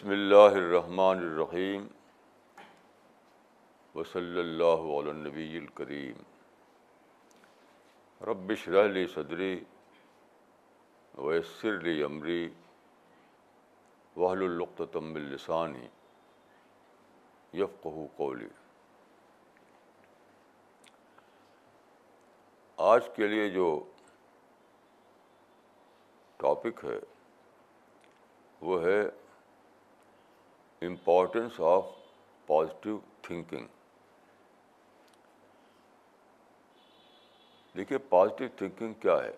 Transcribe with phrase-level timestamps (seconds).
[0.00, 1.82] بسم اللہ الرحمٰن الرحیم
[3.94, 6.22] وصلی اللہ علنبی الکریم
[8.28, 8.52] رب
[8.92, 9.50] لی صدری
[11.18, 12.40] ویسر لی عمری
[14.16, 15.86] وحل القطم السانی
[17.60, 18.48] یفقہ قولی
[22.94, 23.68] آج کے لیے جو
[26.42, 26.98] ٹاپک ہے
[28.68, 29.00] وہ ہے
[30.86, 31.84] امپورٹینس آف
[32.46, 33.66] پازیٹیو تھنکنگ
[37.76, 39.30] دیکھیے پازیٹیو تھنکنگ کیا ہے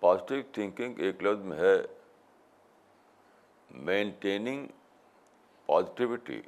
[0.00, 1.74] پازیٹیو تھنکنگ ایک لفظ میں ہے
[3.84, 4.66] maintaining
[5.66, 6.40] positivity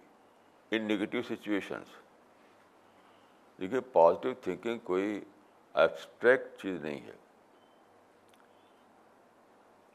[0.71, 1.89] in negative situations
[3.61, 5.21] دیکھیے پازیٹیو تھنکنگ کوئی
[5.83, 7.17] ایبسٹریکٹ چیز نہیں ہے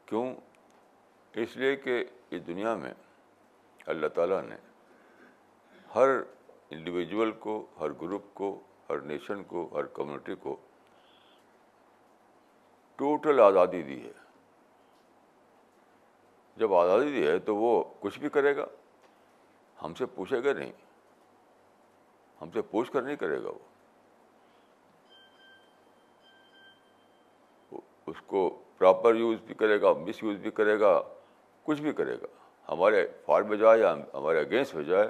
[0.06, 0.26] کیوں
[1.44, 2.04] اس لیے کہ
[2.36, 2.92] اس دنیا میں
[3.94, 4.56] اللہ تعالیٰ نے
[5.96, 6.10] ہر
[6.76, 8.48] انڈیویجول کو ہر گروپ کو
[8.90, 10.56] ہر نیشن کو ہر کمیونٹی کو
[13.02, 14.12] ٹوٹل آزادی دی ہے
[16.64, 17.72] جب آزادی دی ہے تو وہ
[18.06, 18.66] کچھ بھی کرے گا
[19.84, 20.72] ہم سے پوچھے گا نہیں
[22.42, 23.52] ہم سے پوچھ کر نہیں کرے گا
[27.72, 28.42] وہ اس کو
[28.78, 30.96] پراپر یوز بھی کرے گا مس یوز بھی کرے گا
[31.68, 32.28] کچھ بھی کرے گا
[32.72, 35.08] ہمارے فار میں جائے یا ہمارے اگینسٹ میں جائے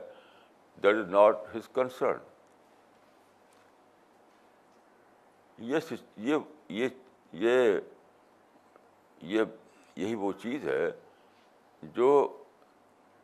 [0.83, 2.25] that is not his concern
[9.19, 10.89] یہی وہ چیز ہے
[11.95, 12.09] جو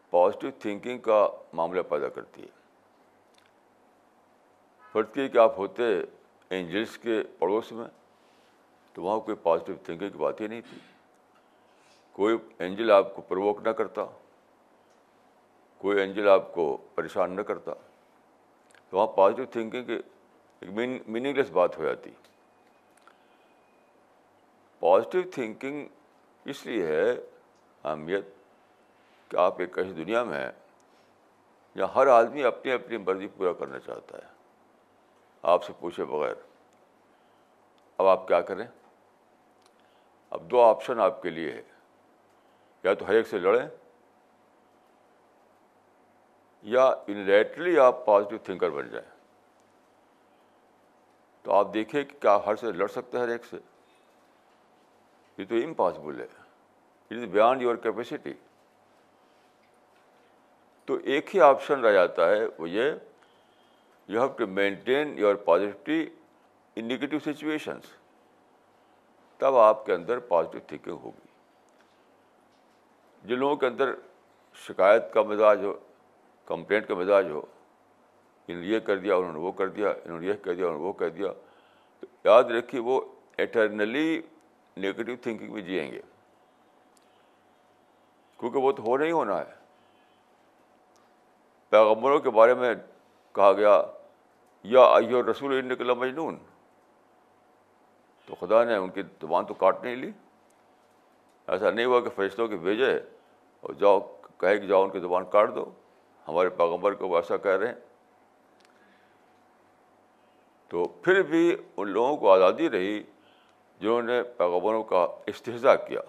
[0.10, 1.26] پازیٹیو تھنکنگ کا
[1.60, 2.52] معاملہ پیدا کرتی ہے
[4.92, 5.84] فرض کی کہ آپ ہوتے
[6.56, 7.88] اینجلس کے پڑوس میں
[8.94, 10.78] تو وہاں کوئی پازیٹیو تھنکنگ کی بات ہی نہیں تھی
[12.16, 14.06] کوئی اینجل آپ کو پرووک نہ کرتا
[15.78, 16.66] کوئی اینجل آپ کو
[16.96, 17.74] پریشان نہ کرتا
[18.90, 22.12] تو وہاں پازیٹیو تھنکنگ ایک میننگ لیس بات ہو جاتی
[24.80, 25.86] پازیٹیو تھنکنگ
[26.54, 28.26] اس لیے ہے اہمیت
[29.30, 30.52] کہ آپ ایک ایسی دنیا میں ہیں
[31.76, 34.32] جہاں ہر آدمی اپنی اپنی مرضی پورا کرنا چاہتا ہے
[35.54, 36.34] آپ سے پوچھے بغیر
[37.98, 38.66] اب آپ کیا کریں
[40.38, 41.62] اب دو آپشن آپ کے لیے ہے
[42.84, 43.66] یا تو ہر ایک سے لڑیں
[46.76, 49.10] یا انلیٹلی آپ پازیٹیو تھنکر بن جائیں
[51.44, 53.58] تو آپ دیکھیں کہ کیا آپ ہر سے لڑ سکتے ہیں ہر ایک سے
[55.38, 58.34] یہ تو امپاسبل ہے it is beyond your capacity
[60.86, 62.92] تو ایک ہی آپشن رہ جاتا ہے وہ یہ
[64.08, 66.06] you have to maintain your positivity
[66.80, 67.92] in negative situations
[69.38, 71.32] تب آپ کے اندر پازیٹیو تھنکنگ ہوگی
[73.26, 73.94] جن لوگوں کے اندر
[74.68, 75.74] شکایت کا مزاج ہو
[76.46, 77.42] کمپلینٹ کا مزاج ہو
[78.48, 80.66] انہوں نے یہ کر دیا انہوں نے وہ کر دیا انہوں نے یہ کہہ دیا
[80.66, 81.32] انہوں نے وہ کہہ دیا
[82.00, 83.00] تو یاد رکھیے وہ
[83.44, 84.20] ایٹرنلی
[84.78, 86.02] نگیٹو تھنکنگ میں جئیں گے
[88.40, 89.62] کیونکہ وہ تو ہو نہیں ہونا ہے
[91.70, 92.74] پیغمبروں کے بارے میں
[93.36, 93.82] کہا گیا
[94.72, 94.86] یا
[95.30, 96.38] رسول ان مجنون
[98.26, 100.12] تو خدا نے ان کی زبان تو کاٹ نہیں لی
[101.54, 102.92] ایسا نہیں ہوا کہ فرشتوں کے بھیجے
[103.64, 104.00] اور جاؤ
[104.40, 105.64] کہے کہ جاؤ ان کی زبان کاٹ دو
[106.28, 108.66] ہمارے پیغمبر کو وہ ایسا کہہ رہے ہیں
[110.70, 112.98] تو پھر بھی ان لوگوں کو آزادی رہی
[113.82, 116.02] جنہوں نے پیغمبروں کا استحضا کیا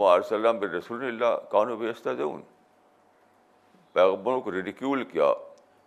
[0.00, 2.40] وسلم بن رسول اللہ کانو بھی دے ان
[3.92, 5.32] پیغمبروں کو ریڈیکیول کیا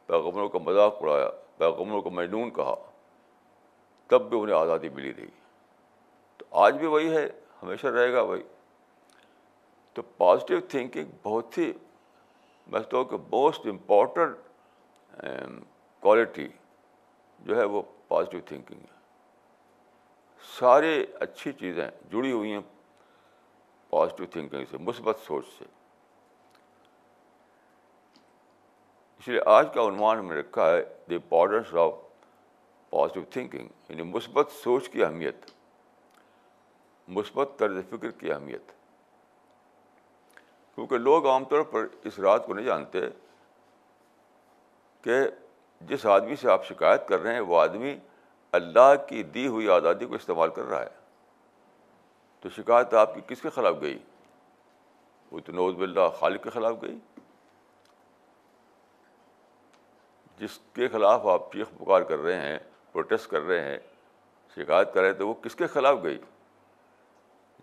[0.08, 2.74] پیغمبروں کا مذاق اڑایا پیغمبروں کا مجنون کہا
[4.12, 5.28] تب بھی انہیں آزادی ملی رہی
[6.38, 7.28] تو آج بھی وہی ہے
[7.64, 8.42] ہمیشہ رہے گا وہی
[9.94, 11.72] تو پازیٹیو تھنکنگ بہت ہی
[12.72, 15.18] میں تو موسٹ امپورٹنٹ
[16.02, 16.48] کوالٹی
[17.46, 19.00] جو ہے وہ پازیٹیو تھنکنگ ہے
[20.60, 22.62] سارے اچھی چیزیں جڑی ہوئی ہیں
[23.90, 25.66] پازیٹیو تھنکنگ سے مثبت سوچ سے
[29.20, 31.92] اس لیے آج کا عنوان ہم نے رکھا ہے the importance of
[32.90, 35.50] positive thinking یعنی مثبت سوچ کی اہمیت
[37.20, 38.72] مثبت طرز فکر کی اہمیت
[40.82, 43.00] کیونکہ لوگ عام طور پر اس رات کو نہیں جانتے
[45.04, 45.18] کہ
[45.88, 47.96] جس آدمی سے آپ شکایت کر رہے ہیں وہ آدمی
[48.60, 50.90] اللہ کی دی ہوئی آزادی کو استعمال کر رہا ہے
[52.42, 53.98] تو شکایت آپ کی کس کے خلاف گئی
[55.32, 56.98] وہ تو نوز باللہ خالق کے خلاف گئی
[60.40, 62.58] جس کے خلاف آپ چیخ پکار کر رہے ہیں
[62.92, 63.78] پروٹیسٹ کر رہے ہیں
[64.56, 66.18] شکایت کر رہے تو وہ کس کے خلاف گئی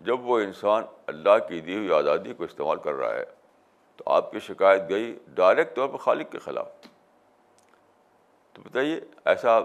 [0.05, 3.23] جب وہ انسان اللہ کی دی ہوئی آزادی کو استعمال کر رہا ہے
[3.97, 6.67] تو آپ کی شکایت گئی ڈائریکٹ طور پر خالق کے خلاف
[8.53, 8.99] تو بتائیے
[9.31, 9.59] ایسا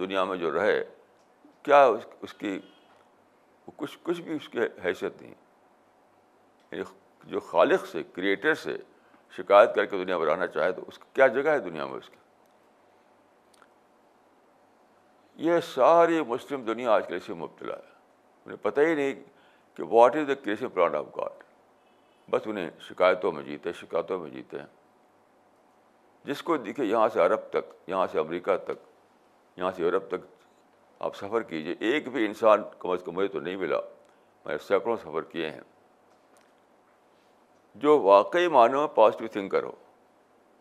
[0.00, 0.82] دنیا میں جو رہے
[1.62, 1.84] کیا
[2.22, 2.58] اس کی
[3.76, 5.34] کچھ کچھ بھی اس کی حیثیت نہیں
[6.70, 6.82] یعنی
[7.30, 8.76] جو خالق سے کریٹر سے
[9.36, 11.96] شکایت کر کے دنیا میں رہنا چاہے تو اس کی کیا جگہ ہے دنیا میں
[11.98, 12.16] اس کی
[15.48, 17.94] یہ ساری مسلم دنیا آج کل اسے مبتلا ہے
[18.44, 19.22] انہیں پتہ ہی نہیں
[19.76, 21.42] کہ what is the creation plant of God
[22.30, 24.66] بس انہیں شکایتوں میں جیتے شکایتوں میں جیتے ہیں
[26.24, 28.78] جس کو دیکھے یہاں سے عرب تک یہاں سے امریکہ تک
[29.56, 30.24] یہاں سے یورپ تک
[31.08, 33.78] آپ سفر کیجیے ایک بھی انسان کم از کم مجھے تو نہیں ملا
[34.46, 35.60] میں سینکڑوں سفر کیے ہیں
[37.84, 39.72] جو واقعی معنی میں پازیٹیو تھنکر ہو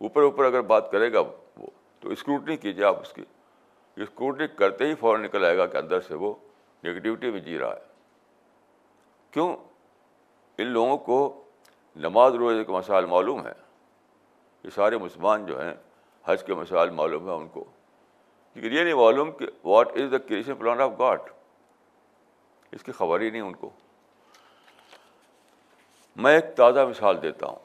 [0.06, 1.68] اوپر اوپر اگر بات کرے گا وہ
[2.00, 3.24] تو اسکروٹنی کیجیے آپ اس کی
[4.02, 6.34] اسکروٹنی کرتے ہی فوراً نکل آئے گا کہ اندر سے وہ
[6.86, 7.94] نگیٹیوٹی میں جی رہا ہے
[9.36, 9.56] کیوں
[10.62, 11.18] ان لوگوں کو
[12.04, 13.52] نماز روزے کے مسائل معلوم ہے
[14.64, 15.74] یہ سارے مسلمان جو ہیں
[16.28, 17.64] حج کے مسائل معلوم ہیں ان کو
[18.54, 21.30] لیکن یہ نہیں معلوم کہ what is the creation plan of God
[22.76, 23.70] اس کی خبر ہی نہیں ان کو
[26.24, 27.60] میں ایک تازہ مثال دیتا ہوں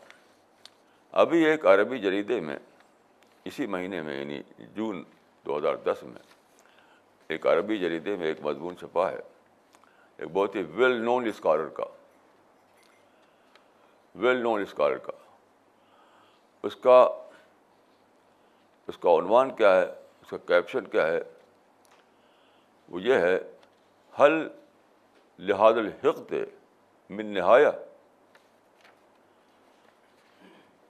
[1.25, 2.57] ابھی ایک عربی جریدے میں
[3.51, 4.41] اسی مہینے میں یعنی
[4.77, 5.03] جون
[5.47, 6.23] دو ہزار دس میں
[7.35, 9.21] ایک عربی جریدے میں ایک مضمون چھپا ہے
[10.21, 11.85] ایک بہت ہی ویل نون اسکالر کا
[14.23, 15.13] ویل نون اسکالر کا
[16.67, 16.97] اس کا
[18.89, 21.21] اس کا عنوان کیا ہے اس کا کیپشن کیا ہے
[22.93, 23.37] وہ یہ ہے
[24.19, 24.33] حل
[25.51, 26.33] لحاظ الحق
[27.19, 27.71] من نہایا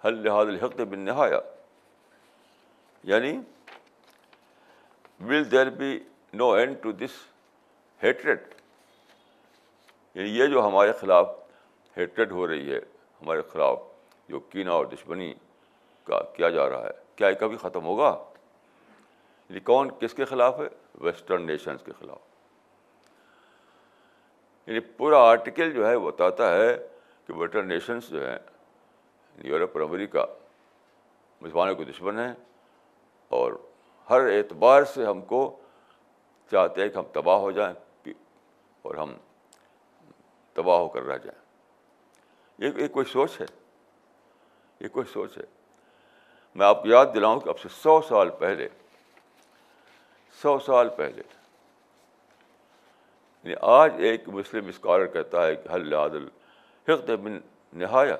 [0.05, 1.41] حل لحاظ الحق من نہایا
[3.12, 3.37] یعنی
[5.29, 5.99] will there be
[6.43, 7.25] no end to this
[8.03, 8.55] hatred
[10.14, 11.28] یعنی یہ جو ہمارے خلاف
[11.96, 12.78] ہیٹریڈ ہو رہی ہے
[13.20, 13.78] ہمارے خلاف
[14.28, 15.32] جو کینا اور دشمنی
[16.04, 18.08] کا کیا جا رہا ہے کیا یہ کبھی ختم ہوگا
[19.48, 20.66] یعنی کون کس کے خلاف ہے
[21.04, 22.18] ویسٹرن نیشنز کے خلاف
[24.68, 26.76] یعنی پورا آرٹیکل جو ہے بتاتا ہے
[27.26, 30.24] کہ ویسٹرن نیشنز جو ہیں یعنی یورپ اور امریکہ
[31.40, 32.32] مسلمانوں کے دشمن ہیں
[33.38, 33.52] اور
[34.10, 35.42] ہر اعتبار سے ہم کو
[36.50, 37.72] چاہتے ہیں کہ ہم تباہ ہو جائیں
[38.84, 39.12] اور ہم
[40.60, 41.36] تباہ ہو کر رہ جائیں
[42.80, 43.44] یہ کوئی سوچ ہے
[44.80, 45.42] یہ کوئی سوچ ہے
[46.60, 48.66] میں آپ کو یاد دلاؤں کہ اب سے سو سال پہلے
[50.40, 51.22] سو سال پہلے
[53.42, 56.26] یعنی آج ایک مسلم اسکالر کہتا ہے کہ حل عادل
[56.88, 57.38] حقد بن
[57.82, 58.16] نہایا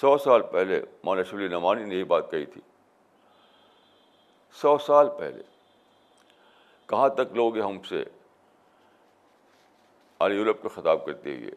[0.00, 0.76] سو سال پہلے
[1.08, 2.60] مولانا شلی نمانی نے یہ بات کہی تھی
[4.62, 5.42] سو سال پہلے
[6.92, 8.00] کہاں تک لوگ ہم سے
[10.20, 11.50] یورپ کو خطاب کرتے ہوئے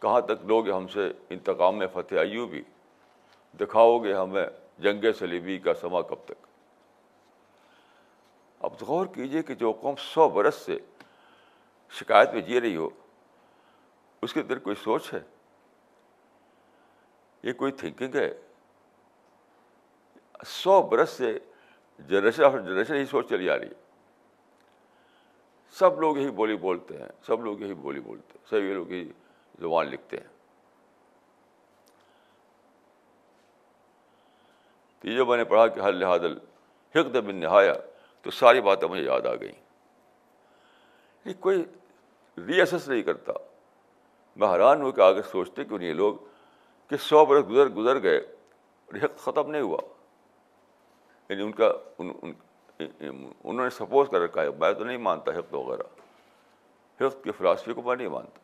[0.00, 2.62] کہاں تک لوگ ہم سے انتقام میں فتح آئیو بھی
[3.60, 4.44] دکھاؤ گے ہمیں
[4.82, 6.46] جنگ سلیبی کا سما کب تک
[8.64, 10.78] اب غور کیجیے کہ جو قوم سو برس سے
[11.98, 12.88] شکایت میں جی رہی ہو
[14.22, 15.18] اس کے اندر کوئی سوچ ہے
[17.42, 18.30] یہ کوئی تھنکنگ ہے
[20.46, 21.36] سو برس سے
[22.08, 23.86] جنریشن آفٹر جنریشن یہ سوچ چلی آ رہی ہے
[25.78, 28.90] سب لوگ یہی بولی بولتے ہیں سب لوگ یہی بولی بولتے ہیں سب یہ لوگ
[28.92, 29.08] یہی
[29.60, 30.36] زبان لکھتے ہیں
[35.00, 37.74] تو یہ میں نے پڑھا کہ ہر لحاظ الحق بن نہایا
[38.22, 39.56] تو ساری باتیں مجھے یاد آ گئیں
[41.40, 41.62] کوئی
[42.46, 43.32] ریسس نہیں کرتا
[44.40, 46.14] میں حیران ہو کے آگے سوچتے کیوں نہیں لوگ
[46.90, 48.18] کہ سو برس گزر گزر گئے
[49.02, 49.78] حق ختم نہیں ہوا
[51.28, 52.32] یعنی ان کا ان, ان
[52.80, 55.82] انہوں نے سپوز کر رکھا ہے میں تو نہیں مانتا حفظ وغیرہ
[57.00, 58.40] حفظ کے فلاسفی کو میں نہیں مانتا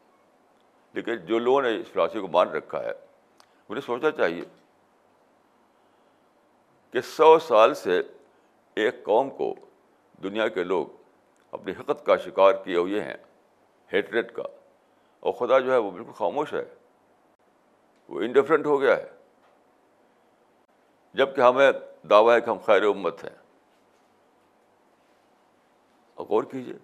[0.94, 2.92] لیکن جو لوگوں نے اس فلاسفی کو مان رکھا ہے
[3.68, 4.44] مجھے سوچنا چاہیے
[6.92, 8.00] کہ سو سال سے
[8.84, 9.54] ایک قوم کو
[10.22, 10.86] دنیا کے لوگ
[11.54, 13.16] اپنی حقت کا شکار کیے ہوئے ہیں
[13.92, 14.42] ہیٹریٹ کا
[15.26, 16.64] اور خدا جو ہے وہ بالکل خاموش ہے
[18.08, 19.06] وہ انڈیفرنٹ ہو گیا ہے
[21.18, 21.70] جب کہ ہمیں
[22.10, 23.36] دعویٰ ہے کہ ہم خیر امت ہیں
[26.28, 26.74] غور کیجیے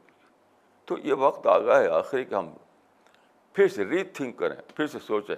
[0.87, 2.51] تو یہ وقت گیا ہے آخری کہ ہم
[3.55, 5.35] پھر سے ری تھنک کریں پھر سے سوچیں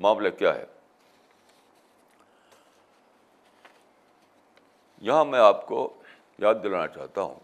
[0.00, 0.64] معاملہ کیا ہے
[5.08, 5.88] یہاں میں آپ کو
[6.38, 7.38] یاد دلانا چاہتا ہوں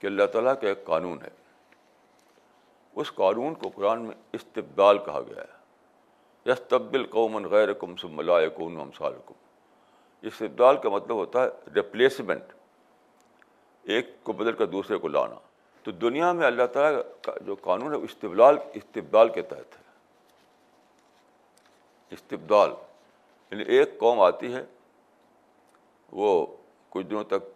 [0.00, 1.28] کہ اللہ تعالیٰ کا ایک قانون ہے
[3.00, 8.48] اس قانون کو قرآن میں استبدال کہا گیا ہے یستبل قومن غیر کم سم ملائے
[8.56, 9.14] قوم سال
[10.30, 12.52] استبدال کا مطلب ہوتا ہے ریپلیسمنٹ
[13.96, 15.36] ایک کو بدل کر دوسرے کو لانا
[15.84, 19.88] تو دنیا میں اللہ تعالیٰ کا جو قانون ہے وہ استبدال استبدال کے تحت ہے
[22.18, 22.72] استبدال
[23.50, 24.62] یعنی ایک قوم آتی ہے
[26.22, 26.28] وہ
[26.90, 27.48] کچھ دنوں تک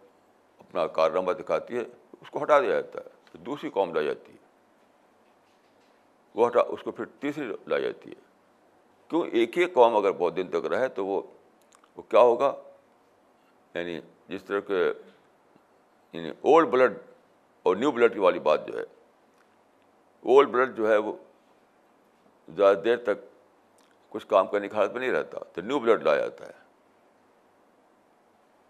[0.65, 1.83] اپنا کارنامہ دکھاتی ہے
[2.21, 4.43] اس کو ہٹا دیا جاتا ہے پھر دوسری قوم لائی جاتی ہے
[6.35, 8.21] وہ ہٹا اس کو پھر تیسری لائی جاتی ہے
[9.09, 11.21] کیوں ایک ہی قوم اگر بہت دن تک رہے تو وہ
[11.95, 12.53] وہ کیا ہوگا
[13.75, 13.99] یعنی
[14.29, 14.83] جس طرح کے
[16.13, 16.97] یعنی اولڈ بلڈ
[17.67, 18.83] اور نیو بلڈ کی والی بات جو ہے
[20.31, 21.13] اولڈ بلڈ جو ہے وہ
[22.55, 23.19] زیادہ دیر تک
[24.11, 26.63] کچھ کام کرنے کی حالت میں نہیں رہتا تو نیو بلڈ لایا جاتا ہے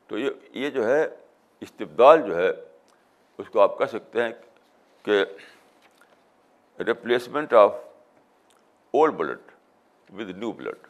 [0.08, 1.02] تو یہ یہ جو ہے
[1.62, 2.50] استبدال جو ہے
[3.38, 4.32] اس کو آپ کہہ سکتے ہیں
[5.04, 5.24] کہ
[6.88, 7.72] replacement of
[9.00, 9.52] old blood
[10.20, 10.88] with new blood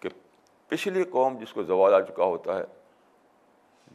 [0.00, 0.08] کہ
[0.68, 2.62] پچھلی قوم جس کو زوال آ چکا ہوتا ہے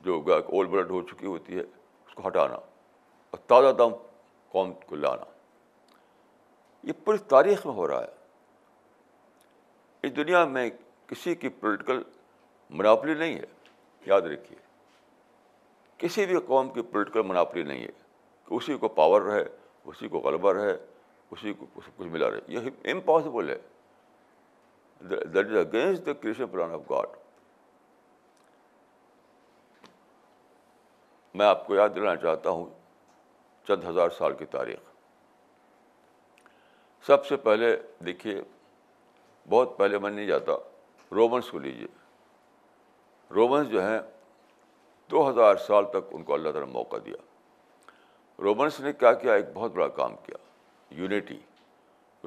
[0.06, 2.56] جو گائے اول بلڈ ہو چکی ہوتی ہے اس کو ہٹانا
[3.32, 3.94] اور تازہ دم
[4.52, 5.30] قوم کو لانا
[6.88, 8.20] یہ پوری تاریخ میں ہو رہا ہے
[10.08, 10.70] اس دنیا میں
[11.08, 12.02] کسی کی پولیٹیکل
[12.80, 13.46] مناپلی نہیں ہے
[14.06, 14.58] یاد رکھیے
[16.04, 17.92] کسی بھی قوم کی پولیٹیکل مناپلی نہیں ہے
[18.48, 19.44] کہ اسی کو پاور رہے
[19.92, 20.76] اسی کو غلبہ رہے
[21.32, 23.58] اسی کو سب کچھ ملا رہے یہ امپاسبل ہے
[25.10, 27.20] that is against the creation plan of God
[31.38, 32.66] میں آپ کو یاد دلانا چاہتا ہوں
[33.68, 34.90] چند ہزار سال کی تاریخ
[37.08, 38.42] سب سے پہلے دیکھیے
[39.50, 40.54] بہت پہلے میں نہیں جاتا
[41.16, 41.88] رومنس کو لیجیے
[43.36, 44.00] رومنس جو ہیں
[45.12, 47.16] دو ہزار سال تک ان کو اللہ تعالیٰ نے موقع دیا
[48.44, 50.38] رومنس نے کیا کیا ایک بہت بڑا کام کیا
[51.00, 51.38] یونیٹی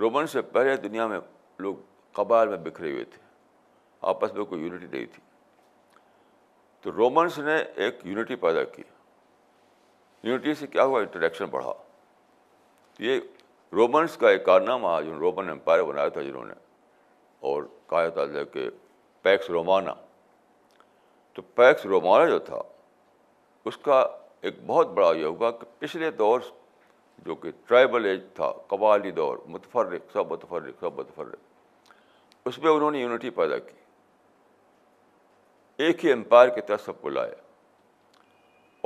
[0.00, 1.18] رومنس سے پہلے دنیا میں
[1.66, 1.74] لوگ
[2.18, 3.22] قبائل میں بکھرے ہوئے تھے
[4.12, 5.22] آپس میں کوئی یونیٹی نہیں تھی
[6.82, 8.82] تو رومنس نے ایک یونیٹی پیدا کی
[10.28, 11.72] یونٹی سے کیا ہوا انٹریکشن بڑھا
[13.04, 13.20] یہ
[13.76, 16.52] رومنس کا ایک کارنامہ جو رومن امپائر بنایا تھا جنہوں نے
[17.50, 18.68] اور کہا تھا کہ
[19.22, 19.94] پیکس رومانا
[21.34, 22.60] تو پیکس رومانا جو تھا
[23.70, 24.00] اس کا
[24.48, 26.40] ایک بہت بڑا یہ ہوا کہ پچھلے دور
[27.26, 32.90] جو کہ ٹرائبل ایج تھا قبائلی دور متفرق سب متفرق سب متفرق اس میں انہوں
[32.90, 33.82] نے یونٹی پیدا کی
[35.84, 37.42] ایک ہی امپائر کے تحت سب کو لایا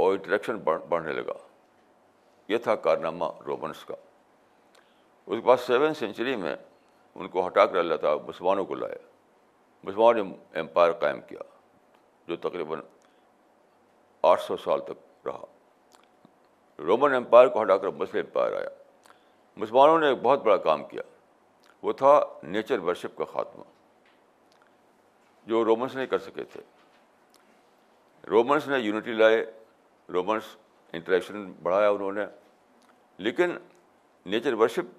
[0.02, 0.56] اور انٹریکشن
[0.88, 1.32] بڑھنے لگا
[2.48, 7.78] یہ تھا کارنامہ رومنس کا اس کے بعد سیون سینچری میں ان کو ہٹا کر
[7.78, 8.98] اللہ تعالیٰ مسلمانوں کو لایا
[9.84, 10.20] مسلمان
[10.60, 11.40] امپائر قائم کیا
[12.28, 12.80] جو تقریباً
[14.30, 18.68] آٹھ سو سال تک رہا رومن امپائر کو ہٹا کر مسلم امپائر آیا
[19.56, 21.02] مسلمانوں نے ایک بہت بڑا کام کیا
[21.82, 22.18] وہ تھا
[22.56, 23.64] نیچر ورشپ کا خاتمہ
[25.52, 26.60] جو رومنس نہیں کر سکے تھے
[28.30, 29.44] رومنس نے یونٹی لائے
[30.12, 30.56] رومنس
[30.94, 32.24] انٹریکشن بڑھایا انہوں نے
[33.24, 33.56] لیکن
[34.30, 34.96] نیچر ورشپ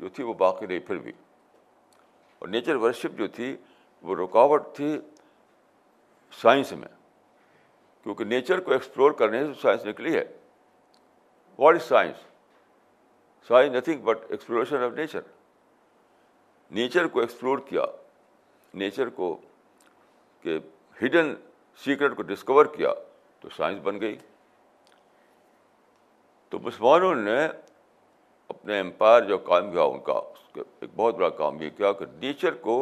[0.00, 1.12] جو تھی وہ باقی رہی پھر بھی
[2.38, 3.54] اور نیچر ورشپ جو تھی
[4.02, 4.98] وہ رکاوٹ تھی
[6.40, 6.88] سائنس میں
[8.02, 10.24] کیونکہ نیچر کو ایکسپلور کرنے سے سائنس نکلی ہے
[11.58, 12.16] what is science
[13.48, 15.20] science nothing but exploration of nature
[16.78, 17.84] nature کو ایکسپلور کیا
[18.82, 19.36] نیچر کو
[20.42, 20.58] کہ
[21.02, 21.34] ہڈن
[21.84, 22.92] سیکرٹ کو ڈسکور کیا
[23.40, 24.16] تو سائنس بن گئی
[26.52, 27.36] تو مسلمانوں نے
[28.54, 31.92] اپنے امپائر جو قائم کیا ان کا اس کا ایک بہت بڑا کام یہ کیا
[32.00, 32.74] کہ نیچر کو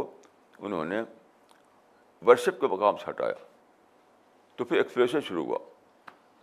[0.67, 1.01] انہوں نے
[2.27, 3.35] ورشپ کے مقام سے ہٹایا
[4.57, 5.59] تو پھر ایکسپریشن شروع ہوا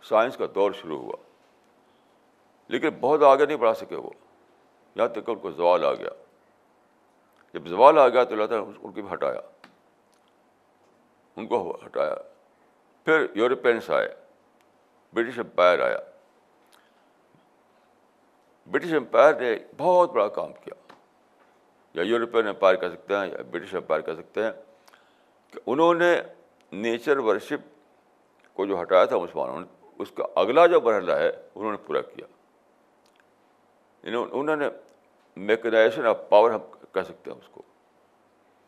[0.08, 1.16] سائنس کا دور شروع ہوا
[2.74, 4.10] لیکن بہت آگے نہیں بڑھا سکے وہ
[4.96, 6.10] یہاں تک کہ ان کو زوال آ گیا
[7.54, 9.40] جب زوال آ گیا تو اللہ تعالیٰ ان کو بھی ہٹایا
[11.36, 12.14] ان کو ہٹایا
[13.04, 14.08] پھر یورپینس آئے
[15.14, 15.98] برٹش امپائر آیا
[18.70, 20.74] برٹش امپائر نے بہت بڑا کام کیا
[21.94, 24.50] یا یورپین امپائر کہہ سکتے ہیں یا برٹش امپائر کہہ سکتے ہیں
[25.52, 26.14] کہ انہوں نے
[26.80, 27.68] نیچر ورشپ
[28.56, 29.66] کو جو ہٹایا تھا مسلمانوں نے
[30.02, 32.26] اس کا اگلا جو مرحلہ ہے انہوں نے پورا کیا
[34.16, 34.68] انہوں نے
[35.46, 36.58] میکنائزیشن آف پاور ہم
[36.94, 37.62] کہہ سکتے ہیں اس کو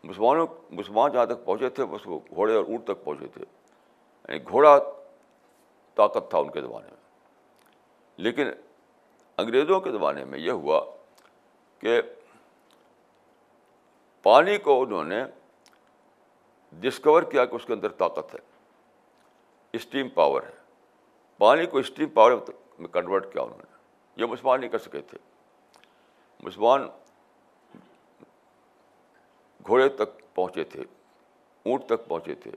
[0.05, 0.47] مسلمانوں
[0.81, 3.45] مسلمان جہاں تک پہنچے تھے بس وہ گھوڑے اور اونٹ تک پہنچے تھے
[4.29, 4.79] یعنی گھوڑا
[5.97, 6.99] طاقت تھا ان کے زمانے میں
[8.25, 8.51] لیکن
[9.41, 10.81] انگریزوں کے زمانے میں یہ ہوا
[11.81, 12.01] کہ
[14.23, 15.23] پانی کو انہوں نے
[16.81, 18.39] ڈسکور کیا کہ اس کے اندر طاقت ہے
[19.79, 20.59] اسٹیم پاور ہے
[21.45, 22.33] پانی کو اسٹیم پاور
[22.79, 25.19] میں کنورٹ کیا انہوں نے یہ مسلمان نہیں کر سکے تھے
[26.49, 26.87] مسلمان
[29.67, 32.51] گھوڑے تک پہنچے تھے اونٹ تک پہنچے تھے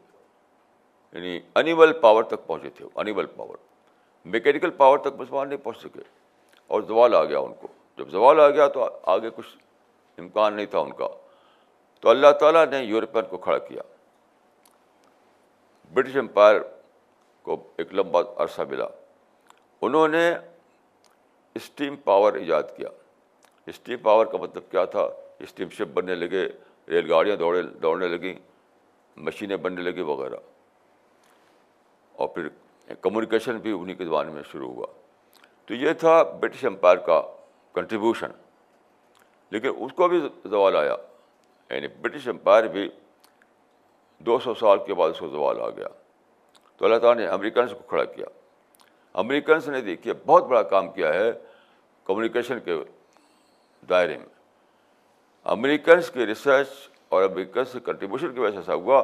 [1.13, 3.57] یعنی انیمل پاور تک پہنچے تھے انیمل پاور
[4.35, 6.07] میکینیکل پاور تک مسلمان نہیں پہنچ سکے
[6.72, 7.67] اور زوال آ گیا ان کو
[7.98, 9.58] جب زوال آ گیا تو آگے کچھ
[10.20, 11.08] امکان نہیں تھا ان کا
[12.01, 13.82] تو اللہ تعالیٰ نے یورپین کو کھڑا کیا
[15.93, 16.60] برٹش امپائر
[17.43, 18.86] کو ایک لمبا عرصہ ملا
[19.86, 20.29] انہوں نے
[21.55, 22.89] اسٹیم پاور ایجاد کیا
[23.72, 25.08] اسٹیم پاور کا مطلب کیا تھا
[25.48, 26.48] اسٹیم شپ بننے لگے
[26.89, 28.34] ریل گاڑیاں دوڑے دوڑنے لگیں
[29.25, 30.36] مشینیں بننے لگیں وغیرہ
[32.24, 32.48] اور پھر
[33.01, 34.88] کمیونیکیشن بھی انہیں کے زبان میں شروع ہوا
[35.65, 37.22] تو یہ تھا برٹش امپائر کا
[37.75, 38.32] کنٹریبیوشن
[39.51, 40.96] لیکن اس کو بھی زوال آیا
[41.75, 42.88] یعنی برٹش امپائر بھی
[44.25, 45.88] دو سو سال کے بعد اس کو زوال آ گیا
[46.77, 48.25] تو اللہ تعالیٰ نے امریکنس کو کھڑا کیا
[49.24, 51.32] امریکنس نے دیکھیے بہت بڑا کام کیا ہے
[52.05, 52.75] کمیونیکیشن کے
[53.89, 54.25] دائرے میں
[55.53, 56.67] امریکنس کی ریسرچ
[57.15, 59.01] اور امریکنس کے کنٹریبیوشن کی وجہ سے ایسا ہوا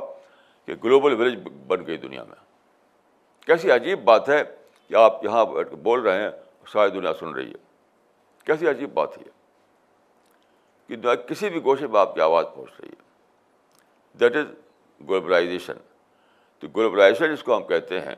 [0.66, 2.36] کہ گلوبل ولیج بن گئی دنیا میں
[3.46, 4.44] کیسی عجیب بات ہے
[4.88, 5.46] کہ آپ یہاں
[5.84, 6.30] بول رہے ہیں
[6.72, 7.58] ساری دنیا سن رہی ہے
[8.46, 9.24] کیسی عجیب بات ہے
[10.88, 14.48] کہ دنیا کسی بھی گوشے میں آپ کی آواز پہنچ رہی ہے دیٹ از
[15.10, 15.78] گلوبلائزیشن
[16.60, 18.16] تو گلوبلائزیشن جس کو ہم کہتے ہیں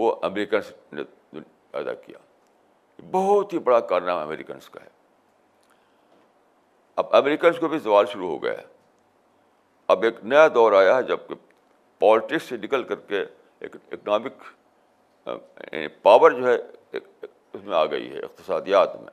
[0.00, 1.02] وہ امریکنس نے
[1.70, 2.18] پیدا کیا
[3.10, 4.88] بہت ہی بڑا کارنامہ امریکنس کا ہے
[7.02, 8.64] اب امریکنس کو بھی زوال شروع ہو گیا ہے
[9.92, 11.34] اب ایک نیا دور آیا ہے جب کہ
[12.00, 13.24] پالیٹکس سے نکل کر کے
[13.66, 14.42] ایک اکنامک
[15.26, 16.56] یعنی پاور جو ہے
[17.54, 19.12] اس میں آ گئی ہے اقتصادیات میں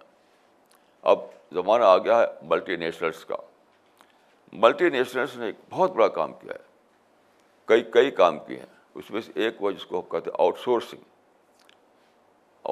[1.12, 1.20] اب
[1.56, 3.36] زمانہ آ گیا ہے ملٹی نیشنلس کا
[4.64, 6.66] ملٹی نیشنلس نے ایک بہت بڑا کام کیا ہے
[7.70, 10.42] کئی کئی کام کیے ہیں اس میں سے ایک وہ جس کو ہم کہتے ہیں
[10.44, 11.70] آؤٹ سورسنگ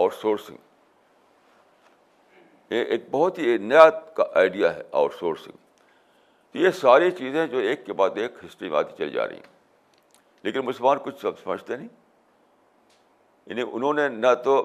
[0.03, 0.55] آؤٹ سورسنگ
[2.73, 5.57] یہ ایک بہت ہی نیا کا آئیڈیا ہے آؤٹ سورسنگ
[6.51, 9.35] تو یہ ساری چیزیں جو ایک کے بعد ایک ہسٹری میں آتی چلی جا رہی
[9.35, 9.53] ہیں
[10.43, 11.87] لیکن مسلمان کچھ سب سمجھتے نہیں
[13.47, 14.55] یعنی انہوں نے نہ تو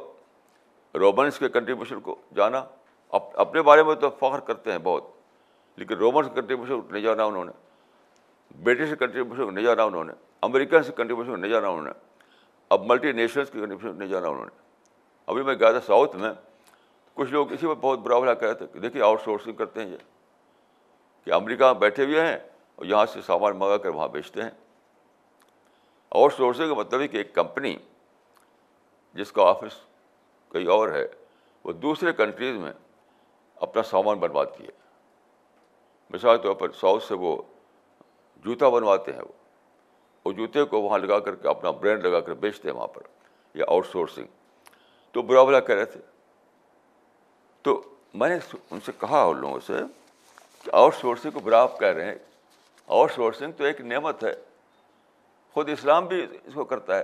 [0.99, 2.65] رومنس کے کنٹریبیوشن کو جانا
[3.19, 5.05] اپنے بارے میں تو فخر کرتے ہیں بہت
[5.77, 7.53] لیکن رومنس کے کنٹریبیوشن نہیں جانا انہوں نے
[8.63, 11.91] برٹش کنٹریبیوشن کو نہیں جانا انہوں نے امریکن سے کنٹریبیوشن نہیں جانا انہوں نے
[12.75, 14.59] اب ملٹی نیشنلس کے کنٹریبیوشن نہیں جانا انہوں نے
[15.31, 16.31] ابھی میں گیا تھا ساؤتھ میں
[17.15, 19.81] کچھ لوگ اسی میں بہت برا بھلا کہہ رہے تھے کہ دیکھیے آؤٹ سورسنگ کرتے
[19.83, 19.97] ہیں یہ
[21.25, 22.37] کہ امریکہ بیٹھے ہوئے ہیں
[22.75, 24.51] اور یہاں سے سامان منگا کر وہاں بیچتے ہیں
[26.11, 27.77] آؤٹ سورسنگ کا مطلب ہے کہ ایک کمپنی
[29.15, 29.79] جس کا آفس
[30.53, 31.05] کئی اور ہے
[31.65, 32.73] وہ دوسرے کنٹریز میں
[33.67, 34.79] اپنا سامان بنواتی ہے
[36.15, 37.37] مثال طور پر ساؤتھ سے وہ
[38.45, 39.23] جوتا بنواتے ہیں
[40.25, 43.03] وہ جوتے کو وہاں لگا کر کے اپنا برینڈ لگا کر بیچتے ہیں وہاں پر
[43.59, 44.27] یا آؤٹ سورسنگ
[45.13, 46.01] تو برا بلا کہہ رہے تھے
[47.69, 47.81] تو
[48.21, 48.39] میں نے
[48.71, 49.79] ان سے کہا ان لوگوں سے
[50.65, 52.19] کہ آؤٹ سورسنگ کو برا آپ کہہ رہے ہیں
[52.99, 54.33] آؤٹ سورسنگ تو ایک نعمت ہے
[55.55, 57.03] خود اسلام بھی اس کو کرتا ہے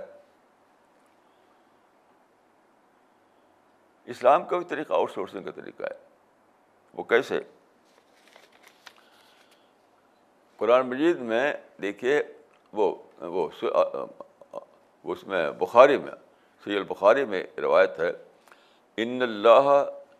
[4.15, 5.95] اسلام کا بھی طریقہ آؤٹ سورسنگ کا طریقہ ہے
[6.93, 7.39] وہ کیسے
[10.57, 12.21] قرآن مجید میں دیکھیے
[12.79, 12.93] وہ
[13.33, 13.47] وہ
[15.13, 16.11] اس میں بخاری میں
[16.63, 18.11] سی البخاری میں روایت ہے
[19.03, 19.69] ان اللہ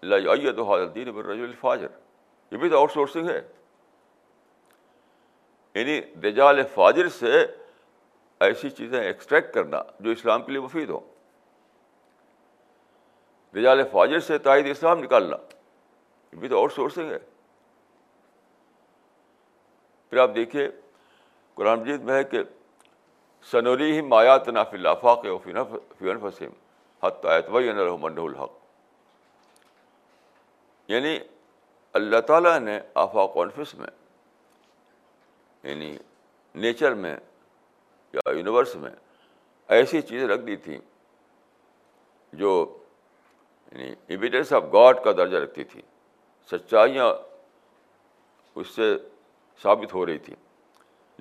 [0.10, 1.88] الدین رج الفاظر
[2.52, 3.40] یہ بھی تو آؤٹ سورسنگ ہے
[5.76, 7.46] یعنی رجال فاجر سے
[8.48, 11.16] ایسی چیزیں ایکسٹریکٹ کرنا جو اسلام کے لیے مفید ہوں
[13.56, 15.36] رجال فاجر سے تائید اسلام نکالنا
[16.34, 17.18] یہ بھی تو اور سورسنگ ہے
[20.10, 20.68] پھر آپ دیکھیے
[21.56, 22.42] قرآن مجید میں ہے کہ
[23.52, 24.74] سنوری ہی مایات ناف
[27.04, 28.52] حت آیت وی من الحق
[30.92, 31.18] یعنی
[32.00, 33.88] اللہ تعالیٰ نے انفس میں
[35.64, 35.96] یعنی
[36.66, 37.16] نیچر میں
[38.14, 38.90] یا یونیورس میں
[39.78, 40.78] ایسی چیزیں رکھ دی تھیں
[42.44, 42.50] جو
[43.72, 45.82] یعنی ایویڈینس آف گاڈ کا درجہ رکھتی تھی
[46.52, 47.12] سچائیاں
[48.60, 48.94] اس سے
[49.62, 50.36] ثابت ہو رہی تھیں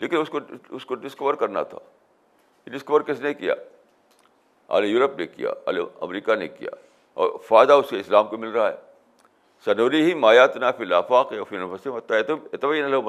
[0.00, 0.38] لیکن اس کو
[0.76, 1.78] اس کو ڈسکور کرنا تھا
[2.72, 3.54] ڈسکور کس نے کیا
[4.76, 6.70] الی یورپ نے کیا الی امریکہ نے کیا
[7.24, 8.76] اور فائدہ اس کے اسلام کو مل رہا ہے
[9.64, 13.06] سنوری ہی مایات ناف اللہ اعتبی الحق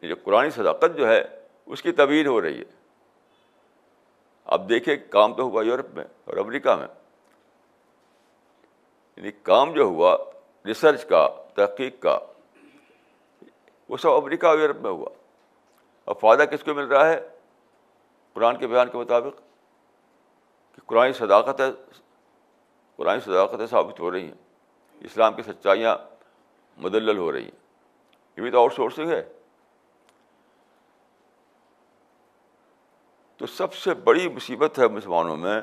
[0.00, 1.22] یعنی جو قرآن صداقت جو ہے
[1.76, 2.64] اس کی طویل ہو رہی ہے
[4.56, 6.86] اب دیکھیں کام تو ہوا یورپ میں اور امریکہ میں
[9.18, 10.16] یعنی کام جو ہوا
[10.64, 12.18] ریسرچ کا تحقیق کا
[13.88, 15.08] وہ سب امریکہ اور یورپ میں ہوا
[16.10, 17.18] اور فائدہ کس کو مل رہا ہے
[18.32, 19.38] قرآن کے بیان کے مطابق
[20.76, 21.70] کہ قرآن صداقت ہے
[22.96, 25.96] قرآن صداقتیں ثابت ہو رہی ہیں اسلام کی سچائیاں
[26.84, 27.56] مدلل ہو رہی ہیں
[28.36, 29.22] یہ بھی تو آؤٹ سورسنگ ہے
[33.36, 35.60] تو سب سے بڑی مصیبت ہے مسلمانوں میں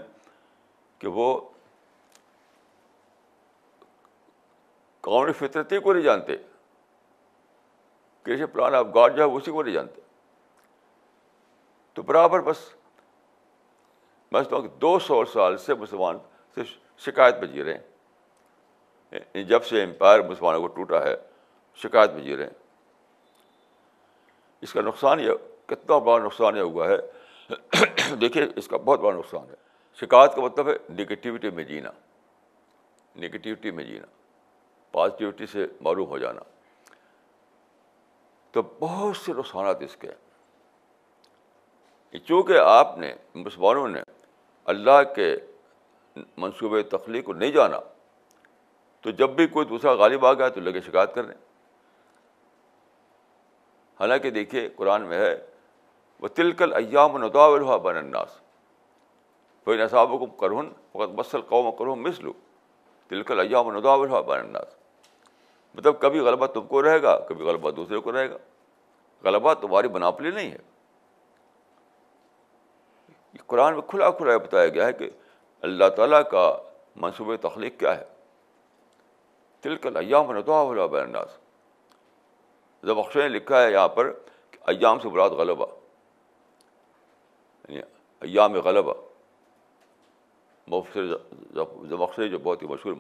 [1.00, 1.34] کہ وہ
[5.06, 6.36] قانون فطرتی کو نہیں جانتے
[8.26, 10.02] کیسے آف گاڈ جو ہے اسی کو نہیں جانتے
[11.94, 12.64] تو برابر بس
[14.34, 14.48] بس
[14.82, 16.18] دو سو سال سے مسلمان
[16.56, 16.68] صرف
[17.06, 17.84] شکایت میں جی رہے ہیں
[19.20, 21.16] یعنی جب سے امپائر مسلمانوں کو ٹوٹا ہے
[21.84, 22.64] شکایت میں جی رہے ہیں
[24.66, 25.32] اس کا نقصان یہ
[25.74, 29.56] کتنا بڑا نقصان یہ ہوا ہے دیکھیے اس کا بہت بڑا نقصان ہے
[30.04, 31.90] شکایت کا مطلب ہے نگیٹیوٹی میں جینا
[33.26, 34.06] نگیٹیوٹی میں جینا
[34.96, 36.42] پازیٹیوٹی سے معلوم ہو جانا
[38.52, 40.10] تو بہت سے نقصانات اس کے
[42.28, 44.02] چونکہ آپ نے مسلمانوں نے
[44.74, 45.26] اللہ کے
[46.44, 47.80] منصوبے تخلیق کو نہیں جانا
[49.02, 51.34] تو جب بھی کوئی دوسرا غالب آ گیا تو لگے شکایت کریں
[54.00, 55.36] حالانکہ دیکھیے قرآن میں ہے
[56.24, 58.32] وہ تلکل ایام الحا بن اناس
[59.68, 62.34] بھائی نصاب کو وقت مسل قوم کرو مس لو
[63.10, 64.72] تلکل ایام و الحا بن اناس
[65.78, 68.38] مطلب کبھی غلبہ تم کو رہے گا کبھی غلبہ دوسرے کو رہے گا
[69.24, 70.58] غلبہ تمہاری مناپلی نہیں ہے
[73.34, 75.10] یہ قرآن میں کھلا کھلا بتایا گیا ہے کہ
[75.70, 76.46] اللہ تعالیٰ کا
[77.06, 78.04] منصوبہ تخلیق کیا ہے
[80.00, 80.32] ایام
[82.88, 84.12] جب اخشر نے لکھا ہے یہاں پر
[84.52, 85.40] کہ ایام سے براد
[87.70, 87.82] یعنی
[88.28, 88.94] ایام غلبہ
[90.74, 91.08] مفسر
[91.90, 92.94] زبشر جو بہت ہی مشہور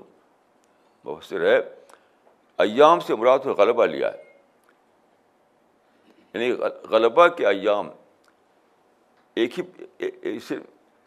[1.03, 1.59] مفسر ہے
[2.63, 4.23] ایام سے مراد ہوئے غلبہ لیا ہے
[6.33, 6.51] یعنی
[6.91, 7.89] غلبہ کے ایام
[9.43, 10.63] ایک ہی صرف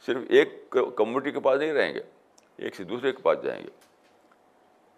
[0.06, 2.00] صرف ایک کمیونٹی کے پاس نہیں رہیں گے
[2.56, 3.70] ایک سے دوسرے کے پاس جائیں گے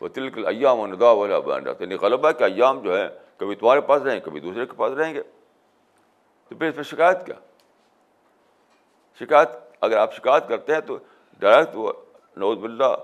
[0.01, 3.09] وہ تلکل ایام و ندا والا یعنی غلبہ کے ایام جو ہیں
[3.39, 5.23] کبھی تمہارے پاس رہیں کبھی دوسرے کے پاس رہیں گے
[6.49, 7.35] تو پھر اس پہ شکایت کیا
[9.21, 9.49] شکایت
[9.81, 10.99] اگر آپ شکایت کرتے ہیں تو
[11.41, 11.93] ڈائریکٹ وہ
[12.41, 12.95] نوز باللہ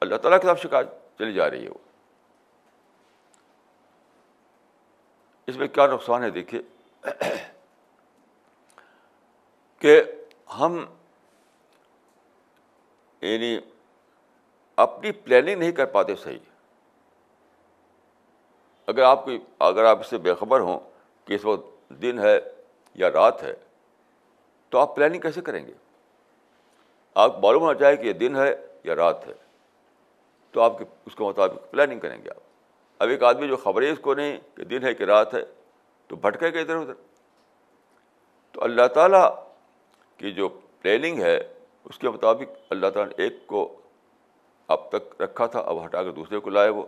[0.00, 1.88] اللہ تعالیٰ کے ساتھ شکایت چلی جا رہی ہے وہ
[5.48, 6.60] اس میں کیا نقصان ہے دیکھیے
[9.80, 10.00] کہ
[10.58, 10.84] ہم
[13.22, 13.56] یعنی
[14.84, 16.38] اپنی پلاننگ نہیں کر پاتے صحیح
[18.88, 20.78] اگر آپ کی اگر آپ اس سے بےخبر ہوں
[21.24, 22.38] کہ اس وقت دن ہے
[23.00, 23.52] یا رات ہے
[24.70, 25.72] تو آپ پلاننگ کیسے کریں گے
[27.24, 28.52] آپ معلوم ہونا چاہیے کہ یہ دن ہے
[28.84, 29.32] یا رات ہے
[30.52, 32.42] تو آپ کے اس کے مطابق پلاننگ کریں گے آپ
[33.02, 35.40] اب ایک آدمی جو خبر ہے اس کو نہیں کہ دن ہے کہ رات ہے
[36.08, 36.94] تو بھٹکے کے ادھر ادھر
[38.52, 39.28] تو اللہ تعالیٰ
[40.16, 40.48] کی جو
[40.82, 43.62] پلاننگ ہے اس کے مطابق اللہ تعالیٰ نے ایک کو
[44.74, 46.84] اب تک رکھا تھا اب ہٹا کے دوسرے کو لائے وہ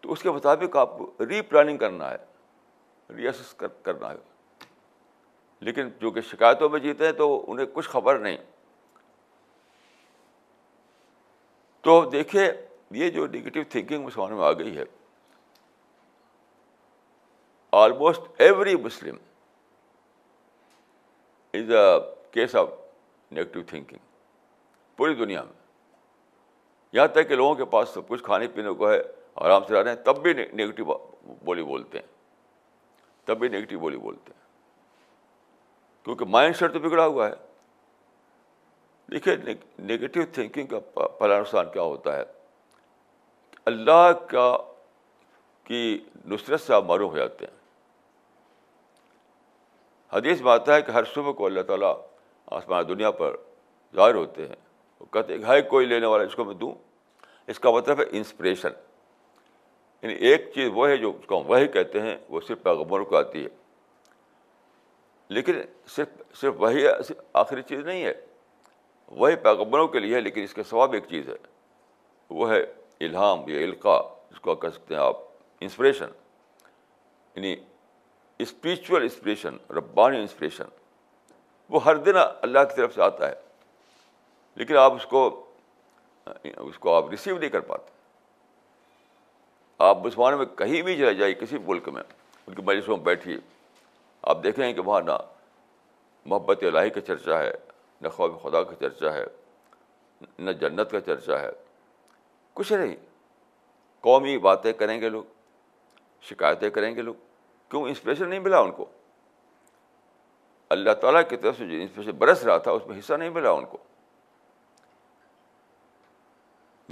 [0.00, 2.16] تو اس کے مطابق آپ کو ری پلاننگ کرنا ہے
[3.16, 4.16] ری ایسس کرنا ہے
[5.68, 8.36] لیکن جو کہ شکایتوں میں جیتے ہیں تو انہیں کچھ خبر نہیں
[11.84, 12.48] تو دیکھیے
[12.98, 14.84] یہ جو نگیٹو تھنکنگ مسلمانوں میں آ گئی ہے
[17.82, 19.16] almost every Muslim
[21.58, 21.84] is a
[22.34, 22.68] case of
[23.32, 23.98] negative thinking
[24.96, 25.58] پوری دنیا میں
[26.92, 28.98] یہاں تک کہ لوگوں کے پاس سب کچھ کھانے پینے کو ہے
[29.44, 30.94] آرام سے رہ رہے ہیں تب بھی نگیٹو
[31.44, 32.06] بولی بولتے ہیں
[33.26, 34.38] تب بھی نگیٹو بولی بولتے ہیں
[36.04, 37.34] کیونکہ مائنڈ سیٹ تو بگڑا ہوا ہے
[39.12, 42.22] دیکھیے نگیٹو تھنکنگ کا پہلا نقصان کیا ہوتا ہے
[43.66, 44.50] اللہ کا
[45.64, 45.82] کی
[46.30, 47.58] نصرت سے آپ معروف ہو جاتے ہیں
[50.16, 51.94] حدیث میں آتا ہے کہ ہر صبح کو اللہ تعالیٰ
[52.56, 53.36] آسمان دنیا پر
[53.96, 54.56] ظاہر ہوتے ہیں
[55.00, 56.72] وہ کہتے ہیں ہے کوئی لینے والا اس کو میں دوں
[57.50, 58.68] اس کا مطلب ہے انسپریشن
[60.02, 63.04] یعنی ایک چیز وہ ہے جو اس کو ہم وہی کہتے ہیں وہ صرف پیغمبروں
[63.04, 63.48] کو آتی ہے
[65.36, 65.60] لیکن
[65.94, 66.86] صرف صرف وہی
[67.42, 68.12] آخری چیز نہیں ہے
[69.18, 71.34] وہی پیغمبروں کے لیے ہے لیکن اس کے ثواب ایک چیز ہے
[72.38, 72.60] وہ ہے
[73.06, 75.16] الہام یا القاع جس کو کہہ سکتے ہیں آپ
[75.66, 76.08] انسپریشن
[77.34, 77.54] یعنی
[78.42, 80.78] اسپریچول انسپریشن ربانی انسپریشن
[81.74, 83.34] وہ ہر دن اللہ کی طرف سے آتا ہے
[84.60, 85.26] لیکن آپ اس کو
[86.44, 87.98] اس کو آپ ریسیو نہیں کر پاتے
[89.84, 92.02] آپ مسلمانوں میں کہیں بھی چلے جائیے کسی ملک میں
[92.46, 93.36] ان کے مجلسوں میں بیٹھیے
[94.32, 95.16] آپ دیکھیں کہ وہاں نہ
[96.26, 97.50] محبت الہی کا چرچا ہے
[98.00, 99.24] نہ خواب خدا کا چرچا ہے
[100.44, 101.50] نہ جنت کا چرچا ہے
[102.54, 102.94] کچھ نہیں
[104.06, 105.24] قومی باتیں کریں گے لوگ
[106.28, 107.14] شکایتیں کریں گے لوگ
[107.70, 108.88] کیوں انسپریشن نہیں ملا ان کو
[110.74, 113.50] اللہ تعالیٰ کی طرف سے جو انسپریشن برس رہا تھا اس میں حصہ نہیں ملا
[113.50, 113.78] ان کو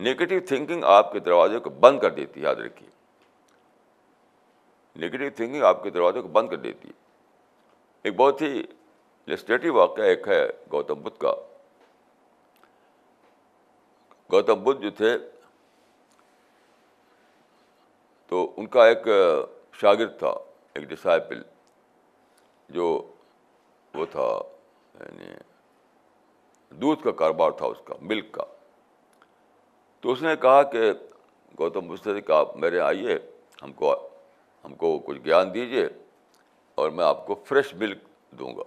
[0.06, 2.88] نگیٹو تھنکنگ آپ کے دروازے کو بند کر دیتی ہے یاد رکھیے
[5.06, 6.92] نگیٹو تھنکنگ آپ کے دروازے کو بند کر دیتی ہے
[8.08, 8.62] ایک بہت ہی
[9.32, 11.32] لسٹریٹو واقعہ ایک ہے گوتم بدھ کا
[14.32, 15.16] گوتم بدھ جو تھے
[18.28, 19.06] تو ان کا ایک
[19.80, 20.32] شاگرد تھا
[20.74, 21.42] ایک ڈسائپل
[22.74, 22.86] جو
[23.94, 24.26] وہ تھا
[25.00, 25.32] یعنی
[26.80, 28.42] دودھ کا کاروبار تھا اس کا ملک کا
[30.00, 30.90] تو اس نے کہا کہ
[31.58, 33.18] گوتم بدھ بستید آپ میرے آئیے
[33.62, 33.92] ہم کو
[34.64, 35.86] ہم کو کچھ گیان دیجیے
[36.80, 37.98] اور میں آپ کو فریش ملک
[38.38, 38.62] دوں گا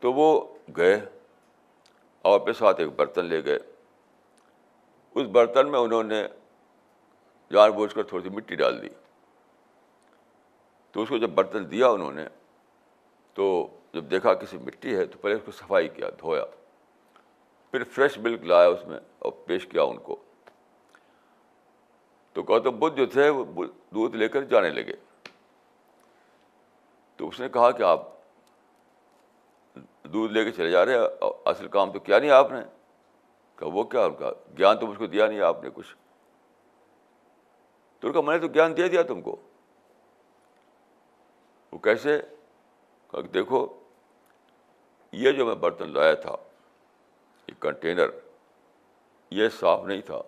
[0.00, 0.28] تو وہ
[0.76, 0.94] گئے
[2.28, 3.58] اور اپنے ساتھ ایک برتن لے گئے
[5.20, 6.24] اس برتن میں انہوں نے
[7.52, 8.88] جان بوجھ کر تھوڑی سی مٹی ڈال دی
[10.92, 12.24] تو اس کو جب برتن دیا انہوں نے
[13.34, 13.46] تو
[13.94, 16.44] جب دیکھا کسی مٹی ہے تو پہلے اس کو صفائی کیا دھویا
[17.70, 20.16] پھر فریش ملک لایا اس میں اور پیش کیا ان کو
[22.32, 24.92] تو گوتم بدھ جو تھے وہ دودھ لے کر جانے لگے
[27.16, 28.06] تو اس نے کہا کہ آپ
[30.12, 32.58] دودھ لے کے چلے جا رہے ہیں اصل کام تو کیا نہیں آپ نے
[33.58, 35.94] کہا وہ کیا ان کا گیان تو مجھ کو دیا نہیں آپ نے کچھ
[38.04, 39.36] تو کہا میں نے تو گیان دے دیا تم کو
[41.72, 42.18] وہ کیسے
[43.34, 43.66] دیکھو
[45.20, 46.34] یہ جو میں برتن لایا تھا
[47.48, 48.10] یہ کنٹینر
[49.38, 50.20] یہ صاف نہیں تھا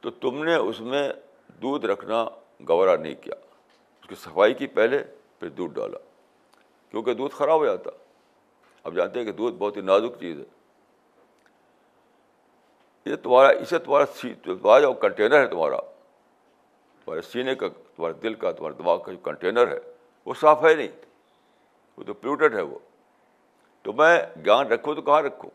[0.00, 1.08] تو تم نے اس میں
[1.62, 2.24] دودھ رکھنا
[2.68, 5.02] گوارا نہیں کیا اس کی صفائی کی پہلے
[5.40, 5.98] پھر دودھ ڈالا
[6.90, 7.90] کیونکہ دودھ خراب ہو جاتا
[8.82, 10.50] اب جانتے ہیں کہ دودھ بہت ہی نازک چیز ہے
[13.10, 15.90] یہ تمہارا اسے تمہارا سی کنٹینر ہے تمہارا
[17.04, 19.78] تمہارے سینے کا تمہارے دل کا تمہارے دماغ کا جو کنٹینر ہے
[20.26, 20.88] وہ صاف ہے نہیں
[21.96, 22.78] وہ تو پلیوٹر ہے وہ
[23.82, 25.50] تو میں گیان رکھوں تو کہاں رکھوں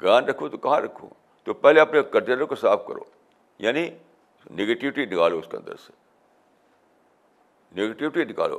[0.00, 1.08] گیان رکھوں تو کہاں رکھوں
[1.44, 3.04] تو پہلے اپنے کنٹینر کو صاف کرو
[3.66, 3.88] یعنی
[4.58, 5.92] نگیٹیوٹی نکالو اس کے اندر سے
[7.80, 8.58] نگیٹیوٹی نکالو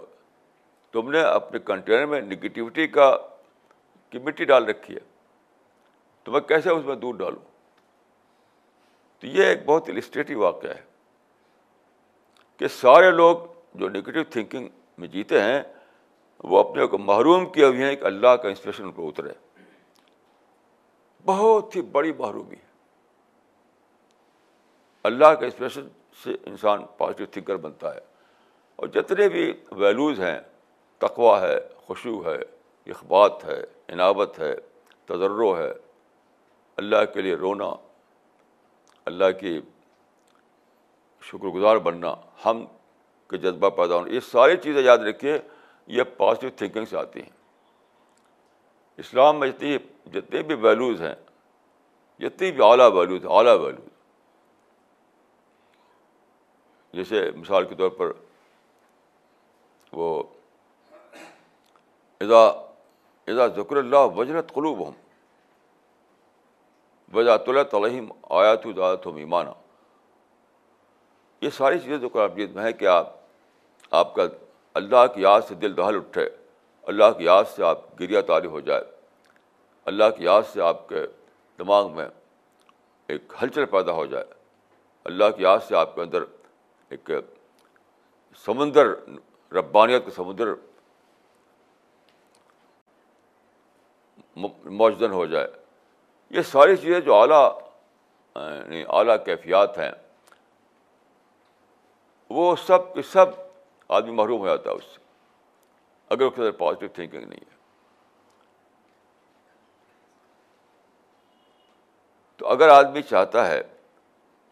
[0.91, 3.15] تم نے اپنے کنٹینر میں نگیٹیوٹی کا
[4.09, 4.99] کی مٹی ڈال رکھی ہے
[6.23, 7.51] تو میں کیسے اس میں دودھ ڈالوں
[9.23, 10.81] تو یہ ایک بہت السٹریٹو واقعہ ہے
[12.59, 13.35] کہ سارے لوگ
[13.81, 15.61] جو نگیٹو تھنکنگ میں جیتے ہیں
[16.53, 19.31] وہ اپنے کو محروم کیے ہوئے ہیں ایک اللہ کا انسپریشن پہ اترے
[21.25, 22.71] بہت ہی بڑی محرومی ہے
[25.11, 25.87] اللہ کا انسپریشن
[26.23, 27.99] سے انسان پازیٹیو تھنکر بنتا ہے
[28.75, 29.51] اور جتنے بھی
[29.85, 30.37] ویلوز ہیں
[31.05, 31.55] تقوا ہے
[31.87, 32.35] خوشو ہے
[32.91, 33.61] اخبات ہے
[33.93, 34.53] عنابت ہے
[35.13, 35.71] تجرو ہے
[36.83, 37.73] اللہ کے لیے رونا
[39.05, 39.59] اللہ کی
[41.29, 42.13] شکر گزار بننا
[42.45, 42.65] ہم
[43.29, 45.37] کے جذبہ پیدا ہونا یہ ساری چیزیں یاد رکھیے
[45.97, 47.29] یہ پازیٹیو سے آتی ہیں
[49.03, 49.77] اسلام میں جتنی
[50.13, 51.13] جتنے بھی ویلوز ہیں
[52.23, 53.89] جتنی بھی اعلیٰ ویلیوز اعلیٰ ویلیوز
[56.97, 58.11] جیسے مثال کے طور پر
[59.97, 60.11] وہ
[62.21, 62.43] اذا
[63.33, 64.93] اذا ذکر اللہ وجرت قلوب ہم
[67.13, 68.05] بضاۃ اللہ تعلیم
[68.41, 69.49] آیات میمانہ
[71.41, 73.11] یہ ساری چیزیں جو کرابی میں ہیں کہ آپ
[73.99, 74.23] آپ کا
[74.79, 76.25] اللہ کی یاد سے دل دہل اٹھے
[76.93, 78.83] اللہ کی یاد سے آپ گریہ تعلی ہو جائے
[79.91, 81.05] اللہ کی یاد سے آپ کے
[81.59, 82.07] دماغ میں
[83.13, 84.23] ایک ہلچل پیدا ہو جائے
[85.11, 86.23] اللہ کی یاد سے آپ کے اندر
[86.95, 87.09] ایک
[88.45, 88.93] سمندر
[89.57, 90.53] ربانیت کا سمندر
[94.43, 95.47] موجدن ہو جائے
[96.33, 97.43] یہ ساری چیزیں جو اعلیٰ
[98.35, 99.91] یعنی اعلیٰ کیفیات ہیں
[102.37, 103.35] وہ سب کے سب
[103.97, 105.01] آدمی محروم ہو جاتا ہے اس سے
[106.13, 107.53] اگر اس کے اندر پازیٹیو تھنکنگ نہیں ہے
[112.37, 113.61] تو اگر آدمی چاہتا ہے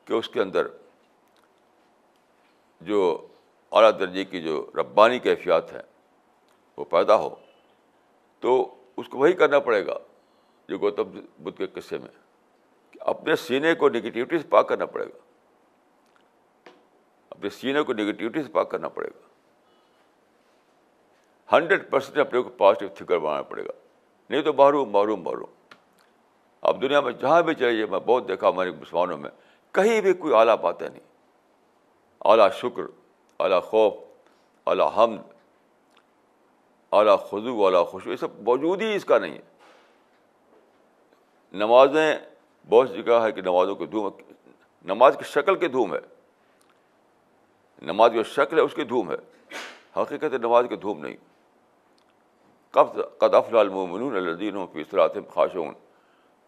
[0.05, 0.67] کہ اس کے اندر
[2.91, 3.01] جو
[3.79, 5.83] اعلیٰ درجے کی جو ربانی کیفیات ہیں
[6.77, 7.29] وہ پیدا ہو
[8.45, 8.55] تو
[9.01, 9.97] اس کو وہی کرنا پڑے گا
[10.81, 11.11] گوتم
[11.43, 12.07] بدھ کے قصے میں
[12.91, 15.17] کہ اپنے سینے کو نگیٹیوٹی سے پاک کرنا پڑے گا
[17.29, 19.29] اپنے سینے کو نگیٹیوٹی سے پاک کرنا پڑے گا
[21.55, 23.71] ہنڈریڈ پرسینٹ اپنے کو پازیٹیو تھنکر بنانا پڑے گا
[24.29, 25.45] نہیں تو باہر مارو بارو
[26.69, 29.29] اب دنیا میں جہاں بھی چلے جائے میں بہت دیکھا ہمارے مسلمانوں میں
[29.75, 31.07] کہیں بھی کوئی اعلیٰ باتیں نہیں
[32.31, 32.83] اعلیٰ شکر
[33.43, 33.93] اعلیٰ خوف
[34.71, 35.17] اعلیٰ حمد
[36.99, 39.49] اعلیٰ خزو اعلیٰ خوشو یہ سب موجود ہی اس کا نہیں ہے
[41.59, 42.13] نمازیں
[42.69, 44.09] بہت جگہ ہے کہ نمازوں کی دھوم
[44.91, 45.99] نماز کی شکل کی دھوم ہے
[47.91, 49.15] نماز جو شکل ہے اس کی دھوم ہے
[50.01, 51.15] حقیقت نماز کی دھوم نہیں
[52.73, 55.73] کب قدف لالمنون الدین و فیصلات خاشون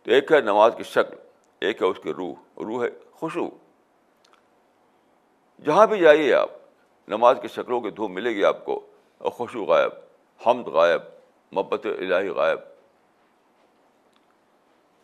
[0.03, 1.15] تو ایک ہے نماز کی شکل
[1.67, 2.89] ایک ہے اس کی روح روح ہے
[3.19, 3.49] خوشبو
[5.65, 6.49] جہاں بھی جائیے آپ
[7.09, 8.79] نماز کی شکلوں کی دھوم ملے گی آپ کو
[9.37, 9.91] خوشو غائب
[10.47, 11.01] حمد غائب
[11.51, 12.59] محبت الہی غائب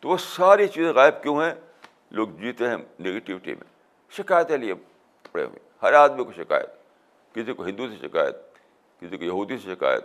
[0.00, 1.52] تو وہ ساری چیزیں غائب کیوں ہیں
[2.18, 3.68] لوگ جیتے ہیں نگیٹیوٹی میں
[4.16, 4.74] شکایتیں لیے
[5.32, 6.68] پڑے ہوئے ہر آدمی کو شکایت
[7.34, 8.36] کسی کو ہندو سے شکایت
[9.00, 10.04] کسی کو یہودی سے شکایت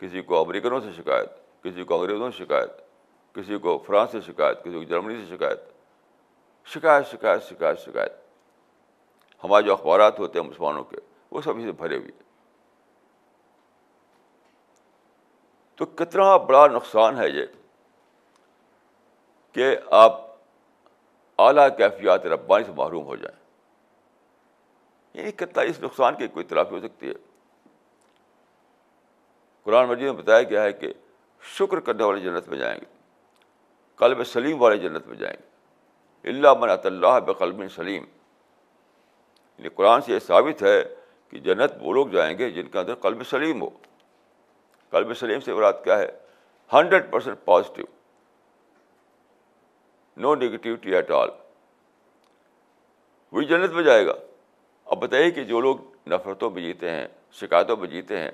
[0.00, 1.30] کسی کو امریکنوں سے شکایت
[1.64, 2.80] کسی کو انگریزوں سے شکایت
[3.34, 5.60] کسی کو فرانس سے شکایت کسی کو جرمنی سے شکایت
[6.74, 8.20] شکایت شکایت شکایت شکایت
[9.44, 10.96] ہمارے جو اخبارات ہوتے ہیں مسلمانوں کے
[11.30, 12.10] وہ سب سے بھرے ہوئے
[15.76, 17.44] تو کتنا بڑا نقصان ہے یہ
[19.52, 20.20] کہ آپ
[21.42, 23.36] اعلیٰ کیفیات ربانی سے محروم ہو جائیں
[25.18, 27.12] یعنی کتنا اس نقصان کی کوئی تلافی ہو سکتی ہے
[29.64, 30.92] قرآن مجید میں بتایا گیا ہے کہ
[31.58, 32.86] شکر کرنے والے جنت میں جائیں گے
[33.96, 38.04] قلب سلیم والے جنت میں جائیں گے اللہ من اللہ بقلب سلیم
[39.58, 40.82] یعنی قرآن سے یہ ثابت ہے
[41.30, 43.68] کہ جنت وہ لوگ جائیں گے جن کے اندر قلب سلیم ہو
[44.90, 46.08] قلب سلیم سے مراد کیا ہے
[46.72, 47.84] hundred percent positive
[50.20, 51.28] no negativity at all
[53.32, 54.12] وہی جنت میں جائے گا
[54.90, 55.76] اب بتائیے کہ جو لوگ
[56.12, 57.06] نفرتوں میں جیتے ہیں
[57.40, 58.30] شکایتوں میں جیتے ہیں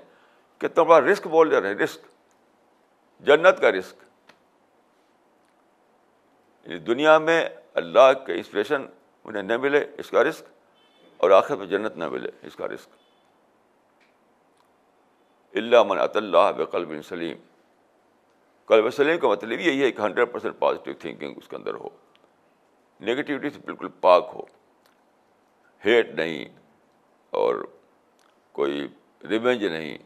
[0.60, 2.06] کتنا بڑا رسک بول دے رہے رسک
[3.26, 4.06] جنت کا رسک
[6.86, 7.42] دنیا میں
[7.82, 8.86] اللہ کا انسپریشن
[9.24, 10.44] انہیں نہ ملے اس کا رسک
[11.22, 13.06] اور آخر میں جنت نہ ملے اس کا رسک
[15.58, 17.38] اللہ عط اللہ بقلب سلیم
[18.68, 21.88] کلب سلیم کا مطلب یہی ہے کہ ہنڈریڈ پرسینٹ پازیٹیو تھنکنگ اس کے اندر ہو
[23.08, 24.40] نگیٹیوٹی سے بالکل پاک ہو
[25.84, 26.44] ہیٹ نہیں
[27.40, 27.62] اور
[28.58, 28.86] کوئی
[29.30, 29.96] ریونج نہیں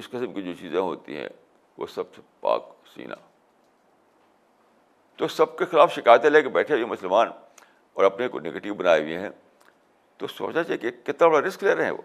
[0.00, 1.28] اس قسم کی جو چیزیں ہوتی ہیں
[1.78, 3.14] وہ سب سے پاک سینا
[5.18, 7.28] تو سب کے خلاف شکایتیں لے کے بیٹھے ہوئے مسلمان
[7.94, 9.30] اور اپنے کو نگیٹو بنائے ہوئے ہیں
[10.18, 12.02] تو سوچا چاہیے کہ کتنا بڑا رسک لے رہے ہیں وہ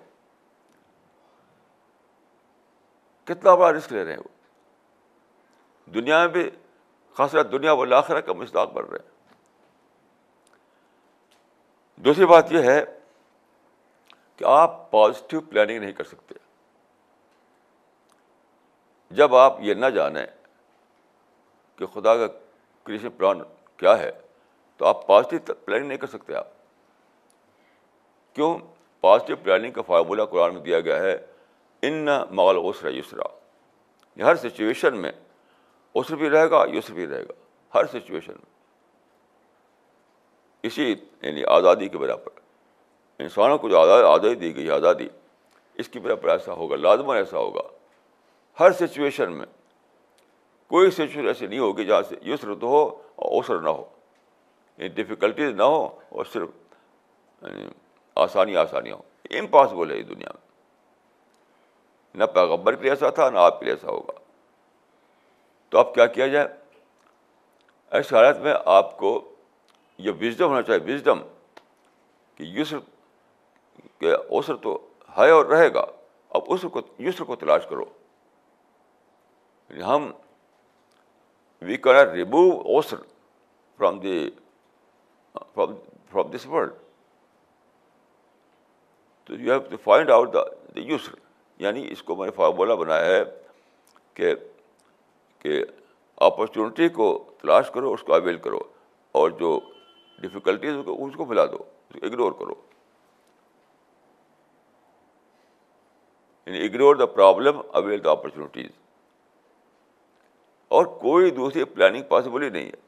[3.28, 4.32] کتنا بڑا رسک لے رہے ہیں وہ
[5.94, 6.50] دنیا میں بھی
[7.18, 9.12] خاص طرح دنیا و لاخرہ کا مشتاق بن رہے ہیں
[12.06, 12.84] دوسری بات یہ ہے
[14.38, 16.36] کہ آپ پازیٹیو پلاننگ نہیں کر سکتے
[19.16, 20.26] جب آپ یہ نہ جانیں
[21.78, 22.28] کہ خدا کا
[22.86, 23.42] کریشن پلان
[23.78, 24.12] کیا ہے
[24.78, 26.48] تو آپ پازیٹیو پلاننگ نہیں کر سکتے آپ
[28.36, 28.58] کیوں
[29.02, 31.14] پازیٹیو پلاننگ کا فارمولہ قرآن میں دیا گیا ہے
[31.88, 33.24] ان نہ مغل وسرا یسرا
[34.26, 35.12] ہر سچویشن میں
[36.00, 37.34] اسر بھی رہے گا یسر بھی رہے گا
[37.78, 38.52] ہر سچویشن میں
[40.68, 42.40] اسی یعنی آزادی کے برابر
[43.24, 45.08] انسانوں کو جو آزادی دی گئی آزادی
[45.82, 47.62] اس کے برابر ایسا ہوگا لازمہ ایسا ہوگا
[48.60, 49.46] ہر سچویشن میں
[50.70, 53.84] کوئی سچویشن ایسی نہیں ہوگی جہاں سے یسر تو ہو اور اوسر نہ ہو
[54.78, 56.50] یعنی ڈفیکلٹیز نہ ہو اور صرف
[57.44, 57.68] یعنی
[58.26, 63.38] آسانی آسانیاں ہو امپاسبل ہے یہ دنیا میں نہ پیغمبر کے لیے ایسا تھا نہ
[63.40, 64.22] آپ کے لیے ایسا ہوگا
[65.74, 66.48] تو آپ کیا کیا جائے
[68.00, 69.10] ایسے حالت میں آپ کو
[70.08, 71.22] یہ وزڈم ہونا چاہیے وزڈم
[72.36, 72.80] کہ یسر
[74.00, 74.74] کے اوسر تو
[75.18, 75.86] ہے اور رہے گا
[76.38, 77.86] اب اس کو یسر کو تلاش کرو
[79.70, 80.10] یعنی ہم
[81.72, 82.44] we can remove
[82.76, 82.98] user
[83.78, 84.30] from the
[85.54, 85.76] from
[86.12, 86.74] from this world
[89.28, 90.44] تو you have to find out the
[90.80, 91.16] user
[91.64, 93.24] یعنی اس کو میں نے فارمولہ بنایا ہے
[94.14, 94.34] کہ
[95.44, 95.64] کہ
[96.26, 97.08] اپرچونیٹی کو
[97.42, 98.60] تلاش کرو اس کو اویل کرو
[99.22, 99.60] اور جو
[100.22, 102.54] ڈفیکلٹیز اس کو بھلا دو اس کو اگنور کرو
[106.46, 108.70] یعنی ignore the problem avail the opportunities
[110.78, 112.82] اور کوئی دوسری پلاننگ پاسبل ہی نہیں ہے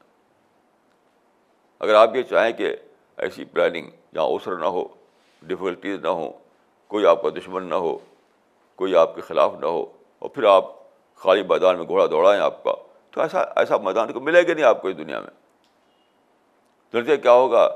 [1.84, 2.74] اگر آپ یہ چاہیں کہ
[3.24, 4.84] ایسی پلاننگ جہاں اوسر نہ ہو
[5.46, 6.32] ڈفیکلٹیز نہ ہوں
[6.88, 7.96] کوئی آپ کا دشمن نہ ہو
[8.82, 9.84] کوئی آپ کے خلاف نہ ہو
[10.20, 10.74] اور پھر آپ
[11.22, 12.72] خالی میدان میں گھوڑا دوڑائیں آپ کا
[13.10, 15.30] تو ایسا ایسا میدان کو ملے گا نہیں آپ کو اس دنیا میں
[17.00, 17.68] نتیجہ کیا ہوگا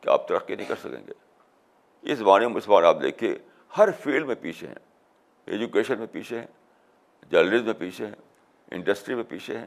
[0.00, 3.34] کہ آپ ترقی نہیں کر سکیں گے اس بانی اس بار آپ دیکھیے
[3.78, 4.86] ہر فیلڈ میں پیچھے ہیں
[5.54, 6.46] ایجوکیشن میں پیچھے ہیں
[7.30, 8.14] جرنلز میں پیچھے ہیں
[8.76, 9.66] انڈسٹری میں پیچھے ہیں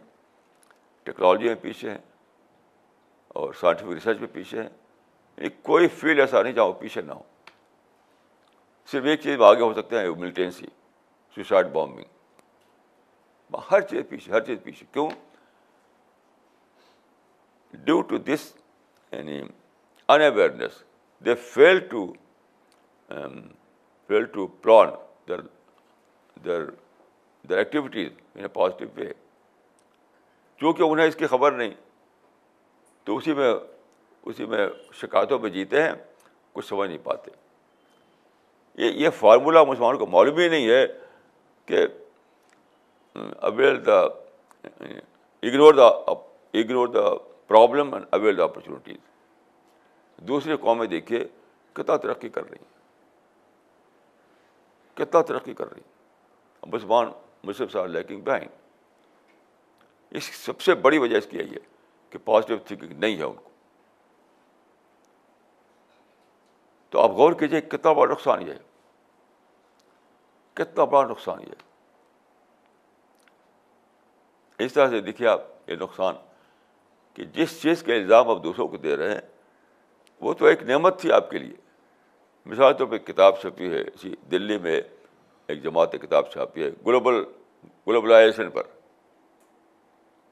[1.04, 1.98] ٹیکنالوجی میں پیچھے ہیں
[3.40, 7.12] اور سائنٹیفک ریسرچ میں پیچھے ہیں یعنی کوئی فیلڈ ایسا نہیں جہاں وہ پیچھے نہ
[7.14, 7.22] ہو
[8.92, 10.66] صرف ایک چیز میں آگے ہو سکتے ہیں ملٹینسی
[11.36, 12.11] سوسائڈ بامبنگ
[13.72, 15.10] ہر چیز پیچھے ہر چیز پیچھے کیوں
[17.84, 18.52] ڈیو ٹو دس
[19.12, 19.40] یعنی
[20.22, 20.82] unawareness
[21.26, 22.06] they fail to
[24.08, 24.90] fail to plan
[25.30, 25.42] their
[26.46, 26.66] their
[27.50, 29.12] their activities in a positive way
[30.60, 31.74] چونکہ انہیں اس کی خبر نہیں
[33.04, 33.52] تو اسی میں
[34.24, 34.68] اسی میں
[35.02, 35.92] شکایتوں پہ جیتے ہیں
[36.54, 37.32] کچھ سمجھ نہیں پاتے
[38.82, 40.86] یہ یہ فارمولہ مسلمانوں کو معلوم ہی نہیں ہے
[41.66, 41.86] کہ
[43.16, 44.00] aware the
[45.48, 45.88] ignore the
[46.60, 47.14] ignore the
[47.48, 48.98] problem and aware the opportunities
[50.28, 51.24] دوسری قومیں دیکھیے
[51.74, 52.66] کتنا ترقی کر رہی ہیں
[54.98, 55.92] کتنا ترقی کر رہی ہیں
[56.74, 57.14] مسلمان
[57.72, 58.48] سار لیکنگ بہن
[60.18, 61.60] اس سب سے بڑی وجہ اس کی یہی ہے
[62.10, 63.50] کہ پازیٹیو تھنکنگ نہیں ہے ان کو
[66.90, 68.60] تو آپ غور کیجیے کتنا بڑا نقصان یہ ہے
[70.54, 71.70] کتنا بڑا نقصان یہ ہے
[74.66, 76.16] اس طرح سے دیکھیے آپ یہ نقصان
[77.14, 79.22] کہ جس چیز کے الزام آپ دوسروں کو دے رہے ہیں
[80.26, 81.54] وہ تو ایک نعمت تھی آپ کے لیے
[82.52, 84.80] مثال طور پہ کتاب چھپی ہے اسی دلی میں
[85.48, 87.24] ایک جماعت کتاب چھاپی ہے گلوبل
[87.88, 88.64] گلوبلائزیشن پر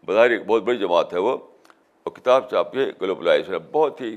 [0.05, 1.31] بظاہر ایک بہت بڑی جماعت ہے وہ
[2.03, 4.15] اور کتاب چھاپی ہے گلوبلائزیشن بہت ہی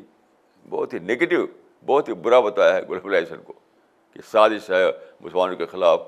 [0.70, 1.44] بہت ہی نگیٹو
[1.86, 3.52] بہت ہی برا بتایا ہے گلوبلائزیشن کو
[4.12, 4.84] کہ سازش ہے
[5.20, 6.00] مسلمانوں کے خلاف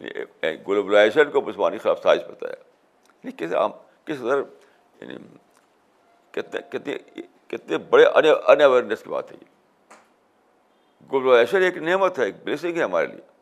[0.00, 4.14] یعنی گلوبلائزیشن کو مسلمانی خلاف سائز طرح یعنی,
[5.02, 5.16] یعنی
[6.32, 6.94] کتنے کتنے
[7.48, 9.54] کتنے بڑے ان اویئرنیس کی بات ہے یہ
[11.12, 13.34] گلوبلائزیشن ایک نعمت ہے ایک بلیسنگ ہے ہمارے لیے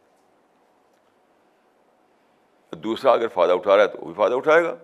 [2.84, 4.74] دوسرا اگر فائدہ اٹھا رہا ہے تو وہ بھی فائدہ اٹھائے گا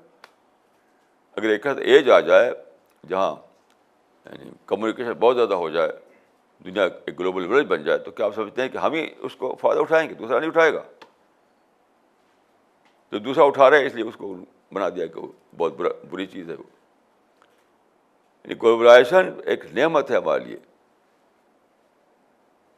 [1.37, 2.51] اگر ایک ہاتھ ایج آ جائے
[3.09, 3.35] جہاں
[4.25, 5.91] یعنی کمیونیکیشن بہت زیادہ ہو جائے
[6.64, 9.37] دنیا ایک گلوبل ولیج بن جائے تو کیا آپ سمجھتے ہیں کہ ہم ہی اس
[9.37, 10.83] کو فائدہ اٹھائیں گے دوسرا نہیں اٹھائے گا
[13.11, 14.35] تو دوسرا اٹھا رہے ہے اس لیے اس کو
[14.75, 15.27] بنا دیا کہ وہ
[15.59, 16.65] بہت برا بری چیز ہے وہ
[18.45, 20.57] یعنی کوربرائزیشن ایک نعمت ہے ہمارے لیے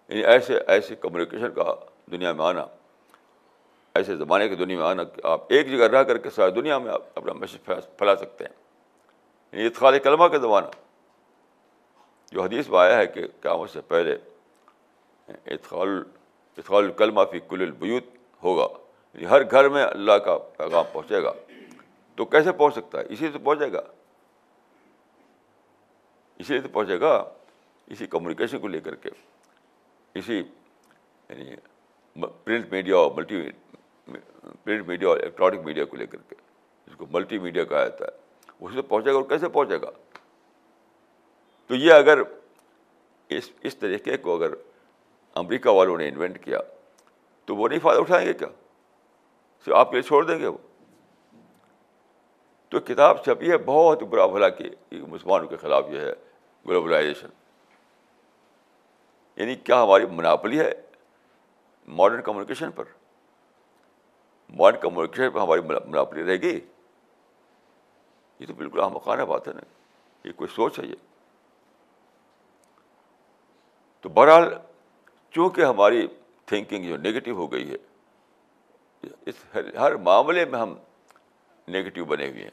[0.09, 1.75] یعنی ایسے ایسے کمیونیکیشن کا
[2.13, 2.65] دنیا میں آنا
[3.99, 6.79] ایسے زمانے کی دنیا میں آنا کہ آپ ایک جگہ رہ کر کے ساری دنیا
[6.87, 8.53] میں آپ اپنا میسج پھیلا سکتے ہیں
[9.53, 10.67] یعنی اطخال کلمہ کا زمانہ
[12.33, 14.15] جو حدیث میں آیا ہے کہ قیامت سے پہلے
[16.97, 18.05] کلمہ فی کل البیوت
[18.43, 18.67] ہوگا
[19.15, 21.33] یعنی ہر گھر میں اللہ کا پیغام پہنچے گا
[22.17, 23.81] تو کیسے پہنچ سکتا ہے اسی سے پہنچے گا
[26.39, 27.13] اسی سے پہنچے گا
[27.97, 29.11] اسی کمیونیکیشن کو لے کر کے
[30.19, 31.57] اسی یعنی
[32.45, 33.43] پرنٹ میڈیا اور ملٹی
[34.65, 36.35] پرنٹ میڈیا اور الیکٹرانک میڈیا کو لے کر کے
[36.87, 39.91] جس کو ملٹی میڈیا کہا جاتا ہے اسی سے پہنچے گا اور کیسے پہنچے گا
[41.67, 42.23] تو یہ اگر
[43.37, 44.55] اس اس طریقے کو اگر
[45.43, 46.59] امریکہ والوں نے انوینٹ کیا
[47.47, 48.49] تو وہ نہیں فائدہ اٹھائیں گے کیا
[49.77, 50.57] آپ کے لیے چھوڑ دیں گے وہ
[52.71, 56.13] تو کتاب چھپی ہے بہت برا بھلا کہ مسلمانوں کے خلاف یہ ہے
[56.69, 57.27] گلوبلائزیشن
[59.41, 60.71] یعنی کیا ہماری مناپلی ہے
[61.99, 62.85] ماڈرن کمیونیکیشن پر
[64.59, 66.59] ماڈرن کمیونیکیشن پر ہماری مناپلی رہے گی
[68.39, 69.61] یہ تو بالکل ہم بات ہے نا
[70.29, 70.95] یہ کوئی سوچ ہے یہ
[74.01, 74.53] تو بہرحال
[75.35, 76.07] چونکہ ہماری
[76.47, 77.77] تھنکنگ جو نگیٹو ہو گئی ہے
[79.27, 80.75] اس ہر معاملے میں ہم
[81.71, 82.51] نگیٹو بنے ہوئے ہیں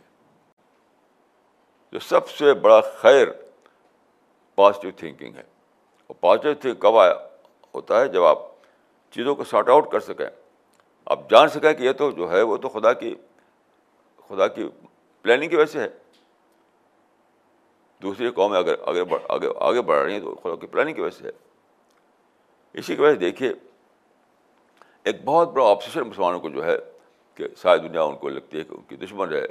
[1.91, 3.27] جو سب سے بڑا خیر
[4.55, 5.43] پازیٹیو تھنکنگ ہے
[6.07, 7.13] اور پازیٹیو تھنک کب آیا
[7.75, 8.39] ہوتا ہے جب آپ
[9.15, 10.25] چیزوں کو سارٹ آؤٹ کر سکیں
[11.11, 13.13] آپ جان سکیں کہ یہ تو جو ہے وہ تو خدا کی
[14.27, 14.67] خدا کی
[15.21, 15.87] پلاننگ کی وجہ سے ہے
[18.03, 21.25] دوسری قوم اگر آگے آگے بڑھ رہی ہیں تو خدا کی پلاننگ کی وجہ سے
[21.25, 21.31] ہے
[22.79, 23.51] اسی کی وجہ سے دیکھیے
[25.07, 26.75] ایک بہت بڑا آپسیشن مسلمانوں کو جو ہے
[27.35, 29.45] کہ ساری دنیا ان کو لگتی ہے کہ ان کی دشمن ہے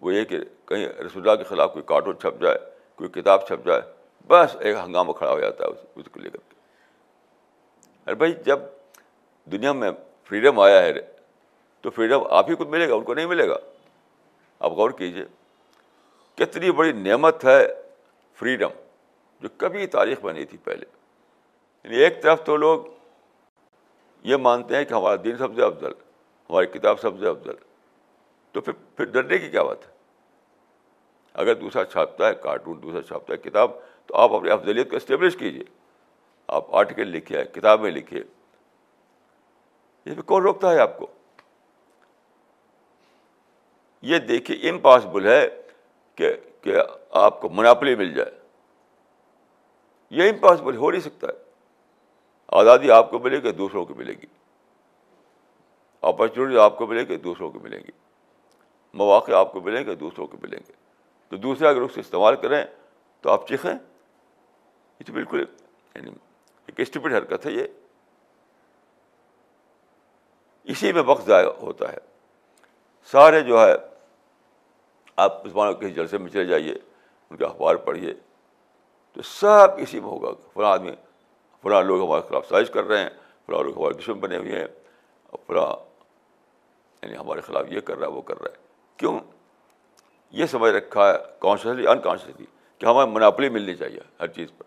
[0.00, 2.58] وہ یہ کہ کہیں رسول اللہ کے خلاف کوئی کارٹون چھپ جائے
[2.96, 3.80] کوئی کتاب چھپ جائے
[4.28, 6.52] بس ایک ہنگامہ کھڑا ہو جاتا ہے اس کو لے کر کے
[8.06, 8.58] ارے بھائی جب
[9.52, 9.90] دنیا میں
[10.28, 10.92] فریڈم آیا ہے
[11.82, 13.56] تو فریڈم آپ ہی کو ملے گا ان کو نہیں ملے گا
[14.60, 15.24] آپ غور کیجیے
[16.38, 17.60] کتنی بڑی نعمت ہے
[18.38, 18.68] فریڈم
[19.40, 20.86] جو کبھی تاریخ میں نہیں تھی پہلے
[21.84, 22.84] یعنی ایک طرف تو لوگ
[24.24, 25.92] یہ مانتے ہیں کہ ہمارا دین سب سے افضل
[26.50, 27.54] ہماری کتاب سب سے افضل
[28.52, 29.92] تو پھر پھر ڈرنے کی کیا بات ہے
[31.42, 33.70] اگر دوسرا چھاپتا ہے کارٹون دوسرا چھاپتا ہے کتاب
[34.06, 35.62] تو آپ اپنی افضلیت کو اسٹیبلش کیجیے
[36.58, 38.22] آپ آرٹیکل لکھے کتابیں لکھیے
[40.04, 41.06] اس پہ کون روکتا ہے آپ کو
[44.12, 45.46] یہ دیکھیے امپاسبل ہے
[46.16, 46.76] کہ کہ
[47.26, 48.30] آپ کو مناپلی مل جائے
[50.20, 51.42] یہ امپاسبل ہو نہیں سکتا ہے
[52.60, 54.26] آزادی آپ کو ملے گی دوسروں کو ملے گی
[56.06, 57.90] اپرچونیٹی آپ کو ملے گی دوسروں کو ملیں گی
[58.98, 60.72] مواقع آپ کو ملیں گے دوسروں کو ملیں گے
[61.30, 62.62] تو دوسرے اگر رخص استعمال کریں
[63.20, 65.48] تو آپ چیخیں یہ تو بالکل ایک
[65.96, 66.10] یعنی
[66.82, 67.66] اسٹیپٹ حرکت ہے یہ
[70.72, 71.96] اسی میں وقت ضائع ہوتا ہے
[73.12, 73.72] سارے جو ہے
[75.24, 76.74] آپ اسمان کسی جلسے میں چلے جائیے
[77.30, 78.14] ان کے اخبار پڑھیے
[79.12, 80.90] تو سب اسی میں ہوگا فلاں آدمی
[81.64, 83.08] فلاں لوگ ہمارے خلاف سازش کر رہے ہیں
[83.46, 84.66] فلاں لوگ ہمارے دشمن بنے ہوئے ہیں
[85.46, 85.66] فلاں
[87.02, 88.62] یعنی ہمارے خلاف یہ کر رہا ہے وہ کر رہا ہے
[89.02, 89.18] کیوں
[90.40, 92.46] یہ سمجھ رکھا ہے کانشیسلی انکانشیسلی
[92.78, 94.64] کہ ہمیں مناپلی ملنی چاہیے ہر چیز پر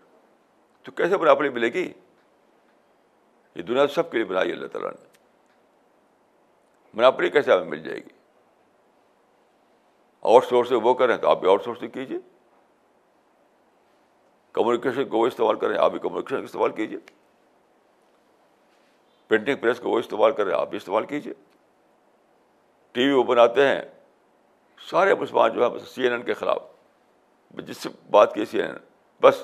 [0.84, 5.06] تو کیسے مناپلی ملے گی یہ دنیا سب کے لیے بنائی اللہ تعالیٰ نے
[6.94, 8.16] مناپلی کیسے ہمیں مل جائے گی
[10.30, 12.18] آؤٹ سورس وہ کریں تو آپ بھی آؤٹ سورس کیجیے
[14.54, 16.98] کمیونیکیشن کو وہ استعمال کریں آپ بھی کمیونیکیشن کا استعمال کیجیے
[19.28, 21.32] پرنٹنگ پریس کو وہ استعمال کریں آپ بھی استعمال کیجیے
[22.92, 23.80] ٹی وی وہ بناتے ہیں
[24.90, 26.62] سارے مسلمان جو ہے بس سی این این کے خلاف
[27.66, 28.78] جس سے بات کی سی این این
[29.22, 29.42] بس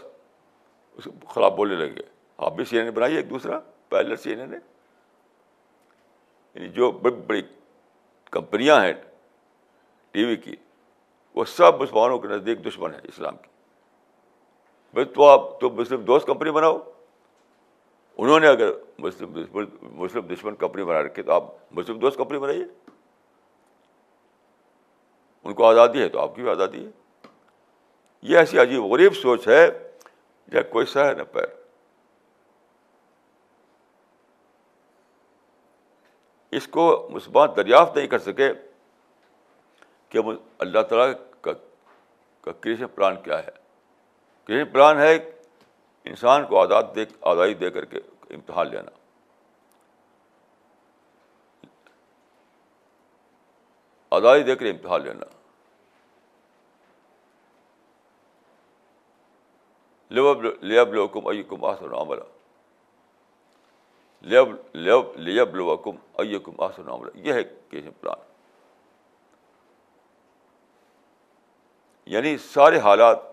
[0.97, 2.03] اس خلاف بولنے لگے
[2.47, 4.59] آپ بھی سی این این بنائیے ایک دوسرا پہلے سی این این ہے
[6.55, 7.43] یعنی جو بڑی بڑی
[8.31, 8.93] کمپنیاں ہیں
[10.13, 10.57] ٹی وی کی
[11.35, 13.49] وہ سب مسلمانوں کے نزدیک دشمن ہیں اسلام کی
[15.15, 16.77] تو آپ تو مسلم دوست کمپنی بناؤ
[18.19, 19.65] انہوں نے اگر مسلم دشمن
[19.97, 21.45] مسلم دشمن کمپنی بنا رکھی تو آپ
[21.79, 22.65] مسلم دوست کمپنی بنائیے
[25.45, 27.31] ان کو آزادی ہے تو آپ کی بھی آزادی ہے
[28.29, 29.67] یہ ایسی عجیب غریب سوچ ہے
[30.53, 31.47] یا کوئی سہ نہ پیر
[36.57, 38.53] اس کو مسلمان دریافت نہیں کر سکے
[40.09, 40.19] کہ
[40.65, 41.11] اللہ تعالیٰ
[41.43, 43.63] کا کریشن پلان کیا ہے
[44.49, 47.99] یہ پلان ہے انسان کو آزاد دے آزادی دے کر کے
[48.35, 48.91] امتحان لینا
[54.17, 55.31] آزادی دے کر امتحان لینا
[60.15, 61.65] لیب لیب کم ائی کم
[66.17, 68.33] اکم آسولہ یہ ہے کہ پلان
[72.13, 73.33] یعنی سارے حالات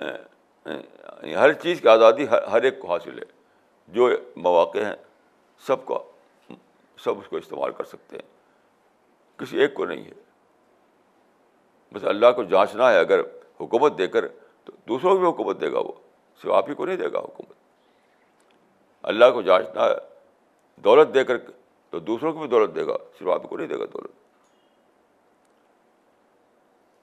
[0.00, 3.24] یعنی ہر چیز کی آزادی ہر ایک کو حاصل ہے
[3.94, 4.08] جو
[4.44, 4.94] مواقع ہیں
[5.66, 6.02] سب کو
[7.04, 8.26] سب اس کو استعمال کر سکتے ہیں
[9.40, 10.24] کسی ایک کو نہیں ہے
[11.94, 13.20] بس اللہ کو جانچنا ہے اگر
[13.60, 14.26] حکومت دے کر
[14.64, 15.92] تو دوسروں کو بھی حکومت دے گا وہ
[16.42, 17.54] صرف آپ ہی کو نہیں دے گا حکومت
[19.12, 19.94] اللہ کو جانچنا ہے
[20.84, 21.38] دولت دے کر
[21.90, 24.12] تو دوسروں کو بھی دولت دے گا صرف آپ ہی کو نہیں دے گا دولت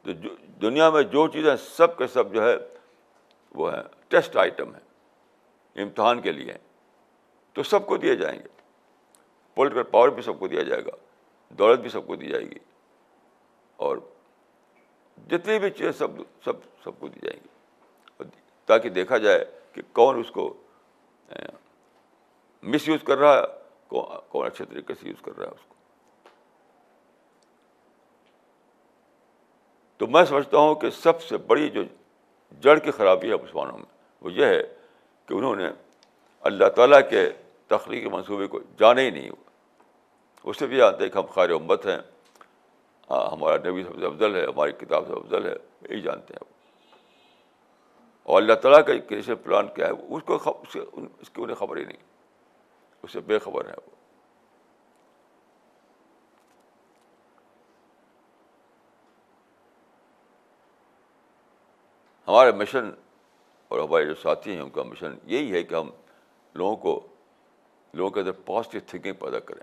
[0.05, 2.55] تو دنیا میں جو چیزیں سب کے سب جو ہے
[3.55, 6.53] وہ ہیں ٹیسٹ آئٹم ہیں امتحان کے لیے
[7.53, 8.47] تو سب کو دیے جائیں گے
[9.55, 10.95] پولیٹیکل پاور بھی سب کو دیا جائے گا
[11.57, 12.59] دولت بھی سب کو دی جائے گی
[13.87, 13.97] اور
[15.31, 18.29] جتنی بھی چیز سب سب سب کو دی جائیں گی
[18.67, 19.43] تاکہ دیکھا جائے
[19.73, 20.53] کہ کون اس کو
[22.73, 23.43] مس یوز کر رہا ہے
[24.31, 25.71] کون اچھے طریقے سے یوز کر رہا ہے اس کو
[29.97, 31.83] تو میں سمجھتا ہوں کہ سب سے بڑی جو
[32.61, 33.85] جڑ کی خرابی ہے مسلمانوں میں
[34.21, 34.61] وہ یہ ہے
[35.27, 35.69] کہ انہوں نے
[36.49, 37.27] اللہ تعالیٰ کے
[37.67, 39.29] تخلیقی منصوبے کو جانے ہی نہیں
[40.43, 41.97] اس سے بھی جانتے ہیں کہ ہم خیر امت ہیں
[43.31, 45.53] ہمارا نبی سب سے افضل ہے ہماری کتاب سے افضل ہے
[45.89, 46.51] یہی جانتے ہیں
[48.23, 50.37] اور اللہ تعالیٰ کا کیسے پلان کیا ہے اس کو
[50.73, 51.97] اس کی انہیں خبر ہی نہیں
[53.03, 53.92] اس سے بے خبر ہے وہ
[62.27, 62.89] ہمارا مشن
[63.69, 65.89] اور ہمارے جو ساتھی ہیں ان کا مشن یہی ہے کہ ہم
[66.61, 66.99] لوگوں کو
[67.93, 69.61] لوگوں کے اندر پازیٹیو تھنکنگ پیدا کریں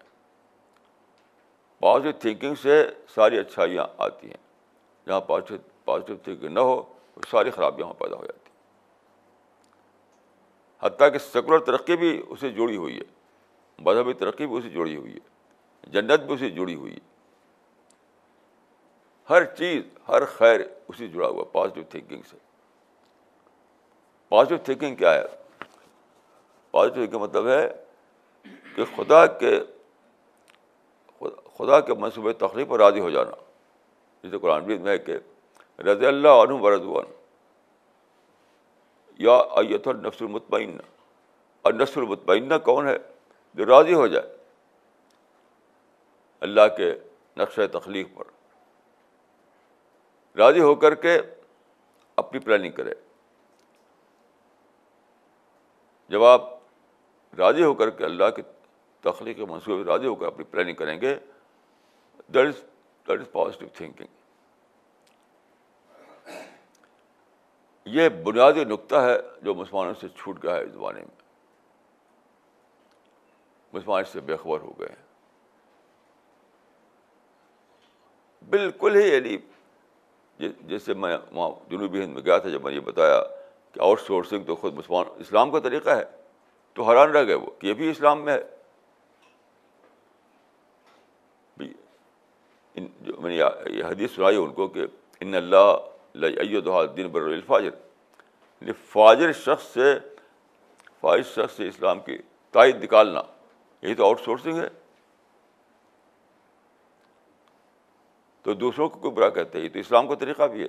[1.82, 2.82] پازیٹیو تھنکنگ سے
[3.14, 4.36] ساری اچھائیاں آتی ہیں
[5.06, 6.80] جہاں پازیٹیو پازیٹیو تھنکنگ نہ ہو
[7.30, 8.58] ساری خرابیاں وہاں پیدا ہو جاتی ہیں
[10.86, 13.04] حتیٰ کہ سیکولر ترقی بھی اسے جڑی ہوئی ہے
[13.86, 17.08] مذہبی ترقی بھی اسے جڑی ہوئی ہے جنت بھی اسے جڑی ہوئی ہے
[19.30, 22.36] ہر چیز ہر خیر اسی جڑا ہوا پازیٹیو تھنکنگ سے
[24.30, 25.22] پازیٹیو تھنکنگ کیا ہے
[26.70, 27.68] پازیٹیو تھنکنگ مطلب ہے
[28.74, 29.50] کہ خدا کے
[31.56, 33.30] خدا کے منصوبہ تخلیق پر راضی ہو جانا
[34.22, 35.16] جیسے قرآن بھی ہے کہ
[35.86, 37.12] رضی اللہ عنہدوان
[39.26, 40.82] یا ایت النفس المطمئنہ
[41.66, 42.96] اور نفس المطمئنہ کون ہے
[43.58, 44.34] جو راضی ہو جائے
[46.46, 46.92] اللہ کے
[47.36, 48.24] نقش تخلیق پر
[50.38, 51.18] راضی ہو کر کے
[52.24, 52.92] اپنی پلاننگ کرے
[56.10, 56.48] جب آپ
[57.38, 58.42] راضی ہو کر کے اللہ کے
[59.32, 61.14] کے منصوبے میں راضی ہو کر اپنی پلاننگ کریں گے
[62.34, 62.62] that is
[63.08, 64.18] that is positive thinking
[67.96, 71.16] یہ بنیادی نقطہ ہے جو مسلمانوں سے چھوٹ گیا ہے اس زمانے میں
[73.72, 74.88] مسلمان سے سے بےخبر ہو گئے
[78.50, 83.20] بالکل ہی یعنی جیسے میں وہاں جنوبی ہند میں گیا تھا جب میں نے بتایا
[83.72, 86.04] کہ آؤٹ سورسنگ تو خود مسلمان اسلام کا طریقہ ہے
[86.74, 88.48] تو حیران رہ گئے وہ کہ یہ بھی اسلام میں ہے
[93.04, 94.84] جو میں نے یہ حدیث سنائی ان کو کہ
[95.20, 95.66] ان اللہ
[96.26, 96.60] ایہ
[96.96, 99.94] دین بر الفاظر یعنی فاجر شخص سے
[101.00, 102.18] فاجر شخص سے اسلام کی
[102.52, 103.22] تائید نکالنا
[103.82, 104.68] یہی تو آؤٹ سورسنگ ہے
[108.42, 110.68] تو دوسروں کو کوئی برا کہتے ہیں یہ تو اسلام کا طریقہ بھی ہے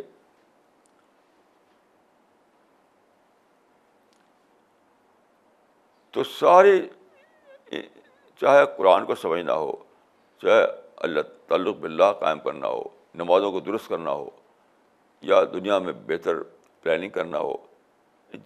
[6.11, 6.79] تو سارے
[8.39, 9.71] چاہے قرآن کو سمجھنا ہو
[10.41, 10.65] چاہے
[11.07, 12.81] اللہ تعلق باللہ قائم کرنا ہو
[13.21, 14.29] نمازوں کو درست کرنا ہو
[15.29, 16.41] یا دنیا میں بہتر
[16.83, 17.53] پلاننگ کرنا ہو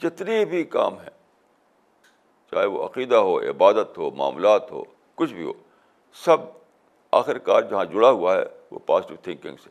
[0.01, 1.13] جتنے بھی کام ہیں
[2.51, 4.83] چاہے وہ عقیدہ ہو عبادت ہو معاملات ہو
[5.21, 5.53] کچھ بھی ہو
[6.25, 6.37] سب
[7.21, 9.69] آخر کار جہاں جڑا ہوا ہے وہ پازیٹیو تھنکنگ سے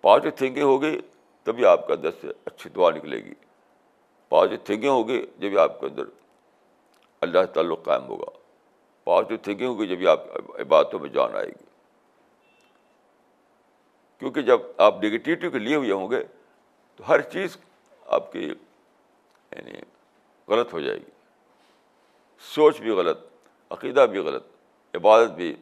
[0.00, 0.96] پازیٹیو تھنکنگ ہوگی
[1.44, 3.34] تبھی آپ کا دس سے اچھی دعا نکلے گی
[4.30, 6.04] پازیٹیو تھینکنگ ہوگی جبھی آپ کے اندر
[7.26, 8.30] اللہ تعلق قائم ہوگا
[9.04, 10.20] پازیٹیو تھینکنگ ہوگی جبھی آپ
[10.60, 11.64] عبادتوں میں جان آئے گی
[14.18, 16.22] کیونکہ جب آپ نگیٹیوٹی کے لیے ہوئے ہوں گے
[16.96, 17.56] تو ہر چیز
[18.18, 19.80] آپ کی یعنی
[20.48, 21.10] غلط ہو جائے گی
[22.54, 23.18] سوچ بھی غلط
[23.76, 25.54] عقیدہ بھی غلط عبادت بھی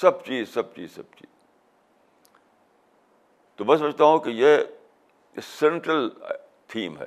[0.00, 1.28] سب چیز سب چیز سب چیز
[3.56, 6.08] تو میں سمجھتا ہوں کہ یہ سینٹرل
[6.72, 7.06] تھیم ہے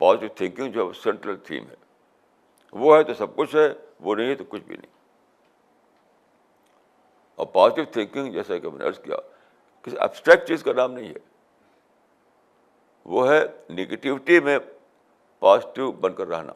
[0.00, 1.74] پازیٹیو تھنکنگ جو سینٹرل تھیم ہے
[2.82, 3.66] وہ ہے تو سب کچھ ہے
[4.04, 4.92] وہ نہیں ہے تو کچھ بھی نہیں
[7.40, 9.16] اور پازیٹیو تھنکنگ جیسا کہ میں نے عرض کیا
[9.82, 11.28] کسی ابسٹریکٹ چیز کا نام نہیں ہے
[13.16, 13.40] وہ ہے
[13.74, 14.58] نگیٹیوٹی میں
[15.44, 16.52] پازیٹیو بن کر رہنا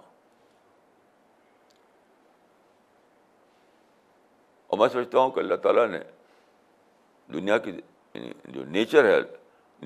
[4.67, 5.99] اور میں سمجھتا ہوں کہ اللہ تعالیٰ نے
[7.33, 7.71] دنیا کی
[8.15, 9.19] یعنی جو نیچر ہے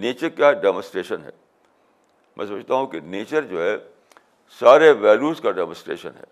[0.06, 1.30] نیچر کیا ڈیمونسٹریشن ہے
[2.38, 3.76] میں سمجھتا ہوں کہ نیچر جو ہے
[4.58, 6.24] سارے ویلوز کا ڈیمونسٹریشن ہے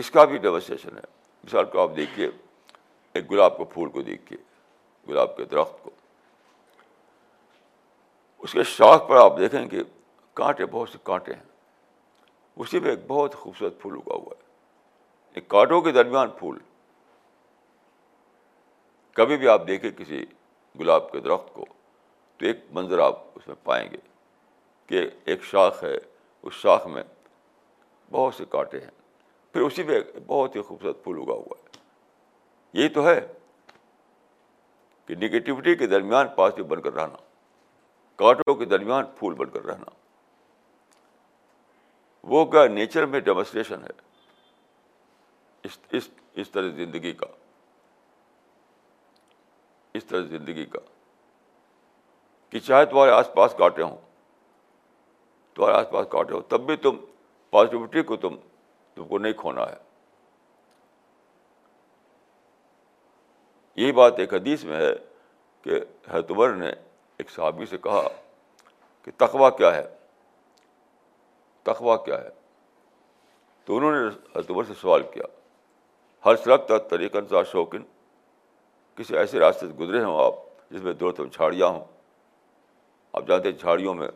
[0.00, 1.02] اس کا بھی ڈیمونسٹریشن ہے
[1.44, 2.28] مثال کو آپ دیکھیے
[3.18, 4.38] ایک گلاب کے پھول کو دیکھیے
[5.08, 5.90] گلاب کے درخت کو
[8.46, 9.82] اس کے شاخ پر آپ دیکھیں کہ
[10.40, 11.42] کانٹے بہت سے کانٹے ہیں
[12.62, 14.42] اسی میں ایک بہت خوبصورت پھول اگا ہوا ہے
[15.38, 16.58] ایک کانٹوں کے درمیان پھول
[19.20, 20.24] کبھی بھی آپ دیکھیں کسی
[20.80, 21.64] گلاب کے درخت کو
[22.46, 23.96] ایک منظر آپ اس میں پائیں گے
[24.86, 27.02] کہ ایک شاخ ہے اس شاخ میں
[28.16, 28.90] بہت سے کانٹے ہیں
[29.52, 31.82] پھر اسی پہ بہت ہی خوبصورت پھول اگا ہوا ہے
[32.80, 33.18] یہی تو ہے
[35.06, 37.18] کہ نگیٹیوٹی کے درمیان پازیٹو بن کر رہنا
[38.22, 39.90] کانٹوں کے درمیان پھول بن کر رہنا
[42.34, 43.96] وہ کیا نیچر میں ڈیمونسٹریشن ہے
[45.68, 46.08] اس اس
[46.42, 47.26] اس طرح زندگی کا
[49.98, 50.92] اس طرح زندگی کا
[52.54, 53.96] کہ چاہے تمہارے آس پاس کاٹے ہوں
[55.54, 56.96] تمہارے آس پاس کاٹے ہوں تب بھی تم
[57.50, 58.34] پازیٹیوٹی کو تم
[58.94, 59.74] تم کو نہیں کھونا ہے
[63.82, 64.92] یہی بات ایک حدیث میں ہے
[65.62, 65.80] کہ
[66.12, 68.02] ہیتبر نے ایک صحابی سے کہا
[69.04, 69.82] کہ تخبہ کیا ہے
[71.70, 72.28] تخبہ کیا ہے
[73.64, 75.24] تو انہوں نے ہیتبر سے سوال کیا
[76.26, 77.82] ہر شرکت طریقہ شوقین
[78.96, 80.34] کسی ایسے راستے سے گزرے ہوں آپ
[80.70, 81.84] جس میں دو تم جھاڑیاں ہوں
[83.16, 84.06] آپ جانتے ہیں جھاڑیوں میں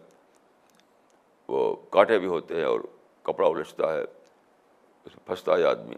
[1.48, 1.58] وہ
[1.90, 2.80] کانٹے بھی ہوتے ہیں اور
[3.26, 5.94] کپڑا الجھتا ہے اس میں پھنستا ہے آدمی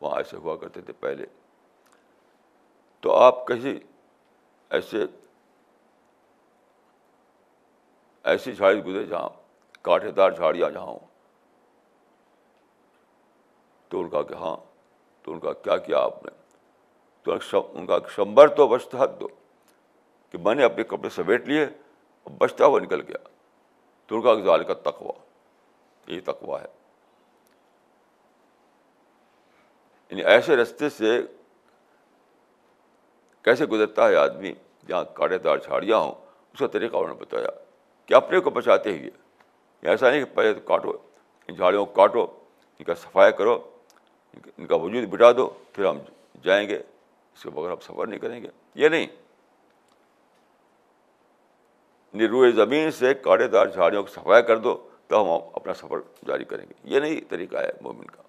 [0.00, 1.26] وہاں ایسے ہوا کرتے تھے پہلے
[3.06, 3.78] تو آپ کسی
[4.78, 5.04] ایسے
[8.32, 9.28] ایسی جھاڑی گزرے جہاں
[9.88, 10.98] کانٹے دار جھاڑیاں جہاں ہوں
[13.90, 14.56] تو ان کا کہ ہاں
[15.24, 16.30] تو ان کا کیا کیا آپ نے
[17.22, 19.22] تو ان کا شمبر تو بچتا حد
[20.30, 21.66] کہ میں نے اپنے کپڑے سمیٹ لیے
[22.38, 23.18] بچتا ہوا نکل گیا
[24.10, 25.12] ترکا اقزال کا تقوا
[26.12, 26.66] یہ تقوا ہے
[30.10, 31.18] یعنی ایسے رستے سے
[33.44, 34.52] کیسے گزرتا ہے آدمی
[34.88, 36.12] جہاں کاڑے دار جھاڑیاں ہوں
[36.52, 37.48] اس کا طریقہ انہوں نے بتایا
[38.06, 40.90] کہ اپنے کو بچاتے ہوئے یہ یعنی ایسا نہیں کہ پہلے تو کاٹو
[41.48, 42.22] ان جھاڑیوں کو کاٹو
[42.78, 43.56] ان کا صفائی کرو
[44.58, 45.98] ان کا وجود بٹا دو پھر ہم
[46.44, 48.48] جائیں گے اس کے بغیر ہم سفر نہیں کریں گے
[48.82, 49.06] یہ نہیں
[52.16, 54.76] نروئے زمین سے کاڑے دار جھاڑیوں کو صفائی کر دو
[55.08, 58.22] تو ہم اپنا سفر جاری کریں گے یہ نہیں طریقہ ہے مومن کا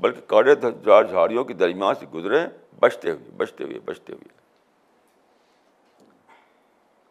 [0.00, 2.46] بلکہ کاڑے دار جھاڑیوں کے درمیان سے گزریں
[2.82, 4.36] بچتے ہوئے بچتے ہوئے بچتے ہوئے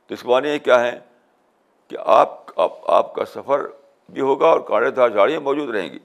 [0.07, 0.97] تو اس یہ کیا ہے
[1.87, 2.59] کہ آپ
[2.91, 3.65] آپ کا سفر
[4.13, 5.99] بھی ہوگا اور کاڑے دار جھاڑیاں موجود رہیں گی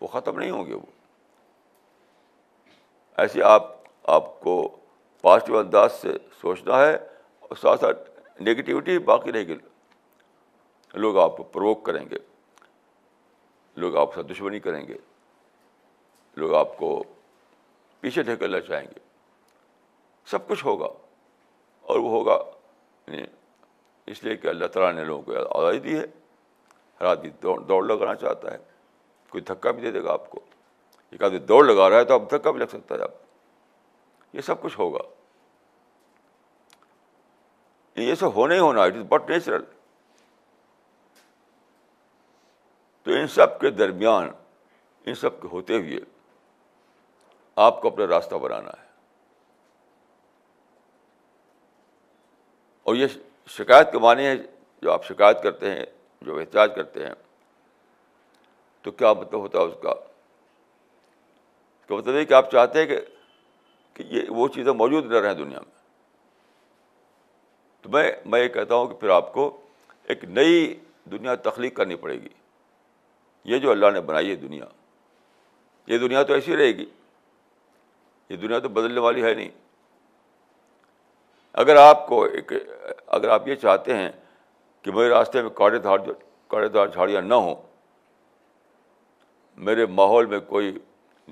[0.00, 0.86] وہ ختم نہیں ہوں گے وہ
[3.22, 3.66] ایسے آپ
[4.14, 4.56] آپ کو
[5.22, 6.96] پازیٹیو انداز سے سوچنا ہے
[7.48, 8.10] اور ساتھ ساتھ
[8.42, 9.54] نگیٹیوٹی باقی رہے گی
[11.04, 12.16] لوگ آپ کو پروک کریں گے
[13.84, 14.96] لوگ آپ سے دشمنی کریں گے
[16.42, 16.88] لوگ آپ کو
[18.00, 18.98] پیچھے ڈھکیلنا چاہیں گے
[20.30, 20.88] سب کچھ ہوگا
[21.92, 22.38] اور وہ ہوگا
[23.06, 23.24] یعنی
[24.12, 26.04] اس لیے کہ اللہ تعالیٰ نے لوگوں کو آزادی دی ہے
[27.00, 28.58] ہر آدمی دوڑ لگانا چاہتا ہے
[29.30, 30.40] کوئی دھکا بھی دے دے گا آپ کو
[31.10, 34.40] ایک آدمی دوڑ لگا رہا ہے تو آپ دھکا بھی لگ سکتا ہے آپ یہ
[34.50, 35.00] سب کچھ ہوگا
[38.02, 39.62] یہ سب ہونا ہی ہونا اٹ از بٹ نیچرل
[43.02, 44.28] تو ان سب کے درمیان
[45.04, 45.98] ان سب کے ہوتے ہوئے
[47.64, 48.82] آپ کو اپنا راستہ بنانا ہے
[52.90, 53.06] اور یہ
[53.56, 54.34] شکایت کے معنی ہے
[54.82, 55.84] جو آپ شکایت کرتے ہیں
[56.26, 57.12] جو احتجاج کرتے ہیں
[58.82, 59.94] تو کیا مطلب ہوتا ہے اس کا
[61.86, 62.96] تو مطلب یہ کہ آپ چاہتے ہیں
[63.94, 65.72] کہ یہ وہ چیزیں موجود نہ رہیں دنیا میں
[67.84, 69.42] تو میں میں یہ کہتا ہوں کہ پھر آپ کو
[70.12, 70.52] ایک نئی
[71.10, 72.28] دنیا تخلیق کرنی پڑے گی
[73.52, 74.64] یہ جو اللہ نے بنائی ہے دنیا
[75.92, 76.84] یہ دنیا تو ایسی رہے گی
[78.28, 79.48] یہ دنیا تو بدلنے والی ہے نہیں
[81.64, 82.52] اگر آپ کو ایک
[83.16, 84.10] اگر آپ یہ چاہتے ہیں
[84.82, 85.98] کہ میرے راستے میں کاڑے دھار
[86.50, 87.54] کاڑے دھار جھاڑیاں نہ ہوں
[89.66, 90.72] میرے ماحول میں کوئی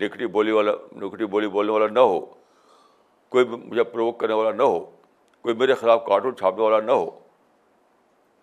[0.00, 0.72] نکھٹی بولی والا
[1.05, 2.24] نکھڑی بولی بولنے والا نہ ہو
[3.32, 4.84] کوئی مجھے پروک کرنے والا نہ ہو
[5.43, 7.09] کوئی میرے خلاف کارٹون چھاپنے والا نہ ہو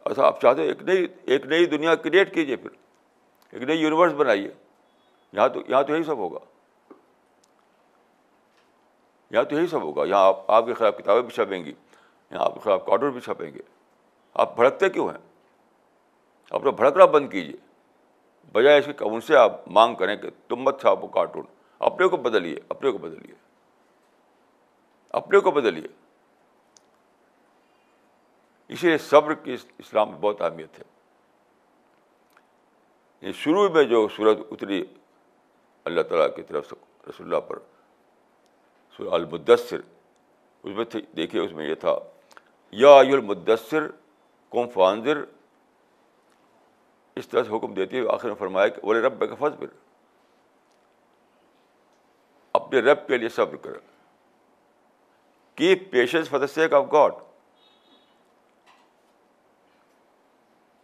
[0.05, 2.69] اچھا آپ چاہتے ایک نئی ایک نئی دنیا کریٹ کیجیے پھر
[3.53, 4.49] ایک نئی یونیورس بنائیے
[5.33, 6.39] یہاں تو یہاں تو یہی سب ہوگا
[9.31, 12.43] یہاں تو یہی سب ہوگا یہاں آپ آپ کے خلاف کتابیں بھی چھپیں گی یہاں
[12.45, 13.61] آپ کے خلاف کارٹون بھی چھپیں گے
[14.43, 15.17] آپ بھڑکتے کیوں ہیں
[16.55, 17.55] اپنا بھڑکنا بند کیجیے
[18.53, 21.45] بجائے اس کے ان سے آپ مانگ کریں کہ تم مت چھاپو کارٹون
[21.91, 23.33] اپنے کو بدلیے اپنے کو بدلیے
[25.19, 25.87] اپنے کو بدلیے
[28.73, 30.85] اسی لیے صبر کی اسلام میں بہت اہمیت ہے
[33.43, 34.79] شروع میں جو صورت اتری
[35.89, 36.73] اللہ تعالیٰ کی طرف سے
[37.09, 37.57] رسول اللہ پر
[38.97, 39.79] سورہ المدثر
[40.63, 41.93] اس میں دیکھیے اس میں یہ تھا
[42.83, 43.83] یا المدثر
[44.55, 45.17] قوم فانضر
[47.19, 49.71] اس طرح سے حکم دیتی ہے آخر میں فرمایا کہ بولے رب کا فضبر
[52.59, 53.73] اپنے رب کے لیے صبر کر
[55.57, 57.13] کی پیشنس فتح سیک آف گاڈ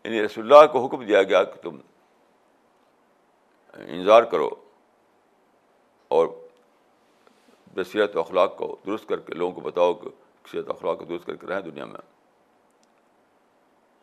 [0.06, 1.78] یعنی رسول اللہ کو حکم دیا گیا کہ تم
[3.78, 4.50] انتظار کرو
[6.18, 6.28] اور
[7.76, 10.10] بصیرت و اخلاق کو درست کر کے لوگوں کو بتاؤ کہ
[10.52, 12.02] صحت اخلاق کو درست کر کے رہیں دنیا میں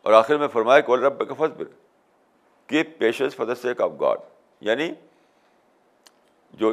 [0.05, 4.17] اور آخر میں فرمایا کہ رب کر رہا پیشنس کے سیک آف گاڈ
[4.69, 4.87] یعنی
[6.63, 6.71] جو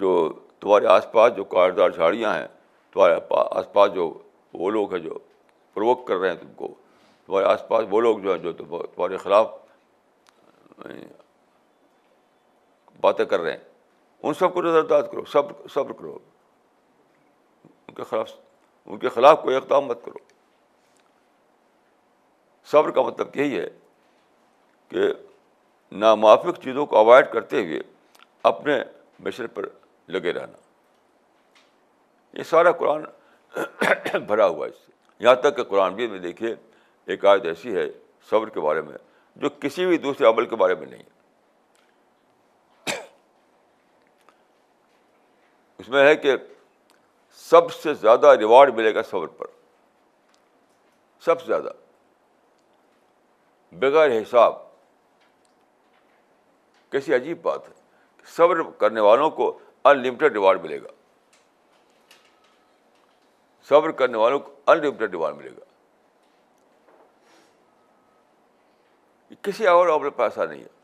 [0.00, 0.12] جو
[0.60, 2.46] تمہارے آس پاس جو کاردار جھاڑیاں ہیں
[2.92, 3.14] تمہارے
[3.58, 4.10] آس پاس جو
[4.62, 5.18] وہ لوگ ہیں جو
[5.74, 6.74] پروک کر رہے ہیں تم کو
[7.28, 9.48] تمہارے آس پاس وہ لوگ جو ہیں جو تمہارے خلاف
[13.00, 13.58] باتیں کر رہے ہیں
[14.22, 16.12] ان سب کو نظر انداز کرو صبر صبر کرو
[17.88, 18.30] ان کے خلاف
[18.86, 20.18] ان کے خلاف کوئی اقدام مت کرو
[22.70, 23.66] صبر کا مطلب یہی ہے
[24.88, 25.08] کہ
[26.06, 27.80] نامافق چیزوں کو اوائڈ کرتے ہوئے
[28.52, 28.78] اپنے
[29.26, 29.66] مشر پر
[30.16, 30.56] لگے رہنا
[32.38, 33.04] یہ سارا قرآن
[34.26, 34.92] بھرا ہوا ہے اس سے
[35.24, 36.54] یہاں تک کہ قرآن بھی میں دیکھیے
[37.12, 37.84] ایک آیت ایسی ہے
[38.30, 38.96] صبر کے بارے میں
[39.42, 41.16] جو کسی بھی دوسرے عمل کے بارے میں نہیں ہے
[45.82, 46.34] اس میں ہے کہ
[47.42, 49.46] سب سے زیادہ ریوارڈ ملے گا صبر پر
[51.24, 51.70] سب سے زیادہ
[53.84, 54.54] بغیر حساب
[56.92, 57.72] کیسی عجیب بات ہے
[58.36, 59.46] صبر کرنے والوں کو
[59.84, 60.88] ان لمیٹڈ ریوارڈ ملے گا
[63.68, 65.67] صبر کرنے والوں کو ان لمیٹڈ ریوارڈ ملے گا
[69.42, 70.76] کسی اور عور پہ ایسا نہیں ہے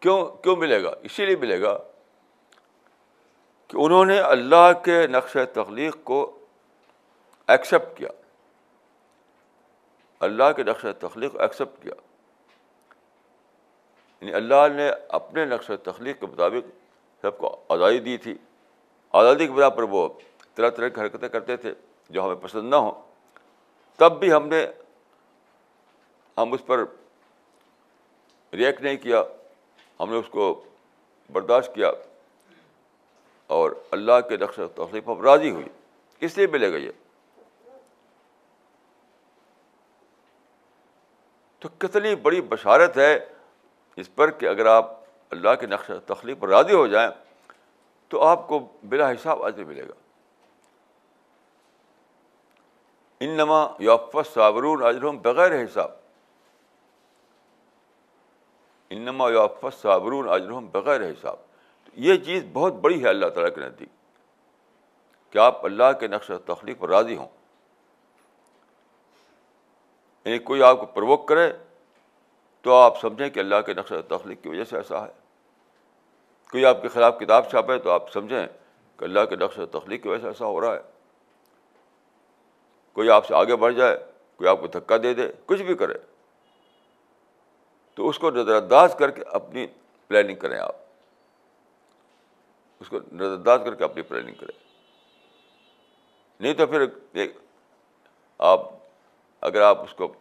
[0.00, 1.76] کیوں کیوں ملے گا اسی لیے ملے گا
[3.68, 6.20] کہ انہوں نے اللہ کے نقش تخلیق کو
[7.56, 8.08] ایکسیپٹ کیا
[10.26, 11.94] اللہ کے نقش تخلیق کو ایکسیپٹ کیا
[14.20, 14.88] یعنی اللہ نے
[15.18, 16.66] اپنے نقش تخلیق کے مطابق
[17.22, 18.34] سب کو آزادی دی تھی
[19.20, 20.08] آزادی کے بنا پر وہ
[20.54, 21.72] طرح طرح کی حرکتیں کرتے تھے
[22.14, 23.08] جو ہمیں پسند نہ ہوں
[24.00, 24.64] تب بھی ہم نے
[26.38, 26.84] ہم اس پر
[28.60, 29.22] ریئیکٹ نہیں کیا
[30.00, 30.44] ہم نے اس کو
[31.32, 31.90] برداشت کیا
[33.58, 35.66] اور اللہ کے نقش و تخلیق پر راضی ہوئی
[36.26, 36.98] اس لیے ملے گا یہ
[41.64, 43.12] تو کتنی بڑی بشارت ہے
[44.02, 44.96] اس پر کہ اگر آپ
[45.36, 47.10] اللہ کے نقش تخلیق پر راضی ہو جائیں
[48.14, 49.99] تو آپ کو بلا حساب عجر ملے گا
[53.24, 55.90] ان نما یوفت صابرون اجرم بغیر حساب
[58.94, 59.46] ان انما یو
[59.80, 63.88] صابرون صابر بغیر حساب یہ چیز بہت بڑی ہے اللہ تعالیٰ کے نزدیک
[65.32, 67.26] کہ آپ اللہ کے نقش و تخلیق راضی ہوں
[70.24, 71.50] یعنی کوئی آپ کو پروک کرے
[72.62, 75.12] تو آپ سمجھیں کہ اللہ کے نقش و تخلیق کی وجہ سے ایسا ہے
[76.50, 78.46] کوئی آپ کے خلاف کتاب چھاپے تو آپ سمجھیں
[78.98, 80.80] کہ اللہ کے نقش و تخلیق کی وجہ سے ایسا ہو رہا ہے
[82.92, 83.96] کوئی آپ سے آگے بڑھ جائے
[84.36, 85.94] کوئی آپ کو دھکا دے دے کچھ بھی کرے
[87.94, 89.66] تو اس کو نظر انداز کر کے اپنی
[90.08, 90.76] پلاننگ کریں آپ
[92.80, 94.58] اس کو نظر انداز کر کے اپنی پلاننگ کریں
[96.40, 96.84] نہیں تو پھر
[98.52, 98.60] آپ
[99.48, 100.12] اگر آپ اس کو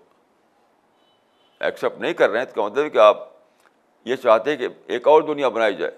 [1.68, 3.28] ایکسیپٹ نہیں کر رہے ہیں تو مطلب کہ آپ
[4.06, 5.92] یہ چاہتے ہیں کہ ایک اور دنیا بنائی جائے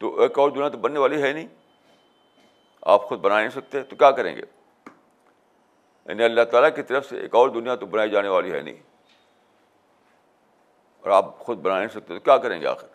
[0.00, 1.46] تو ایک اور دنیا تو بننے والی ہے نہیں
[2.94, 4.42] آپ خود بنا نہیں سکتے تو کیا کریں گے
[6.08, 8.76] یعنی اللہ تعالیٰ کی طرف سے ایک اور دنیا تو بنائی جانے والی ہے نہیں
[11.00, 12.86] اور آپ خود بنا نہیں سکتے تو کیا کریں گے آخر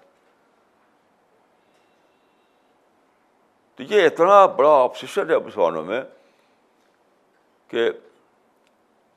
[3.76, 6.02] تو یہ اتنا بڑا آپسیشن ہے مسلمانوں میں
[7.68, 7.90] کہ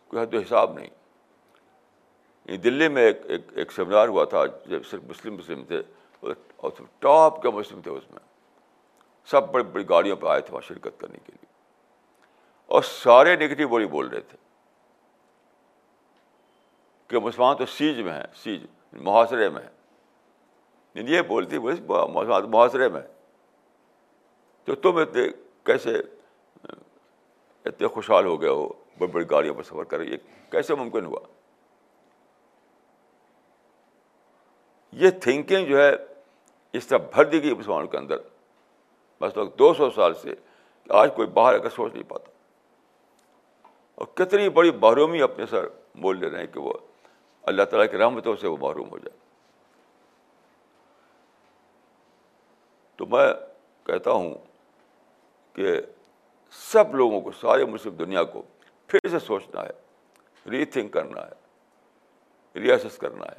[0.08, 4.84] کوئی حد و حساب نہیں یعنی دلی میں ایک ایک ایک سیمینار ہوا تھا جب
[4.90, 5.82] صرف مسلم مسلم تھے
[6.56, 8.20] اور ٹاپ کے مسلم تھے اس میں
[9.30, 11.54] سب بڑی بڑی گاڑیوں پہ آئے تھے وہاں شرکت کرنے کے لیے
[12.74, 14.36] اور سارے نگیٹو بولی بول رہے تھے
[17.08, 18.64] کہ مسلمان تو سیج میں ہیں سیج
[19.00, 19.74] محاصرے میں ہیں
[21.08, 23.00] یہ بولتی محاصرے میں
[24.64, 25.26] تو تم اتنے
[25.66, 25.90] کیسے
[27.68, 30.16] اتنے خوشحال ہو گئے ہو بڑی بڑی گاڑیوں پر سفر کر یہ
[30.50, 31.20] کیسے ممکن ہوا
[35.02, 35.90] یہ تھنکنگ جو ہے
[36.78, 38.16] اس طرح بھر دی گئی مسلمانوں کے اندر
[39.20, 40.34] بس لوگ دو سو سال سے
[41.02, 42.35] آج کوئی باہر آ کر سوچ نہیں پاتا
[43.96, 45.66] اور کتنی بڑی محرومی اپنے سر
[46.00, 46.72] بول لے رہے ہیں کہ وہ
[47.50, 49.16] اللہ تعالیٰ کی رحمتوں سے وہ محروم ہو جائے
[52.96, 53.26] تو میں
[53.86, 54.34] کہتا ہوں
[55.56, 55.74] کہ
[56.70, 58.42] سب لوگوں کو سارے مسلم دنیا کو
[58.88, 63.38] پھر سے سوچنا ہے ری تھنک کرنا ہے ریاسس کرنا ہے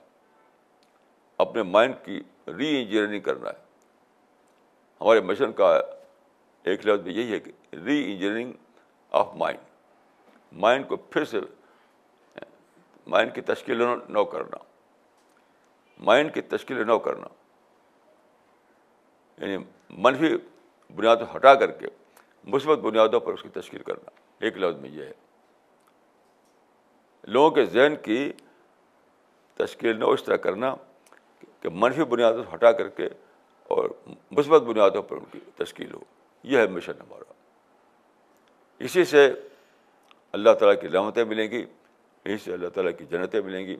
[1.46, 2.20] اپنے مائنڈ کی
[2.58, 3.66] ری انجینئرنگ کرنا ہے
[5.02, 5.72] ہمارے مشن کا
[6.72, 7.52] ایک لفظ یہی ہے کہ
[7.86, 8.52] ری انجینئرنگ
[9.22, 9.67] آف مائنڈ
[10.52, 11.40] مائنڈ کو پھر سے
[13.12, 13.84] مائنڈ کی تشکیل
[14.14, 14.58] نو کرنا
[16.06, 17.28] مائنڈ کی تشکیل نو کرنا
[19.46, 19.64] یعنی
[20.04, 20.36] منفی
[20.96, 21.88] بنیادوں ہٹا کر کے
[22.54, 24.10] مثبت بنیادوں پر اس کی تشکیل کرنا
[24.46, 25.14] ایک لفظ میں یہ ہے
[27.36, 28.32] لوگوں کے ذہن کی
[29.58, 30.74] تشکیل نو اس طرح کرنا
[31.62, 33.08] کہ منفی بنیادوں ہٹا کر کے
[33.76, 33.90] اور
[34.38, 36.00] مثبت بنیادوں پر ان کی تشکیل ہو
[36.52, 37.34] یہ ہے مشن ہمارا
[38.84, 39.30] اسی سے
[40.34, 41.64] اللہ تعالیٰ کی رحمتیں ملیں گی
[42.34, 43.78] اس سے اللہ تعالیٰ کی جنتیں ملیں گی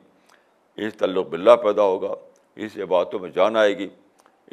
[0.86, 2.12] اس سے باللہ پیدا ہوگا
[2.66, 3.88] اس سے باتوں میں جان آئے گی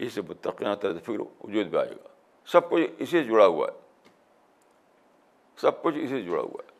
[0.05, 2.07] اس سے متقینہ نہ وجود میں آئے گا
[2.51, 3.83] سب کچھ اسی سے جڑا ہوا ہے
[5.61, 6.73] سب کچھ اسی سے جڑا ہوا ہے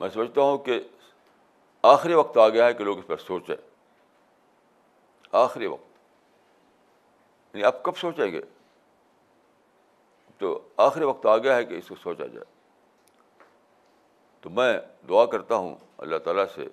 [0.00, 0.78] میں سمجھتا ہوں کہ
[1.94, 3.56] آخری وقت آ گیا ہے کہ لوگ اس پر سوچیں
[5.42, 5.98] آخری وقت
[7.54, 8.40] یعنی آپ کب سوچیں گے
[10.40, 10.50] تو
[10.82, 12.44] آخری وقت آ گیا ہے کہ اس کو سوچا جائے
[14.42, 14.72] تو میں
[15.08, 15.72] دعا کرتا ہوں
[16.04, 16.64] اللہ تعالیٰ سے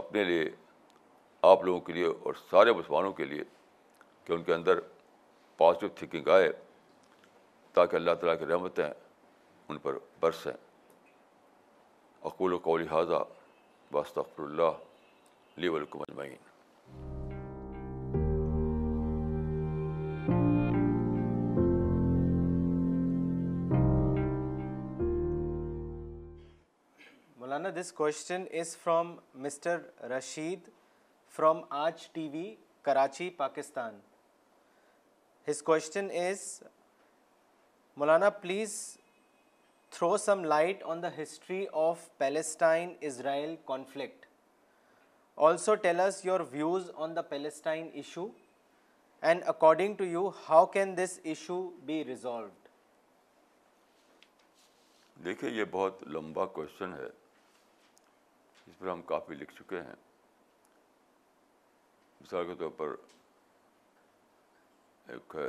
[0.00, 0.44] اپنے لیے
[1.50, 3.42] آپ لوگوں کے لیے اور سارے مسلمانوں کے لیے
[4.24, 4.74] کہ ان کے اندر
[5.56, 6.50] پازیٹیو تھینکنگ آئے
[7.78, 10.52] تاکہ اللہ تعالیٰ کی رحمتیں ان پر برسیں
[12.32, 13.20] اقول و قول اللہ لاذا
[13.98, 14.48] بس تخر
[16.10, 16.36] Thank
[17.19, 17.19] you.
[27.80, 29.10] This question is from
[29.42, 29.78] mister
[30.10, 30.68] Rashid
[31.36, 32.44] from Aaj T V
[32.84, 33.98] Karachi Pakistan
[35.48, 36.42] his question is
[37.96, 38.72] Maulana please
[39.96, 44.26] throw some light on the history of Palestine Israel conflict
[45.48, 48.26] also tells your views on the Palestine issue
[49.28, 52.68] and according to you how can this issue be resolved
[55.24, 57.08] دیکھیے یہ بہت لمبا question ہے
[58.70, 59.94] جس پر ہم کافی لکھ چکے ہیں
[62.20, 62.94] مثال کے طور پر
[65.12, 65.48] ایک ہے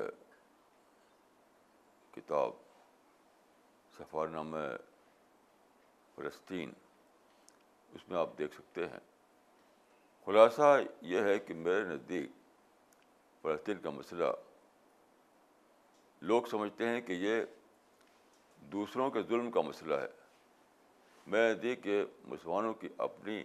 [2.15, 2.51] کتاب
[3.97, 4.57] سفارنامہ
[6.15, 6.71] فلسطین
[7.95, 8.99] اس میں آپ دیکھ سکتے ہیں
[10.25, 10.75] خلاصہ
[11.11, 12.27] یہ ہے کہ میرے نزدیک
[13.41, 14.31] فلسطین کا مسئلہ
[16.31, 17.41] لوگ سمجھتے ہیں کہ یہ
[18.71, 20.07] دوسروں کے ظلم کا مسئلہ ہے
[21.27, 23.41] میں نے کہ مسلمانوں کی اپنی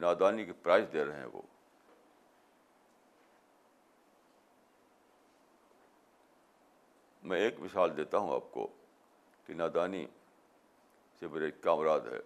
[0.00, 1.40] نادانی کے پرائز دے رہے ہیں وہ
[7.30, 8.66] میں ایک مثال دیتا ہوں آپ کو
[9.46, 10.04] کہ نادانی
[11.18, 12.18] سے کیا کامراد ہے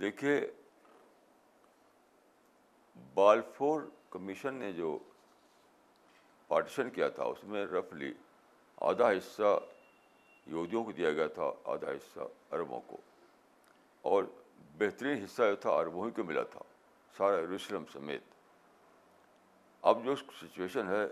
[0.00, 0.40] دیکھیے
[3.14, 4.98] بالفور کمیشن نے جو
[6.48, 8.12] پارٹیشن کیا تھا اس میں رفلی
[8.90, 9.58] آدھا حصہ
[10.46, 12.96] یہودیوں کو دیا گیا تھا آدھا حصہ عربوں کو
[14.10, 14.24] اور
[14.78, 16.60] بہترین حصہ جو تھا عربوں ہی کو ملا تھا
[17.16, 18.34] سارا یروشلم سمیت
[19.92, 21.04] اب جو سچویشن ہے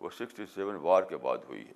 [0.00, 1.72] وہ سکسٹی سیون وار کے بعد ہوئی ہے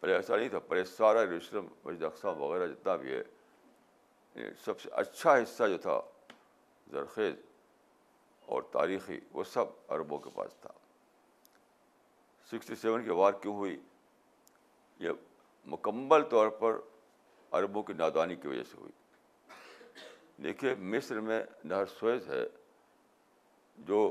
[0.00, 3.22] پہلے ایسا نہیں تھا پہلے سارا یروشلم مسجد اقسام وغیرہ جتنا بھی ہے
[4.34, 6.00] یعنی سب سے اچھا حصہ جو تھا
[6.92, 7.34] زرخیز
[8.54, 9.64] اور تاریخی وہ سب
[9.94, 10.70] عربوں کے پاس تھا
[12.50, 13.76] سکسٹی سیون کی وار کیوں ہوئی
[15.00, 15.10] یہ
[15.72, 16.76] مکمل طور پر
[17.58, 18.92] عربوں کی نادانی کی وجہ سے ہوئی
[20.42, 22.42] دیکھیے مصر میں نہر سویز ہے
[23.88, 24.02] جو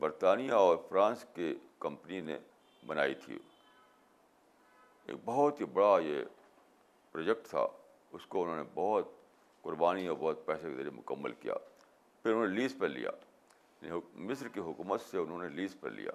[0.00, 2.36] برطانیہ اور فرانس کی کمپنی نے
[2.86, 3.38] بنائی تھی
[5.10, 6.22] ایک بہت ہی بڑا یہ
[7.12, 7.66] پروجیکٹ تھا
[8.18, 9.08] اس کو انہوں نے بہت
[9.62, 11.54] قربانی اور بہت پیسے کے ذریعے مکمل کیا
[12.22, 13.10] پھر انہوں نے لیز پر لیا
[13.82, 14.00] یعنی
[14.30, 16.10] مصر کی حکومت سے انہوں نے لیز پر لیا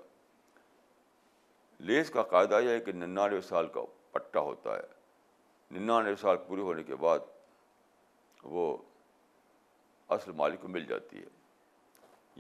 [1.88, 6.62] لیس کا قاعدہ یہ ہے کہ ننانوے سال کا پٹا ہوتا ہے ننانوے سال پورے
[6.62, 7.20] ہونے کے بعد
[8.44, 8.76] وہ
[10.16, 11.26] اصل مالک کو مل جاتی ہے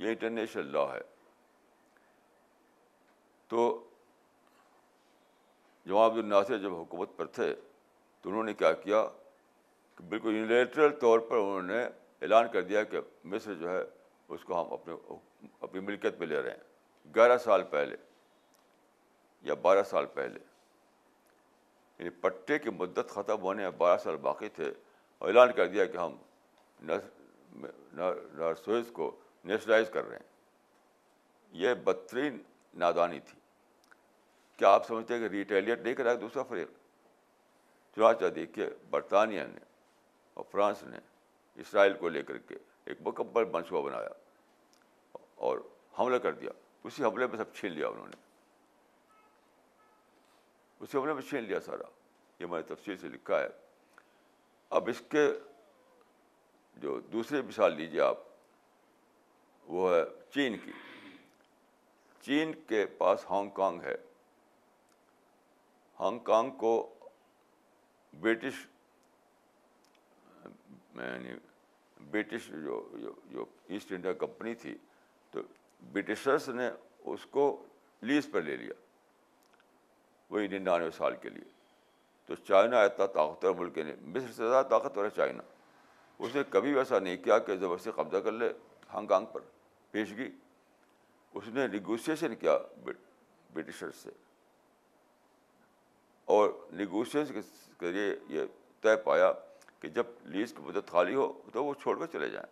[0.03, 0.99] یہ انٹرنیشنل لا ہے
[3.49, 3.65] تو
[5.85, 7.53] جمع الناصر جب حکومت پر تھے
[8.21, 9.03] تو انہوں نے کیا کیا
[9.97, 12.99] کہ بالکل یونیٹرل طور پر انہوں نے اعلان کر دیا کہ
[13.33, 13.81] مصر جو ہے
[14.33, 14.93] اس کو ہم اپنے
[15.61, 17.95] اپنی ملکیت پہ لے رہے ہیں گیارہ سال پہلے
[19.47, 20.39] یا بارہ سال پہلے
[21.99, 24.67] یعنی پٹے کی مدت ختم ہونے میں بارہ سال باقی تھے
[25.17, 26.15] اور اعلان کر دیا کہ ہم
[28.37, 29.11] نرسوئز کو
[29.51, 30.31] نیشنلائز کر رہے ہیں
[31.63, 32.37] یہ بدترین
[32.83, 33.39] نادانی تھی
[34.57, 36.69] کیا آپ سمجھتے ہیں کہ ریٹیلیٹ نہیں کرا دوسرا فریق
[37.95, 39.59] چنانچہ دیکھیے برطانیہ نے
[40.33, 40.99] اور فرانس نے
[41.61, 42.55] اسرائیل کو لے کر کے
[42.91, 44.09] ایک مکمل منصوبہ بنایا
[45.49, 45.57] اور
[45.99, 46.51] حملہ کر دیا
[46.83, 48.22] اسی حملے میں سب چھین لیا انہوں نے
[50.81, 51.87] اسے ہم نے چھین لیا سارا
[52.39, 53.47] یہ میں نے تفصیل سے لکھا ہے
[54.77, 55.27] اب اس کے
[56.83, 58.17] جو دوسری مثال لیجیے آپ
[59.73, 60.03] وہ ہے
[60.33, 60.71] چین کی
[62.21, 63.95] چین کے پاس ہانگ کانگ ہے
[65.99, 66.71] ہانگ کانگ کو
[68.21, 68.65] برٹش
[70.95, 71.33] یعنی
[72.11, 72.81] برٹش جو
[73.31, 74.75] جو ایسٹ انڈیا کمپنی تھی
[75.31, 75.41] تو
[75.91, 76.69] برٹشرس نے
[77.13, 77.45] اس کو
[78.01, 78.73] لیز پر لے لیا
[80.33, 81.43] وہی ننانوے سال کے لیے
[82.27, 85.41] تو چائنا اتنا طاقتور ملک نہیں مصر سے زیادہ طاقتور ہے چائنا
[86.25, 88.47] اس نے کبھی ویسا نہیں کیا کہ زبردستی قبضہ کر لے
[88.93, 89.41] ہانگ کانگ پر
[89.91, 90.27] پیشگی
[91.39, 94.09] اس نے نیگوشیشن کیا برٹشر سے
[96.37, 96.49] اور
[96.81, 97.41] نیگوشیشن
[97.79, 98.45] کے ذریعے یہ
[98.83, 99.31] طے پایا
[99.81, 100.05] کہ جب
[100.35, 102.51] لیز کی مدت خالی ہو تو وہ چھوڑ کر چلے جائیں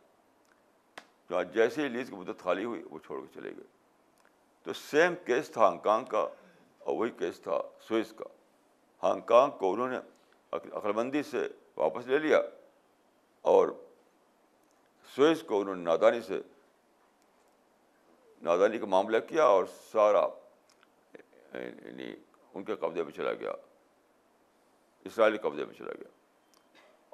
[1.54, 3.68] جیسے ہی لیز کی مدت خالی ہوئی وہ چھوڑ کے چلے گئے
[4.64, 6.26] تو سیم کیس تھا ہانگ کانگ کا
[6.84, 8.26] اور وہی کیس تھا سوئس کا
[9.04, 9.98] ہانگ کانگ کو انہوں نے
[10.78, 12.40] عقل مندی سے واپس لے لیا
[13.52, 13.70] اور
[15.16, 16.40] سوئس کو انہوں نے نادانی سے
[18.50, 20.26] نادانی کا معاملہ کیا اور سارا
[21.56, 22.14] یعنی
[22.54, 23.52] ان کے قبضے میں چلا گیا
[25.10, 26.10] اسرائیلی قبضے میں چلا گیا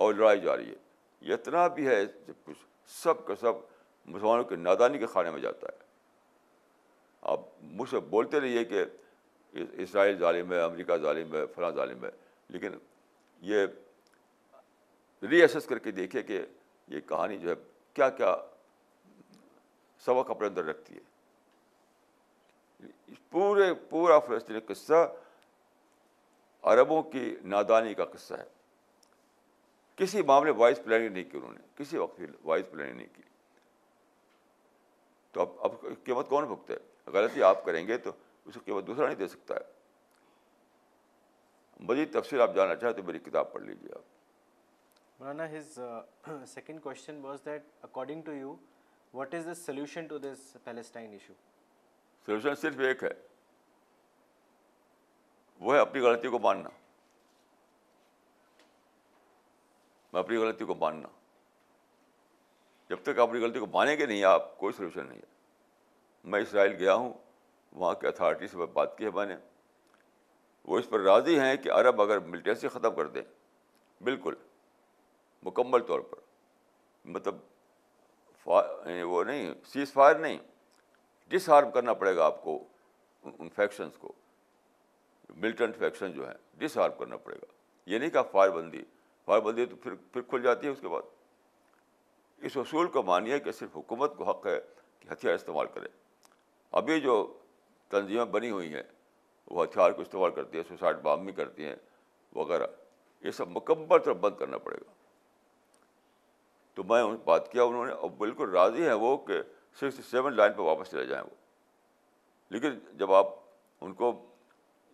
[0.06, 2.58] اور لڑائی جا رہی ہے اتنا بھی ہے جب کچھ
[3.02, 3.54] سب کا سب
[4.06, 5.86] مسلمانوں کے نادانی کے کھانے میں جاتا ہے
[7.32, 8.84] آپ مجھ سے بولتے رہیے کہ
[9.84, 12.10] اسرائیل ظالم ہے امریکہ ظالم ہے فلاں ظالم ہے
[12.54, 12.76] لیکن
[13.52, 13.66] یہ
[15.30, 16.42] ری ایسس کر کے دیکھے کہ
[16.88, 17.56] یہ کہانی جو ہے
[17.94, 18.36] کیا کیا
[20.06, 21.06] سبق اپنے اندر رکھتی ہے
[23.32, 25.08] پورے پورا فلسطینی قصہ
[26.74, 28.46] عربوں کی نادانی کا قصہ ہے
[29.96, 33.22] کسی معاملے وائس پلاننگ نہیں کی انہوں نے کسی وقت وائس پلاننگ نہیں کی
[35.32, 36.76] تو اب اب قیمت کون بھگتے
[37.14, 38.12] غلطی آپ کریں گے تو
[38.48, 39.62] اسے کے بعد دوسرا نہیں دے سکتا ہے
[41.88, 44.04] مزید تفصیل آپ جاننا چاہیں تو میری کتاب پڑھ لیجیے آپ
[45.22, 45.68] مولانا his
[46.54, 48.56] second question was that according to you
[49.14, 50.08] what is the solution
[52.62, 53.10] صرف ایک ہے
[55.66, 56.70] وہ ہے اپنی غلطی کو ماننا
[60.14, 61.08] میں اپنی غلطی کو ماننا
[62.90, 65.28] جب تک اپنی غلطی کو مانیں گے نہیں آپ کوئی سلیوشن نہیں ہے
[66.34, 67.14] میں اسرائیل گیا ہوں
[67.76, 69.36] وہاں کے اتھارٹی سے بات کی ہے میں نے
[70.68, 73.22] وہ اس پر راضی ہیں کہ عرب اگر ملٹیسی ختم کر دیں
[74.04, 74.34] بالکل
[75.44, 76.20] مکمل طور پر
[77.16, 77.36] مطلب
[78.46, 80.38] یعنی وہ نہیں سیز فائر نہیں
[81.30, 82.58] ڈس ہارم کرنا پڑے گا آپ کو
[83.38, 84.12] ان فیکشنس کو
[85.36, 87.46] ملٹنٹ فیکشن جو ہیں ڈس ہارم کرنا پڑے گا
[87.92, 88.82] یہ نہیں کہا فائر بندی
[89.26, 91.16] فائر بندی تو پھر پھر کھل جاتی ہے اس کے بعد
[92.46, 94.58] اس اصول کو مانیے کہ صرف حکومت کو حق ہے
[95.00, 95.88] کہ ہتھیار استعمال کرے
[96.82, 97.16] ابھی جو
[97.90, 98.84] تنظیمیں بنی ہوئی ہیں
[99.56, 101.76] وہ ہتھیار کو استعمال کرتی ہیں سوسائڈ بام بھی کرتی ہیں
[102.36, 102.66] وغیرہ
[103.26, 104.92] یہ سب مکمل طرح بند کرنا پڑے گا
[106.76, 109.42] تو میں ان بات کیا انہوں نے بالکل راضی ہیں وہ کہ
[109.80, 111.36] سکسٹی سیون لائن پہ واپس چلے جائیں وہ
[112.54, 113.28] لیکن جب آپ
[113.86, 114.12] ان کو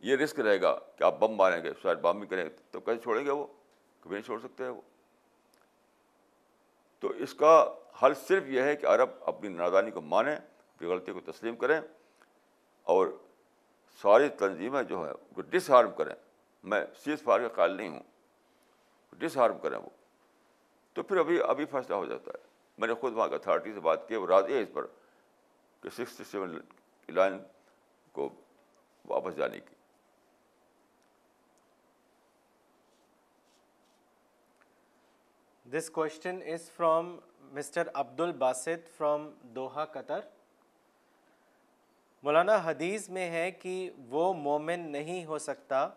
[0.04, 2.80] یہ رسک رہے گا کہ آپ بم ماریں گے سوسائڈ بام بھی کریں گے تو
[2.80, 3.46] کیسے چھوڑیں گے وہ
[4.02, 4.82] کبھی نہیں چھوڑ سکتے ہیں وہ
[7.00, 7.54] تو اس کا
[8.04, 11.80] حل صرف یہ ہے کہ عرب اپنی نادانی کو مانیں اپنی غلطی کو تسلیم کریں
[12.92, 13.08] اور
[14.02, 16.16] ساری تنظیمیں جو ہیں ڈس ہارم کریں
[16.74, 18.04] میں سیز فار کا قائل نہیں ہوں
[19.20, 19.90] ڈس ہارم کریں وہ
[20.94, 23.80] تو پھر ابھی ابھی فیصلہ ہو جاتا ہے میں نے خود وہاں کی اتھارٹی سے
[23.90, 24.86] بات کی وہ راضی ہے اس پر
[25.82, 26.58] کہ سکسٹی سیون
[27.14, 27.38] لائن
[28.12, 28.30] کو
[29.08, 29.72] واپس جانے کی
[35.78, 37.18] this question is from
[37.56, 40.20] mister Abdul Basit from Doha Qatar
[42.24, 43.74] مولانا حدیث میں ہے کہ
[44.10, 45.88] وہ مومن نہیں ہو سکتا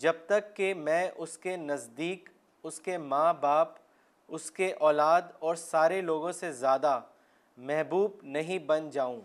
[0.00, 2.28] جب تک کہ میں اس کے نزدیک
[2.70, 3.74] اس کے ماں باپ
[4.38, 6.98] اس کے اولاد اور سارے لوگوں سے زیادہ
[7.70, 9.20] محبوب نہیں بن جاؤں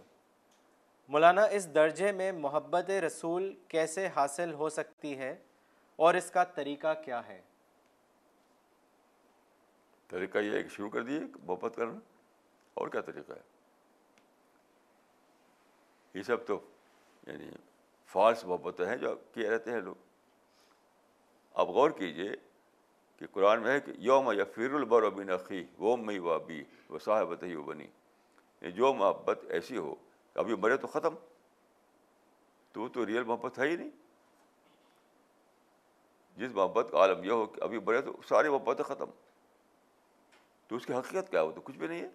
[1.16, 5.36] مولانا اس درجے میں محبت رسول کیسے حاصل ہو سکتی ہے
[6.05, 7.39] اور اس کا طریقہ کیا ہے
[10.09, 11.99] طریقہ یہ ایک شروع کر دیے محبت کرنا
[12.80, 13.53] اور کیا طریقہ ہے
[16.16, 16.59] یہ سب تو
[17.28, 17.49] یعنی
[18.11, 19.95] فالس محبتیں ہیں جو کیے رہتے ہیں لوگ
[21.63, 22.30] آپ غور کیجیے
[23.20, 27.43] کہ قرآن میں ہے کہ یوم یا فیر بن عقی ووم و بی و صاحب
[27.43, 27.84] ہی و بنی
[28.61, 29.93] یعنی جو محبت ایسی ہو
[30.43, 31.16] ابھی مرے تو ختم
[32.76, 33.89] تو تو ریئل محبت ہے ہی نہیں
[36.38, 39.11] جس محبت کا عالم یہ ہو کہ ابھی بڑے تو ساری محبتیں ختم
[40.68, 42.09] تو اس کی حقیقت کیا ہو تو کچھ بھی نہیں ہے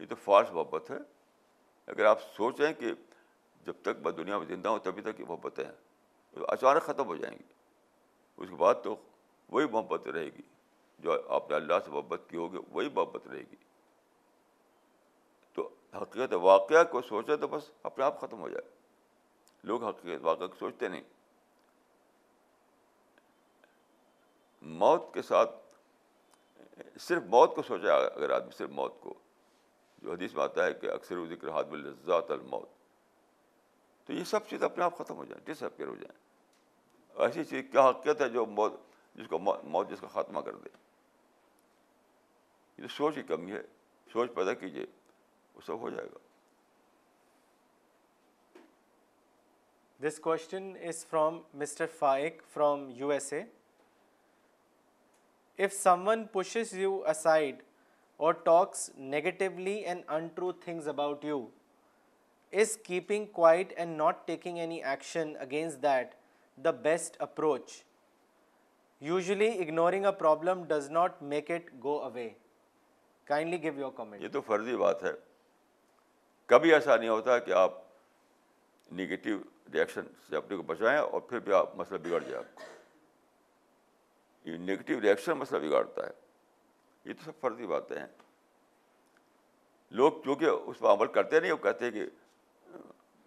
[0.00, 0.98] یہ تو فالس محبت ہے
[1.90, 2.92] اگر آپ سوچیں کہ
[3.66, 7.16] جب تک میں دنیا میں زندہ ہوں تبھی تک یہ محبتیں ہیں اچانک ختم ہو
[7.16, 7.44] جائیں گی
[8.42, 8.94] اس کے بعد تو
[9.52, 10.42] وہی محبت رہے گی
[11.06, 13.56] جو آپ نے اللہ سے محبت کی ہوگی وہی محبت رہے گی
[15.54, 15.68] تو
[16.00, 18.68] حقیقت واقعہ کو سوچے تو بس اپنے آپ ختم ہو جائے
[19.70, 21.08] لوگ حقیقت واقعہ کو سوچتے نہیں
[24.84, 25.58] موت کے ساتھ
[27.08, 29.14] صرف موت کو سوچا اگر آدمی صرف موت کو
[30.08, 31.72] حدیث میں آتا ہے کہ اکثر و ذکر حادم
[32.06, 32.68] الموت
[34.06, 37.64] تو یہ سب چیز اپنے آپ ختم ہو جائیں ڈس اپیئر ہو جائیں ایسی چیز
[37.72, 38.76] کیا حقیقت ہے جو موت
[39.32, 40.68] موت جس جس کو کا خاتمہ کر دے
[42.82, 43.60] یہ سوچ کی کمی ہے
[44.12, 44.84] سوچ پیدا کیجیے
[45.54, 46.28] وہ سب ہو جائے گا
[50.06, 53.32] this question is from mister Faiq from U S
[55.56, 55.68] A
[56.08, 57.62] someone pushes you aside
[58.44, 61.44] talks negatively and untrue things about you
[62.60, 66.14] is keeping کوینی action against that
[66.64, 67.72] the best approach
[69.02, 72.28] usually ignoring a problem does not make it go away
[73.28, 75.12] kindly give your comment یہ تو فرضی بات ہے
[76.54, 77.78] کبھی ایسا نہیں ہوتا کہ آپ
[79.00, 79.36] نیگیٹو
[79.72, 84.56] ریئیکشن سے اپنے کو بچائیں اور پھر بھی آپ مسئلہ بگڑ جائے آپ کو یہ
[84.58, 86.12] نیگیٹو ریئیکشن مسئلہ بگاڑتا ہے
[87.04, 88.06] یہ تو سب فرضی باتیں ہیں
[90.00, 92.04] لوگ چونکہ اس پہ عمل کرتے نہیں وہ کہتے ہیں کہ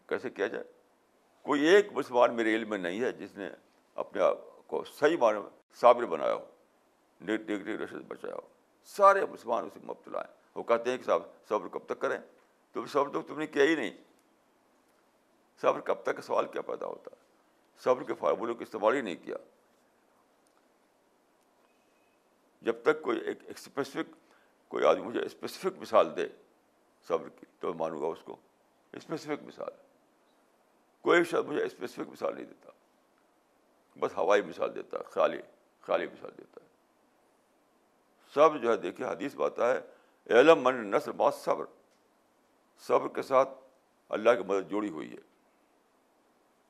[0.09, 0.63] کیسے کیا جائے
[1.45, 3.49] کوئی ایک مسلمان میرے علم میں نہیں ہے جس نے
[4.03, 4.37] اپنے آپ
[4.67, 6.45] کو صحیح معنی میں صابر بنایا ہو
[7.45, 7.75] ڈگری
[8.07, 8.47] بچایا ہو
[8.95, 12.17] سارے مسلمان اسے مبتلا ہیں وہ کہتے ہیں کہ صاحب صبر کب تک کریں
[12.73, 13.91] تم صبر تو تم نے کیا ہی نہیں
[15.61, 17.21] صبر کب تک کا سوال کیا پیدا ہوتا ہے
[17.83, 19.35] صبر کے فارمولوں کا استعمال ہی نہیں کیا
[22.65, 24.11] جب تک کوئی ایک اسپیسیفک
[24.71, 26.27] کوئی آدمی مجھے اسپیسیفک مثال دے
[27.07, 28.35] صبر کی تو میں مانوں گا اس کو
[28.99, 29.71] اسپیسیفک مثال
[31.07, 32.69] کوئی شخص مجھے اسپیسیفک مثال نہیں دیتا
[33.99, 35.37] بس ہوائی مثال دیتا ہے خیالی
[35.87, 36.71] خیالی مثال دیتا ہے
[38.35, 39.77] صبر جو ہے دیکھیے حدیث بات ہے
[40.39, 41.65] علم من نثر بات صبر
[42.87, 43.59] صبر کے ساتھ
[44.19, 45.21] اللہ کی مدد جوڑی ہوئی ہے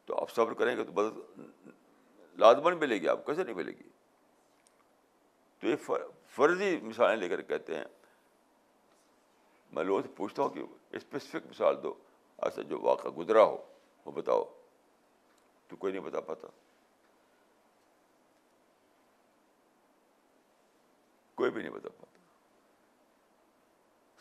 [0.06, 3.90] تو آپ صبر کریں گے تو مدد لازمن ملے گی آپ کیسے نہیں ملے گی
[5.64, 5.76] تو یہ
[6.36, 7.84] فرضی مثالیں لے کر کہتے ہیں
[9.76, 11.94] میں لوگوں سے پوچھتا ہوں کہ اسپیسیفک مثال دو
[12.48, 13.56] ایسا جو واقعہ گزرا ہو
[14.06, 14.44] وہ بتاؤ
[15.68, 16.48] تو کوئی نہیں بتا پاتا
[21.36, 22.20] کوئی بھی نہیں بتا پاتا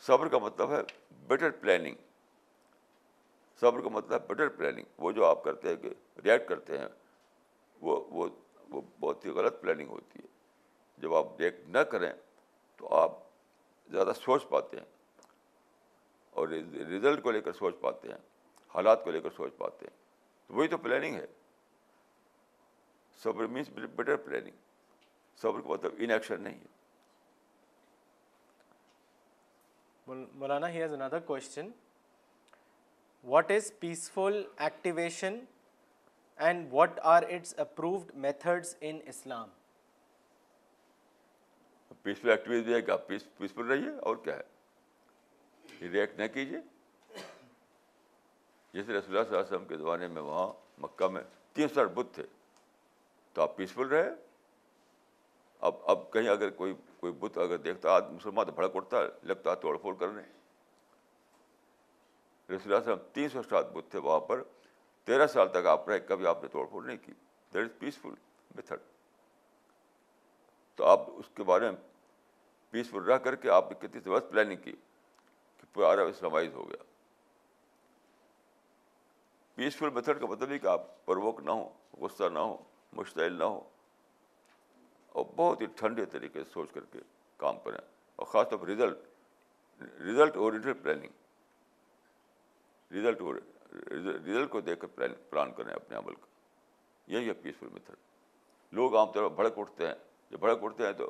[0.05, 0.79] صبر کا مطلب ہے
[1.27, 1.95] بیٹر پلاننگ
[3.59, 5.89] صبر کا مطلب ہے بیٹر پلاننگ وہ جو آپ کرتے ہیں کہ
[6.25, 6.87] ریئیکٹ کرتے ہیں
[7.81, 8.27] وہ وہ
[8.69, 10.31] وہ بہت ہی غلط پلاننگ ہوتی ہے
[11.01, 12.11] جب آپ بریک نہ کریں
[12.77, 13.17] تو آپ
[13.91, 14.85] زیادہ سوچ پاتے ہیں
[16.41, 16.47] اور
[16.91, 18.17] رزلٹ کو لے کر سوچ پاتے ہیں
[18.73, 21.25] حالات کو لے کر سوچ پاتے ہیں وہی تو پلاننگ ہے
[23.23, 24.55] صبر مینس بیٹر پلاننگ
[25.41, 26.71] صبر کا مطلب ان ایکشن نہیں ہے
[30.35, 31.69] مولانا ہی اندر question
[33.33, 35.39] what is peaceful activation
[36.47, 39.49] and what are its approved methods in Islam
[42.03, 46.57] peaceful activity آپ پیس پیسفل رہیے اور کیا ہے ریئیکٹ نہ کیجیے
[48.73, 50.51] جیسے رسول اللہ کے زمانے میں وہاں
[50.81, 51.21] مکہ میں
[51.53, 52.23] تین سر بت تھے
[53.33, 54.09] تو آپ پیسفل رہے
[55.67, 59.07] اب اب کہیں اگر کوئی کوئی بت اگر دیکھتا آج مسلمان تو بھڑک اٹھتا ہے
[59.27, 60.21] لگتا توڑ پھوڑ کرنے
[62.55, 64.41] رسول اللہ وسلم تین سو سات بت تھے وہاں پر
[65.05, 67.11] تیرہ سال تک آپ رہے کبھی آپ نے توڑ پھوڑ نہیں کی
[67.53, 68.13] دیٹ از پیسفل
[68.55, 68.81] میتھڈ
[70.75, 71.77] تو آپ اس کے بارے میں
[72.73, 74.71] پیسفل رہ کر کے آپ نے کتنی زبردست پلاننگ کی
[75.57, 76.83] کہ پورا عرب اسلامائز ہو گیا
[79.55, 81.69] پیسفل میتھڈ مطلب کا مطلب کہ آپ پروک نہ ہوں
[82.03, 82.55] غصہ نہ ہو
[83.01, 83.59] مشتعل نہ ہو
[85.19, 86.99] اور بہت ہی ٹھنڈے طریقے سے سوچ کر کے
[87.43, 89.83] کام کریں اور خاص طور پر ریزلٹ
[92.91, 93.41] ریزلٹ اور
[93.91, 96.27] ریزلٹ کو دیکھ کر پلان پلان کریں اپنے عمل کا
[97.13, 99.93] یہی ہے پیسفل میتھڈ لوگ عام طور پر بھڑک اٹھتے ہیں
[100.31, 101.09] جب بھڑک اٹھتے ہیں تو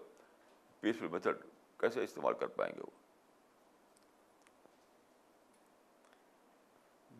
[0.82, 1.42] پیسفل میتھڈ
[1.84, 3.02] کیسے استعمال کر پائیں گے وہ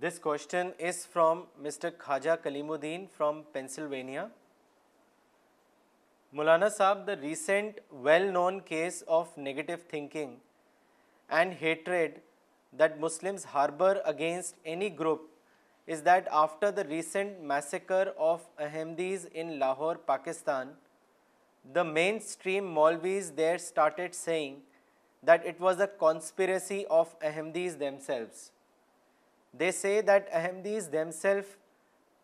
[0.02, 2.32] this question is from mister Khwaja
[2.72, 4.26] Kaleemuddin from Pennsylvania
[6.40, 10.38] مولانا صاحب the recent well known case of negative thinking
[11.40, 12.18] and hatred
[12.80, 15.28] that Muslim harbour against any group
[15.94, 20.74] is that after the recent massacre of Ahmadis in Lahore Pakistan
[21.72, 24.58] the mainstream Maulvis there started saying
[25.32, 28.52] that it was a conspiracy of Ahmadis themselves.
[29.54, 31.56] They say that Ahmadis themselves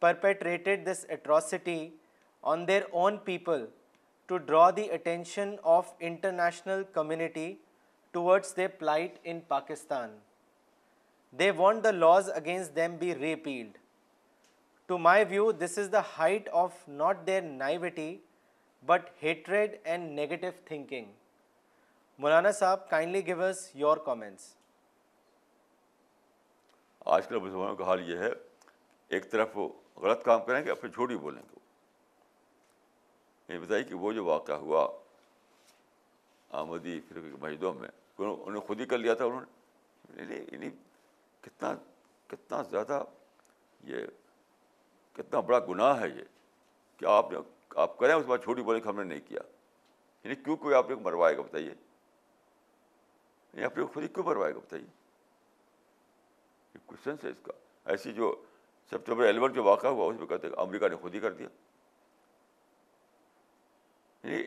[0.01, 1.93] perpetrated this atrocity
[2.43, 3.67] on their own people
[4.27, 7.57] to draw the attention of international community
[8.13, 10.09] towards their plight in Pakistan.
[11.31, 13.77] They want the laws against them be repealed.
[14.87, 18.17] To my view, this is the height of not their naivety
[18.85, 21.11] but hatred and negative thinking
[22.21, 24.53] مولانا صاحب kindly give goes your comments
[27.15, 28.29] آج کل مسلمانوں کا حال یہ ہے
[29.17, 29.49] ایک طرف
[30.01, 31.59] غلط کام کریں گے یا پھر ہی بولیں گے
[33.53, 34.87] یہ بتائیے کہ وہ جو واقعہ ہوا
[36.59, 39.45] آمدی پھر مسجدوں میں انہوں نے خود ہی کر لیا تھا انہوں
[40.59, 40.69] نے
[41.41, 41.73] کتنا
[42.27, 43.03] کتنا زیادہ
[43.91, 44.05] یہ
[45.17, 46.23] کتنا بڑا گناہ ہے یہ
[46.99, 47.37] کہ آپ نے
[47.77, 49.39] آپ کریں اس بات چھوٹی بولیں کہ ہم نے نہیں کیا
[50.23, 54.53] یعنی کیوں کوئی آپ نے مروائے گا بتائیے یعنی آپ نے خود ہی کیوں مروائے
[54.53, 54.85] گا بتائیے
[56.75, 57.53] یہ کوشچنس ہے اس کا
[57.91, 58.35] ایسی جو
[58.91, 61.47] سپٹمبر الیون جو واقعہ ہوا اس میں کہتے ہیں امریکہ نے خود ہی کر دیا
[64.23, 64.43] یعنی,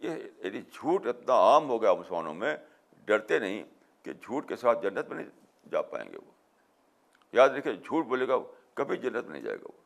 [0.00, 2.56] یعنی جھوٹ اتنا عام ہو گیا مسلمانوں میں
[3.04, 3.62] ڈرتے نہیں
[4.02, 5.28] کہ جھوٹ کے ساتھ جنت میں نہیں
[5.72, 6.32] جا پائیں گے وہ
[7.36, 8.36] یاد رکھے جھوٹ بولے گا
[8.74, 9.76] کبھی جنت میں نہیں جائے گا وہ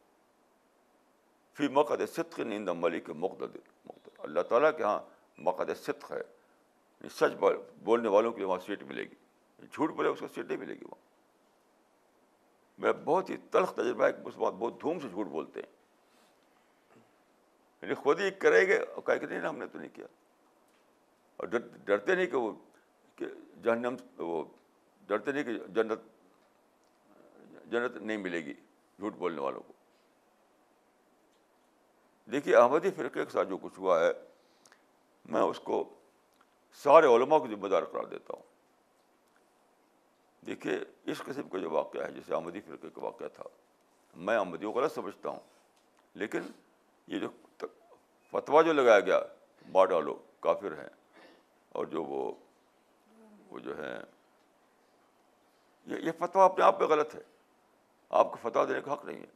[1.56, 3.42] فی مقد صدق نیند ملک مقد
[3.86, 4.98] مقدر اللہ تعالیٰ کے ہاں
[5.48, 7.32] مقد صدق ہے یعنی سچ
[7.84, 10.58] بولنے والوں کے لیے وہاں سیٹ ملے گی یعنی جھوٹ بولے اس کو سیٹ نہیں
[10.58, 11.00] ملے گی وہاں
[12.82, 15.70] میں بہت ہی تلخ تجربہ ہے کہ اس بات بہت دھوم سے جھوٹ بولتے ہیں
[17.82, 20.06] یعنی خود ہی کرے گے اور کہ ہم نے تو نہیں کیا
[21.36, 21.46] اور
[21.86, 22.52] ڈرتے نہیں کہ وہ
[23.16, 23.26] کہ
[23.64, 24.42] جہنم وہ
[25.06, 26.02] ڈرتے نہیں کہ جنت
[27.72, 28.52] جنت نہیں ملے گی
[28.98, 29.72] جھوٹ بولنے والوں کو
[32.30, 34.10] دیکھیے احمدی فرقے کے ساتھ جو کچھ ہوا ہے
[35.32, 35.82] میں اس کو
[36.82, 38.50] سارے علماء کو ذمہ دار قرار دیتا ہوں
[40.46, 40.78] دیکھیے
[41.12, 43.44] اس قسم کا جو واقعہ ہے جیسے آمدی فرقے کا واقعہ تھا
[44.28, 45.38] میں آمدیوں کو غلط سمجھتا ہوں
[46.22, 46.46] لیکن
[47.08, 47.28] یہ جو
[48.30, 49.20] فتویٰ جو لگایا گیا
[49.72, 50.88] باڈا لوگ کافر ہیں
[51.78, 52.30] اور جو وہ
[53.50, 53.98] وہ جو ہیں
[55.92, 57.20] یہ یہ فتویٰ اپنے آپ پہ غلط ہے
[58.20, 59.26] آپ کو فتویٰ دینے کا حق نہیں ہے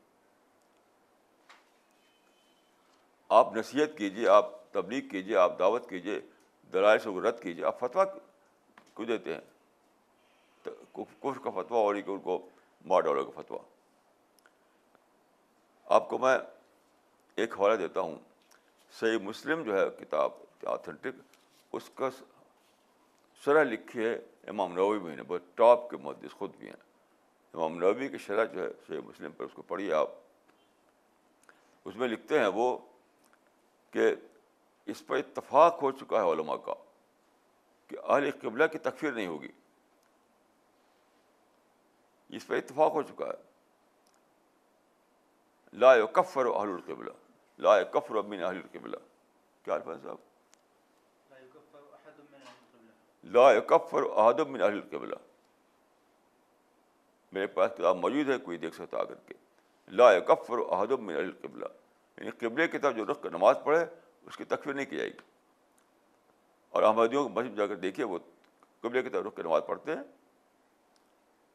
[3.34, 6.18] آپ نصیحت کیجیے آپ تبلیغ کیجیے آپ دعوت کیجیے
[6.72, 8.04] دلائل سے رد کیجیے آپ فتویٰ
[8.94, 12.38] کو دیتے ہیں کفر کا فتویٰ اور ان کو
[12.90, 13.58] مار ڈالو کا فتویٰ
[15.96, 16.36] آپ کو میں
[17.42, 18.14] ایک حوالہ دیتا ہوں
[19.00, 20.30] صحیح مسلم جو ہے کتاب
[20.74, 21.20] آتھینٹک
[21.76, 22.08] اس کا
[23.44, 24.14] شرح لکھی ہے
[24.50, 26.76] امام نووی بھی نے بہت ٹاپ کے مدس خود بھی ہیں
[27.54, 30.08] امام نووی کی شرح جو ہے صحیح مسلم پر اس کو پڑھیے آپ
[31.88, 32.76] اس میں لکھتے ہیں وہ
[33.92, 34.14] کہ
[34.94, 36.74] اس پر اتفاق ہو چکا ہے علماء کا
[37.88, 39.48] کہ اہل قبلہ کی تکفیر نہیں ہوگی
[42.36, 43.44] اس پر اتفاق ہو چکا ہے
[45.82, 47.10] لا کفر اہل القبلہ
[47.66, 48.96] لا کفر من اہل القبلہ
[49.64, 50.16] کیا الفاظ صاحب
[53.36, 55.16] لا کفر احد القبلہ
[57.32, 59.34] میرے پاس کتاب موجود ہے کوئی دیکھ سکتا آ کر کے
[60.00, 61.72] لا کفر احد من اہل القبلہ
[62.18, 63.84] یعنی قبل طرف جو رخ کر نماز پڑھے
[64.26, 65.18] اس کی تکفیر نہیں کی جائے گی
[66.76, 68.18] اور احمدیوں کو مسجد جا کر دیکھیے وہ
[68.80, 70.02] قبل طرف رخ نماز پڑھتے ہیں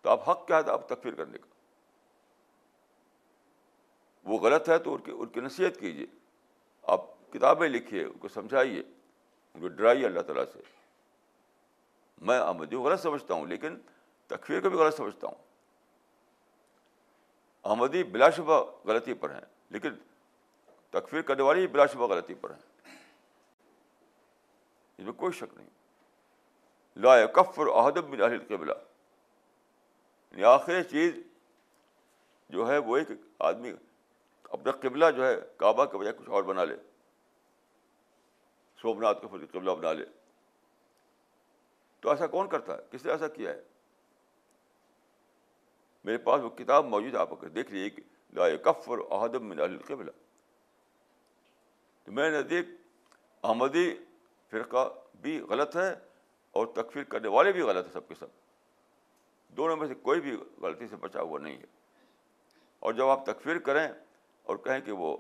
[0.01, 1.49] تو آپ حق کیا تھا آپ تکفیر کرنے کا
[4.29, 6.05] وہ غلط ہے تو ان کی ان کی نصیحت کیجیے
[6.95, 10.59] آپ کتابیں لکھیے ان کو سمجھائیے ان کو ڈرائیے اللہ تعالیٰ سے
[12.29, 13.77] میں احمدیوں کو غلط سمجھتا ہوں لیکن
[14.27, 15.49] تکفیر کو بھی غلط سمجھتا ہوں
[17.71, 19.41] احمدی بلا شبہ غلطی پر ہیں
[19.73, 19.93] لیکن
[20.91, 22.95] تکفیر کرنے والی بلا شبہ غلطی پر ہیں
[24.97, 25.67] اس میں کوئی شک نہیں
[27.03, 28.71] لا کفر احدم من اہل قبلہ
[30.31, 31.13] یعنی آخری چیز
[32.55, 33.07] جو ہے وہ ایک
[33.49, 33.71] آدمی
[34.57, 36.75] اپنا قبلہ جو ہے کعبہ کے بجائے کچھ اور بنا لے
[38.81, 40.05] سومنات کفر کا قبلہ بنا لے
[42.01, 43.61] تو ایسا کون کرتا ہے کس نے ایسا کیا ہے
[46.05, 48.01] میرے پاس وہ کتاب موجود ہے آپ دیکھ لیجیے کہ
[48.37, 50.11] لائے کفر احدم من اہل قبلہ
[52.05, 52.67] تو میرے نزدیک
[53.45, 53.87] احمدی
[54.51, 54.87] فرقہ
[55.21, 55.93] بھی غلط ہے
[56.59, 58.27] اور تکفیر کرنے والے بھی غلط ہیں سب کے سب
[59.57, 61.65] دونوں میں سے کوئی بھی غلطی سے بچا ہوا نہیں ہے
[62.87, 63.87] اور جب آپ تکفیر کریں
[64.43, 65.15] اور کہیں کہ وہ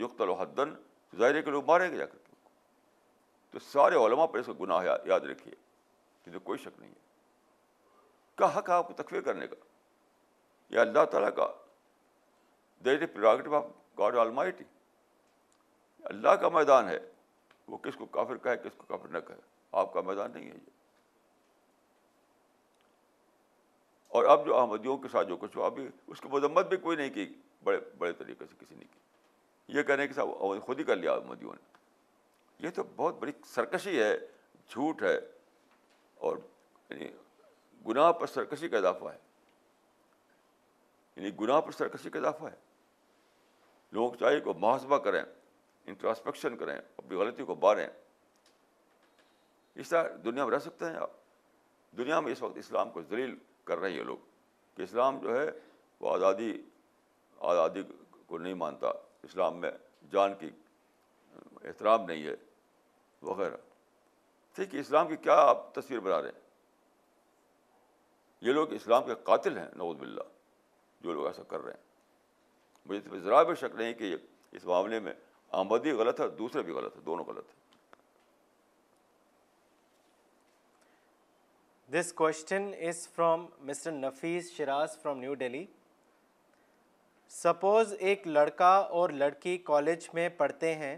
[0.00, 2.26] یقت یق الوحدنظاہرے کے لوگ ماریں گے جا کر
[3.50, 5.54] تو سارے علماء پر اس کو گناہ یاد رکھیے
[6.24, 7.06] کہ تو کوئی شک نہیں ہے
[8.38, 9.56] کیا حق ہے آپ کو تکفیر کرنے کا
[10.74, 11.46] یا اللہ تعالیٰ کا
[12.84, 13.64] the prerogative of
[13.98, 14.64] God almighty
[16.08, 16.98] اللہ کا میدان ہے
[17.68, 19.36] وہ کس کو کافر کہے کس کو کافر نہ کہے
[19.80, 20.70] آپ کا میدان نہیں ہے یہ
[24.18, 26.96] اور اب جو احمدیوں کے ساتھ جو کچھ ہوا ابھی اس کی مذمت بھی کوئی
[26.96, 27.26] نہیں کی
[27.64, 31.12] بڑے بڑے طریقے سے کسی نے کی یہ کہنے کے ساتھ خود ہی کر لیا
[31.12, 31.66] احمدیوں نے
[32.66, 34.12] یہ تو بہت بڑی سرکشی ہے
[34.66, 35.14] جھوٹ ہے
[36.28, 36.36] اور
[36.90, 37.08] یعنی
[37.88, 39.16] گناہ پر سرکشی کا اضافہ ہے
[41.16, 42.56] یعنی گناہ پر سرکشی کا اضافہ ہے
[43.98, 45.22] لوگ چاہیے کو محاسبہ کریں
[45.88, 47.86] انٹراسپیکشن کریں اپنی غلطی کو باریں
[49.84, 51.10] اس طرح دنیا میں رہ سکتے ہیں آپ
[51.98, 53.34] دنیا میں اس وقت اسلام کو ذلیل
[53.64, 54.16] کر رہے ہیں یہ لوگ
[54.76, 55.46] کہ اسلام جو ہے
[56.00, 56.52] وہ آزادی
[57.52, 57.82] آزادی
[58.26, 58.88] کو نہیں مانتا
[59.28, 59.70] اسلام میں
[60.12, 60.50] جان کی
[61.70, 62.34] احترام نہیں ہے
[63.28, 63.56] وغیرہ
[64.56, 66.46] ٹھیک ہے اسلام کی کیا آپ تصویر بنا رہے ہیں
[68.46, 70.26] یہ لوگ اسلام کے قاتل ہیں نعود باللہ
[71.04, 71.86] جو لوگ ایسا کر رہے ہیں
[72.90, 74.14] مجھے ذرا بھی شک نہیں کہ
[74.58, 75.12] اس معاملے میں
[75.56, 77.56] غلط ہے دوسرے بھی غلط ہے دونوں غلط
[81.92, 85.64] this question is from mister Nafees Shiraz from New Delhi
[87.42, 90.96] suppose ایک لڑکا اور لڑکی کالج میں پڑھتے ہیں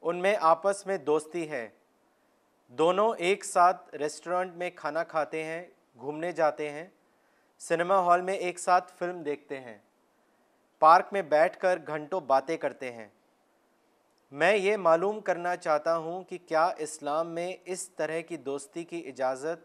[0.00, 1.68] ان میں آپس میں دوستی ہے
[2.78, 5.64] دونوں ایک ساتھ ریسٹورنٹ میں کھانا کھاتے ہیں
[5.98, 6.86] گھومنے جاتے ہیں
[7.68, 9.78] سنیما ہال میں ایک ساتھ فلم دیکھتے ہیں
[10.80, 13.08] پارک میں بیٹھ کر گھنٹوں باتیں کرتے ہیں
[14.38, 18.98] میں یہ معلوم کرنا چاہتا ہوں کہ کیا اسلام میں اس طرح کی دوستی کی
[19.08, 19.60] اجازت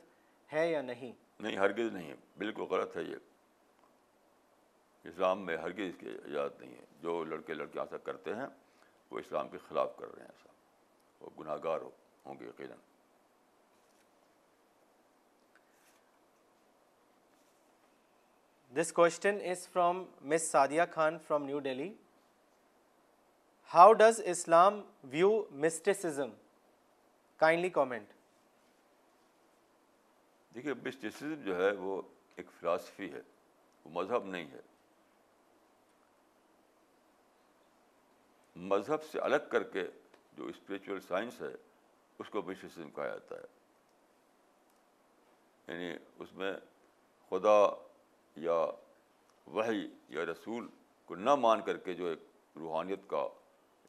[0.54, 1.12] ہے یا نہیں
[1.42, 3.16] نہیں ہرگز نہیں بالکل غلط ہے یہ
[5.10, 8.48] اسلام میں ہرگز کی اجازت نہیں ہے جو لڑکے لڑکے ایسا کرتے ہیں
[9.12, 10.50] وہ اسلام کے خلاف کر رہے ہیں ایسا
[11.24, 11.80] وہ گناہ گار
[12.26, 12.78] ہوں گے یقیناً
[18.82, 19.96] this question is from
[20.34, 21.90] miss Sadia Khan from New Delhi
[23.74, 24.82] how does Islam
[25.12, 25.30] view
[27.40, 28.10] kindly comment
[30.56, 32.02] دیکھیے مسٹم جو ہے وہ
[32.36, 33.22] ایک فلاسفی ہے
[33.86, 34.62] وہ مذہب نہیں ہے
[38.74, 39.86] مذہب سے الگ کر کے
[40.38, 41.54] جو اسپریچول سائنس ہے
[42.20, 43.44] اس کو بسٹسزم کہا جاتا ہے
[45.74, 45.94] یعنی
[46.24, 46.54] اس میں
[47.30, 47.58] خدا
[48.44, 48.66] یا
[49.56, 49.86] وحی
[50.18, 50.68] یا رسول
[51.06, 52.20] کو نہ مان کر کے جو ایک
[52.60, 53.28] روحانیت کا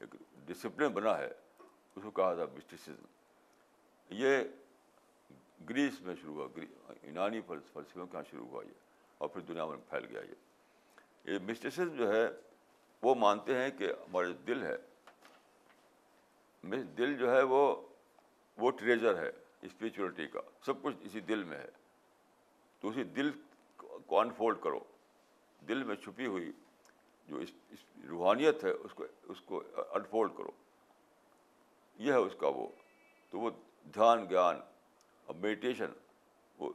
[0.01, 0.15] ایک
[0.47, 3.07] ڈسپلن بنا ہے اس کو کہا تھا مسٹیسزم
[4.23, 4.39] یہ
[5.69, 6.65] گریس میں شروع ہوا
[7.03, 8.85] یونانی فلسفیوں کے یہاں شروع ہوا یہ
[9.19, 12.27] اور پھر دنیا میں پھیل گیا یہ یہ مسٹیسزم جو ہے
[13.03, 14.77] وہ مانتے ہیں کہ ہمارے دل ہے
[16.99, 17.63] دل جو ہے وہ
[18.59, 19.31] وہ ٹریجر ہے
[19.67, 21.67] اسپریچولیٹی کا سب کچھ اسی دل میں ہے
[22.81, 23.31] تو اسی دل
[23.77, 24.79] کو انفولڈ کرو
[25.69, 26.51] دل میں چھپی ہوئی
[27.29, 29.63] جو اس اس روحانیت ہے اس کو اس کو
[29.99, 30.51] انفولڈ کرو
[32.03, 32.67] یہ ہے اس کا وہ
[33.31, 33.51] تو وہ
[33.95, 34.61] دھیان گیان
[35.27, 35.93] اور میڈیٹیشن
[36.59, 36.71] وہ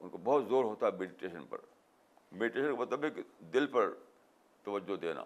[0.00, 1.58] ان کو بہت زور ہوتا ہے میڈیٹیشن پر
[2.32, 3.22] میڈیٹیشن کا مطلب ہے کہ
[3.52, 3.92] دل پر
[4.64, 5.24] توجہ دینا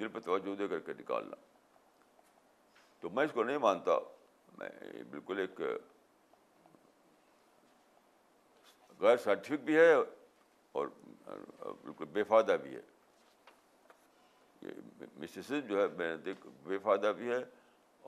[0.00, 1.36] دل پر توجہ دے کر کے نکالنا
[3.00, 3.98] تو میں اس کو نہیں مانتا
[4.58, 4.68] میں
[5.10, 5.60] بالکل ایک
[9.00, 10.88] غیر سائنٹیفک بھی ہے اور
[11.26, 12.80] بالکل بے فائدہ بھی ہے
[14.62, 17.38] یہ جو ہے میرے نزدیک بے فائدہ بھی ہے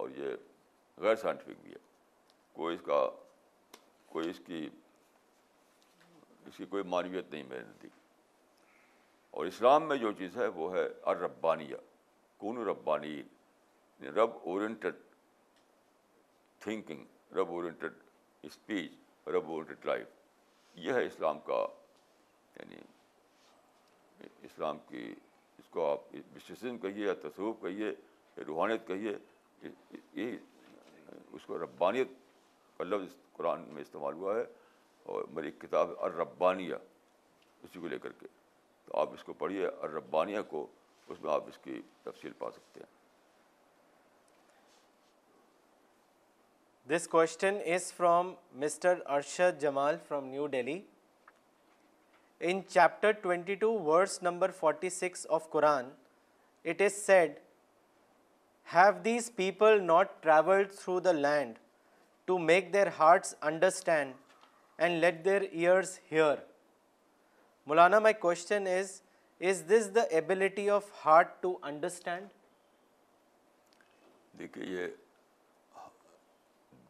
[0.00, 0.36] اور یہ
[1.02, 1.78] غیر سائنٹیفک بھی ہے
[2.54, 3.00] کوئی اس کا
[4.12, 4.68] کوئی اس کی
[6.46, 7.90] اس کی کوئی معنویت نہیں میرے نزدیک
[9.36, 11.76] اور اسلام میں جو چیز ہے وہ ہے اربانیہ
[12.38, 14.94] کون ربانی یعنی رب اورینٹیڈ
[16.60, 17.92] تھنکنگ رب اورینٹیڈ
[18.50, 20.06] اسپیچ رب اورینٹیڈ لائف
[20.86, 21.66] یہ ہے اسلام کا
[22.56, 22.80] یعنی
[24.50, 25.12] اسلام کی
[25.58, 26.10] اس کو آپ
[26.82, 27.88] کہیے یا تصوف کہیے
[28.36, 29.16] یا روحانیت کہیے
[31.32, 32.08] اس کو ربانیت
[32.78, 34.44] کا لفظ قرآن میں استعمال ہوا ہے
[35.12, 36.74] اور میری ایک کتاب ہے الربانیہ
[37.64, 38.26] اسی کو لے کر کے
[38.86, 40.66] تو آپ اس کو پڑھیے اربانیہ کو
[41.08, 43.00] اس میں آپ اس کی تفصیل پا سکتے ہیں
[46.94, 50.80] this question is from mister Arshad Jamal from New Delhi
[52.50, 55.90] in chapter twenty two verse number forty six of Quran
[58.74, 61.58] have these people not travel through the land
[62.26, 64.14] to make their hearts understand
[64.80, 66.34] and let their ears hear
[67.66, 69.00] Maulana my question is
[69.50, 72.26] is does the ability of heart to understand
[74.38, 75.80] دیکھیے یہ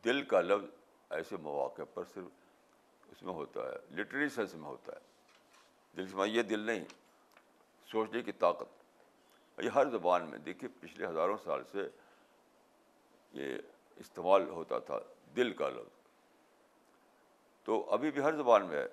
[0.04, 0.74] دل کا لفظ
[1.16, 4.28] ایسے مواقع پر صرف اس میں میں ہوتا ہوتا ہے ہے لٹری
[5.96, 6.84] دل یہ دل نہیں
[7.90, 11.86] سوچنے کی طاقت یہ ہر زبان میں دیکھیے پچھلے ہزاروں سال سے
[13.40, 13.56] یہ
[14.00, 14.98] استعمال ہوتا تھا
[15.36, 16.00] دل کا لفظ
[17.64, 18.86] تو ابھی بھی ہر زبان میں ہے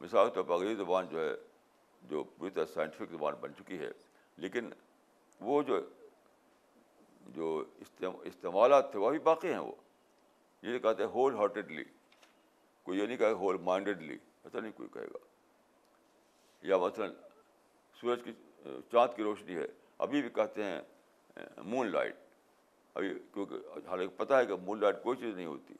[0.00, 1.34] مثال کے طور پر انگریزی زبان جو ہے
[2.10, 3.90] جو پوری طرح سائنٹیفک زبان بن چکی ہے
[4.44, 4.70] لیکن
[5.48, 5.80] وہ جو
[7.36, 7.52] جو
[8.26, 9.72] استعمالات تھے وہ ابھی باقی ہیں وہ
[10.66, 11.84] یہ کہتے ہیں ہول ہارٹیڈلی
[12.84, 15.24] کوئی یہ نہیں کہے ہول مائنڈیڈلی ایسا نہیں کوئی کہے گا
[16.68, 17.10] یا مثلاً
[18.00, 18.32] سورج کی
[18.92, 19.66] چاند کی روشنی ہے
[20.04, 22.14] ابھی بھی کہتے ہیں مون لائٹ
[22.98, 25.74] ابھی کیونکہ حالانکہ پتہ ہے کہ مون لائٹ کوئی چیز نہیں ہوتی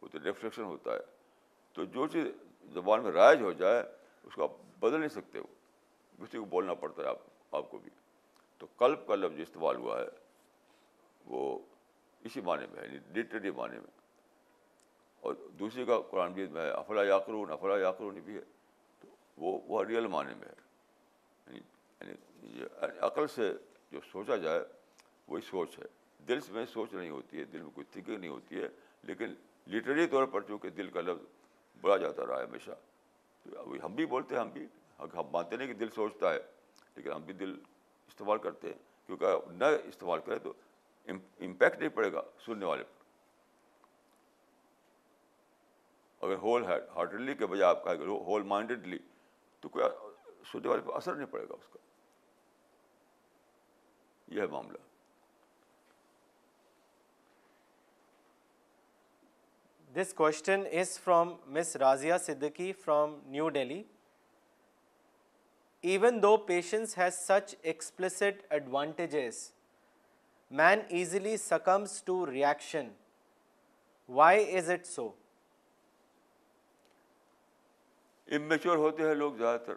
[0.00, 0.98] وہ تو ریفلیکشن ہوتا ہے
[1.74, 2.26] تو جو چیز
[2.74, 6.74] زبان میں رائج ہو جائے اس کو آپ بدل نہیں سکتے ہو کسی کو بولنا
[6.82, 7.90] پڑتا ہے آپ آپ کو بھی
[8.58, 10.06] تو کلب کا لفظ استعمال ہوا ہے
[11.34, 11.58] وہ
[12.28, 13.94] اسی معنی میں ہے لٹری یعنی معنی میں
[15.26, 18.40] اور دوسری کا قرآن میں ہے افلا یاقرون افلا یاقرون بھی ہے
[19.36, 20.54] وہ وہ ریئل معنی میں ہے
[21.54, 21.60] یعنی,
[22.00, 22.64] یعنی
[23.06, 23.52] عقل سے
[23.92, 24.60] جو سوچا جائے
[25.28, 25.84] وہی سوچ ہے
[26.28, 28.68] دل میں سوچ نہیں ہوتی ہے دل میں کوئی تھنکنگ نہیں ہوتی ہے
[29.06, 29.34] لیکن
[29.72, 31.24] لٹری طور پر چونکہ دل کا لفظ
[31.80, 32.70] بڑا جاتا رہا ہے ہمیشہ
[33.60, 34.66] ابھی ہم بھی بولتے ہیں ہم بھی
[34.98, 36.38] ہم مانتے نہیں کہ دل سوچتا ہے
[36.96, 37.56] لیکن ہم بھی دل
[38.08, 40.52] استعمال کرتے ہیں کیونکہ نہ استعمال کریں تو
[41.14, 43.04] امپیکٹ نہیں پڑے گا سننے والے پر
[46.26, 48.98] اگر ہول ہارٹڈلی کے بجائے آپ کہا کہ ہول مائنڈیڈلی
[49.66, 49.86] تو کوئی
[50.52, 51.78] سننے والے اثر نہیں پڑے گا اس کا
[54.34, 54.78] یہ ہے معاملہ
[59.94, 63.82] this question is from miss Razia Siddiqui from New Delhi
[65.92, 69.38] even though patience has such explicit advantages
[70.62, 72.88] man easily succumbs to reaction
[74.20, 75.10] why is it so
[78.34, 79.74] immature ہوتے ہیں لوگ زیادہ تر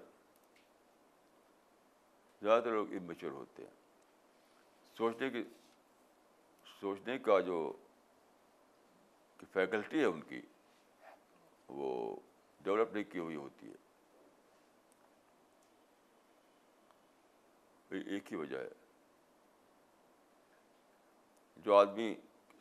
[2.41, 3.69] زیادہ تر لوگ امیچور ہوتے ہیں
[4.97, 5.43] سوچنے کی
[6.79, 7.57] سوچنے کا جو
[9.53, 10.39] فیکلٹی ہے ان کی
[11.67, 11.91] وہ
[12.63, 13.87] ڈیولپ نہیں کی ہوئی ہوتی ہے
[18.15, 18.79] ایک ہی وجہ ہے
[21.65, 22.13] جو آدمی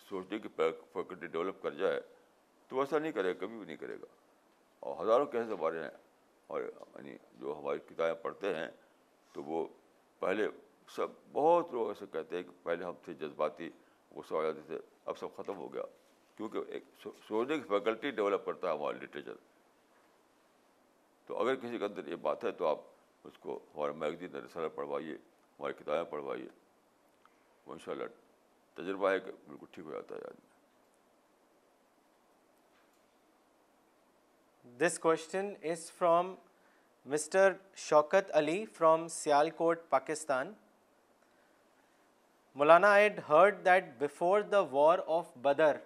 [0.09, 2.01] سوچنے کی فیکلٹی ڈیولپ کر جائے
[2.69, 4.16] تو ایسا نہیں کرے گا کبھی بھی نہیں کرے گا
[4.80, 5.90] اور ہزاروں کیسز ہمارے ہیں
[6.48, 8.66] اور یعنی جو ہماری کتابیں پڑھتے ہیں
[9.32, 9.66] تو وہ
[10.20, 10.46] پہلے
[10.96, 13.68] سب بہت لوگ ایسے کہتے ہیں کہ پہلے ہم تھے جذباتی
[14.14, 14.78] وہ ہو جاتے تھے
[15.10, 15.82] اب سب ختم ہو گیا
[16.36, 19.34] کیونکہ ایک سوچنے کی فیکلٹی ڈیولپ کرتا ہے ہمارا لٹریچر
[21.26, 22.78] تو اگر کسی کے اندر یہ بات ہے تو آپ
[23.28, 25.14] اس کو ہمارا میگزین رسالہ پڑھوائیے
[25.59, 26.46] ہماری کتابیں پڑھوائیے
[27.66, 28.16] وہ ان شاء اللہ
[28.80, 30.46] تجربہ ہے کہ بالکل ٹھیک ہو جاتا ہے آدمی
[34.77, 36.36] This question is from
[37.09, 37.56] Mr.
[37.74, 40.55] Shaukat Ali from Sialkot, Pakistan.
[42.56, 45.81] Maulana, I had heard that before the war of Badr,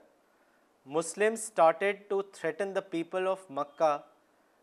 [0.85, 4.03] Muslims started to threaten the people of Makkah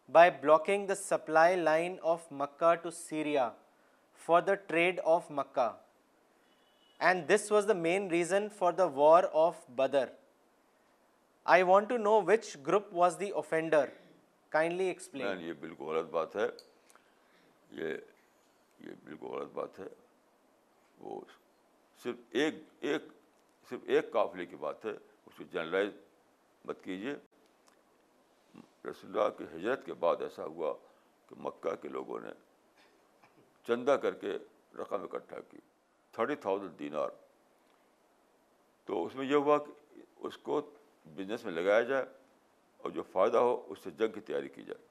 [0.09, 3.53] by blocking the supply line of Makkah to Syria
[4.13, 5.73] for the trade of Makkah.
[6.99, 10.09] And this was the main reason for the war of Badr.
[11.47, 13.91] I want to know which group was the offender
[14.57, 16.47] explain یہ بالکل غلط بات ہے
[17.81, 17.89] یہ
[18.85, 19.87] یہ بالکل غلط بات ہے
[20.99, 21.19] وہ
[22.03, 22.55] صرف ایک
[22.89, 23.03] ایک
[23.69, 25.91] صرف ایک قافلے کی بات ہے اس کو جنرلائز
[26.65, 27.13] مت کیجیے
[28.89, 30.73] رسول اللہ کی حجرت کے بعد ایسا ہوا
[31.29, 32.29] کہ مکہ کے لوگوں نے
[33.67, 34.37] چندہ کر کے
[34.77, 35.57] رقم اکٹھا کی
[36.13, 37.09] تھرٹی تھاؤزنڈ دینار
[38.85, 40.61] تو اس میں یہ ہوا کہ اس کو
[41.15, 42.05] بزنس میں لگایا جائے
[42.83, 44.83] اور جو فائدہ ہو اس سے جنگ کی تیاری کی جائے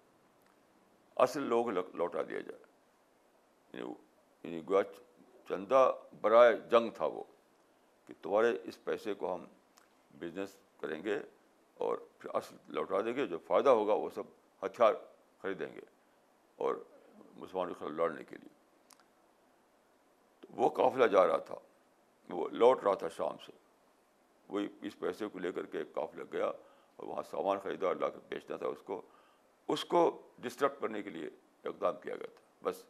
[1.24, 2.58] اصل لوگ لوٹا دیا جائے
[3.72, 3.92] یعنی,
[4.44, 4.82] یعنی گویا
[5.48, 5.80] چندہ
[6.20, 7.22] برائے جنگ تھا وہ
[8.06, 9.44] کہ تمہارے اس پیسے کو ہم
[10.18, 11.16] بزنس کریں گے
[11.86, 14.94] اور پھر اصل لوٹا دیں گے جو فائدہ ہوگا وہ سب ہتھیار
[15.42, 15.80] خریدیں گے
[16.66, 16.74] اور
[17.36, 18.56] مسلمانوں کے خلاف لڑنے کے لیے
[20.40, 21.54] تو وہ قافلہ جا رہا تھا
[22.34, 23.52] وہ لوٹ رہا تھا شام سے
[24.48, 26.50] وہی اس پیسے کو لے کر کے قافلہ گیا
[27.06, 29.00] وہاں سامان خریدا لا کے بیچنا تھا اس کو
[29.72, 30.08] اس کو
[30.42, 31.28] ڈسٹرب کرنے کے لیے
[31.68, 32.82] اقدام کیا گیا تھا بس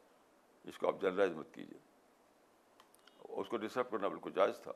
[0.71, 1.79] اس کو آپ جنرلائز مت کیجیے
[3.41, 4.73] اس کو ڈسٹرب کرنا بالکل جائز تھا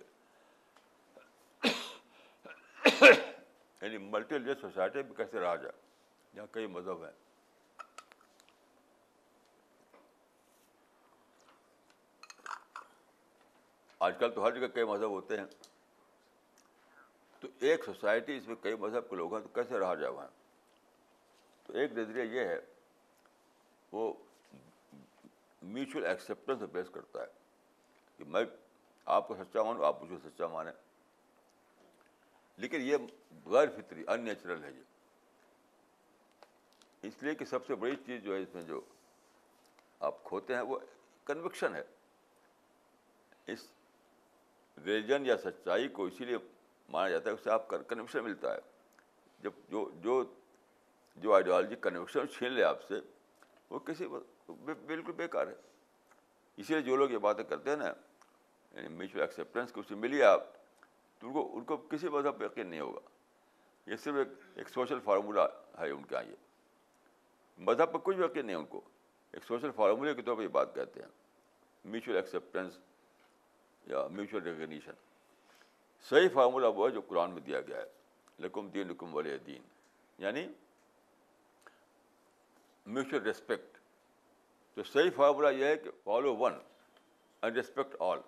[6.88, 7.12] ہیں
[14.04, 15.46] آج کل تو ہر جگہ کئی مذہب ہوتے ہیں
[17.40, 20.28] تو ایک سوسائٹی اس میں کئی مذہب کے لوگ ہیں تو کیسے رہا وہاں
[21.68, 22.60] تو ایک نظریہ یہ ہے
[23.92, 24.12] وہ
[25.74, 27.26] میوچل ایکسیپٹنس بیس کرتا ہے
[28.18, 28.42] کہ میں
[29.16, 30.72] آپ کو سچا مانوں آپ مجھے سچا مانیں
[32.62, 32.96] لیکن یہ
[33.52, 34.86] غیر فطری ان نیچرل ہے یہ
[37.08, 38.82] اس لیے کہ سب سے بڑی چیز جو ہے اس میں جو
[40.10, 40.78] آپ کھوتے ہیں وہ
[41.26, 41.82] کنوکشن ہے
[43.54, 43.62] اس
[44.86, 46.38] ریلیجن یا سچائی کو اسی لیے
[46.90, 48.60] مانا جاتا ہے اس سے آپ کا کنوکشن ملتا ہے
[49.44, 49.52] جب
[50.04, 50.14] جو
[51.24, 52.98] جو آئیڈیالوجی کنوکشن چھین لے آپ سے
[53.70, 54.06] وہ کسی
[54.66, 55.54] بالکل بیکار ہے
[56.58, 57.92] اسی لیے جو لوگ یہ باتیں کرتے ہیں نا
[58.90, 60.44] میوچل ایکسیپٹینس کو ملی آپ
[61.20, 63.00] تو ان کو ان کو کسی مذہب پہ یقین نہیں ہوگا
[63.90, 65.42] یہ صرف ایک ایک سوشل فارمولہ
[65.80, 66.16] ہے ان کے
[67.68, 68.82] مذہب پہ کچھ یقین نہیں ان کو
[69.32, 71.10] ایک سوشل فارمولے کے طور پہ یہ بات کہتے ہیں
[71.92, 72.78] میوچل ایکسیپٹینس
[73.90, 74.92] یا میوچل ریکگنیشن
[76.10, 79.62] صحیح فارمولہ وہ ہے جو قرآن میں دیا گیا ہے لکم دین لکم ولی دین
[80.24, 80.48] یعنی
[82.86, 83.71] میوچل ریسپیکٹ
[84.76, 86.54] تو صحیح فارمولہ یہ ہے کہ follow one
[87.42, 88.20] and respect all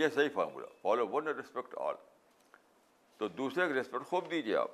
[0.00, 1.94] یہ صحیح formula follow one and respect all
[3.18, 4.70] تو دوسرے کے رسپیکٹ خوب دیجیے آپ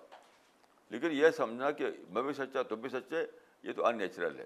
[0.90, 3.24] لیکن یہ سمجھنا کہ میں بھی سچا تم بھی سچے
[3.68, 4.44] یہ تو ان نیچرل ہے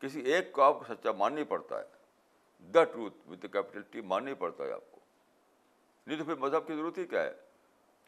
[0.00, 4.06] کسی ایک کو آپ کو سچا ماننا پڑتا ہے the truth with the capital ماننا
[4.08, 5.00] ماننی پڑتا ہے آپ کو
[6.06, 7.32] نہیں تو پھر مذہب کی ضرورت ہی کیا ہے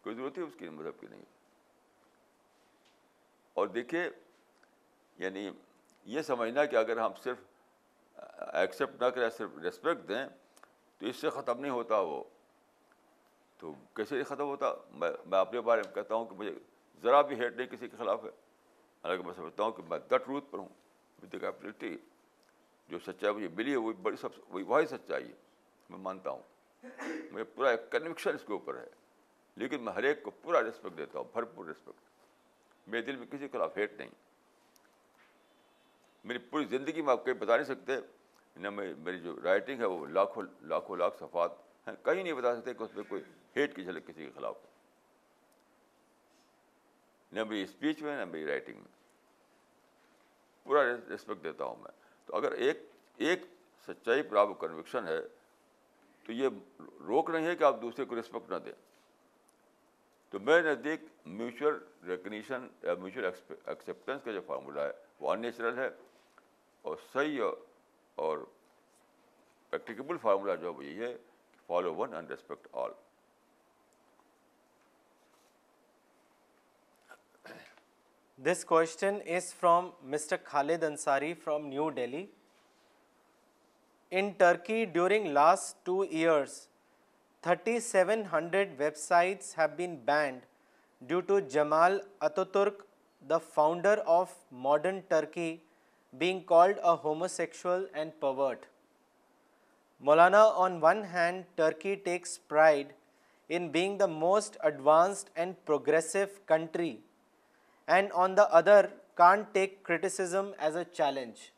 [0.02, 1.22] کوئی ضرورت ہی اس کی مذہب کی نہیں
[3.60, 4.08] اور دیکھیے
[5.18, 5.48] یعنی
[6.12, 7.38] یہ سمجھنا کہ اگر ہم صرف
[8.52, 10.26] ایکسیپٹ نہ کریں صرف ریسپیکٹ دیں
[10.98, 12.22] تو اس سے ختم نہیں ہوتا وہ
[13.58, 16.52] تو کیسے ختم ہوتا میں میں اپنے بارے میں کہتا ہوں کہ مجھے
[17.02, 18.30] ذرا بھی ہیٹ نہیں کسی کے خلاف ہے
[19.04, 20.68] حالانکہ میں سمجھتا ہوں کہ میں دا ٹروتھ پر ہوں
[21.40, 21.96] کیپلٹی
[22.88, 25.34] جو سچائی مجھے ملی ہے وہ بڑی سب وہی وہی سچائی ہے
[25.90, 26.90] میں مانتا ہوں
[27.32, 28.86] میرا پورا کنوکشن اس کے اوپر ہے
[29.62, 33.48] لیکن میں ہر ایک کو پورا ریسپیکٹ دیتا ہوں بھرپور ریسپیکٹ میرے دل میں کسی
[33.48, 34.10] کے خلاف ہیٹ نہیں
[36.24, 37.96] میری پوری زندگی میں آپ کہیں بتا نہیں سکتے
[38.60, 41.52] نہ میں میری جو رائٹنگ ہے وہ لاکھوں لاکھوں لاکھ صفات
[41.86, 43.22] ہیں کہیں نہیں بتا سکتے کہ اس میں کوئی
[43.56, 44.56] ہیٹ کی جھلک کسی کے خلاف
[47.32, 48.98] نہ میری اسپیچ میں نہ میری رائٹنگ میں
[50.64, 50.82] پورا
[51.14, 51.92] رسپیکٹ دیتا ہوں میں
[52.26, 52.82] تو اگر ایک
[53.28, 53.44] ایک
[53.86, 55.20] سچائی پر آپ کنوکشن ہے
[56.26, 56.48] تو یہ
[57.06, 58.72] روک نہیں ہے کہ آپ دوسرے کو ریسپیکٹ نہ دیں
[60.30, 61.04] تو میرے نزدیک
[61.38, 61.78] میوچل
[62.08, 64.90] ریکگنیشن یا میوچل ایکسیپٹنس کا جو فارمولہ ہے
[65.20, 65.88] وہ ان نیچرل ہے
[66.82, 68.38] اور صحیح اور
[69.70, 71.14] پریکٹیکیبل فارمولہ جو ہے وہ یہ ہے
[71.66, 72.92] follow one and respect all
[78.44, 82.24] this question is from mister Khalid Ansari from New Delhi
[84.20, 86.52] in Turkey during last two years
[87.42, 90.44] thirty seven hundred websites have been banned
[91.08, 91.98] due to Jamal
[92.56, 92.82] Ataturk
[93.30, 94.32] the founder of
[94.62, 95.56] modern Turkey
[96.18, 98.66] being called a homosexual and pervert.
[100.04, 102.94] Molana, on one hand, Turkey takes pride
[103.48, 107.00] in being the most advanced and progressive country,
[107.86, 111.52] and on the other, can't take criticism as a challenge.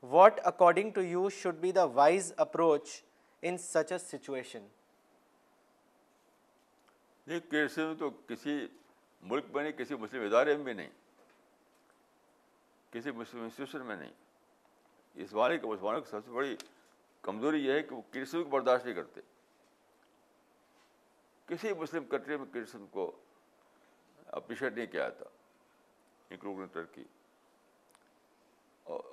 [0.00, 3.04] What, according to you, should be the wise approach
[3.42, 4.62] in such a situation?
[7.26, 8.52] یہ criticism تو کسی
[9.30, 10.88] ملک میں نہیں کسی مسلم ادارے میں نہیں
[12.92, 14.12] کسی مسلم انسٹیٹیوشن میں نہیں
[15.22, 16.56] اس بارے کو مسلمانوں کی سب سے بڑی
[17.22, 19.20] کمزوری یہ ہے کہ وہ کرسم کو برداشت نہیں کرتے
[21.48, 23.10] کسی مسلم کنٹری میں کرسم کو
[24.40, 25.24] اپریشیٹ نہیں کیا جاتا
[26.34, 27.04] انکلوڈنگ ترقی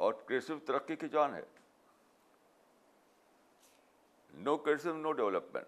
[0.04, 1.42] اور کرسم ترقی کی جان ہے
[4.46, 5.68] نو کرسم نو ڈیولپمنٹ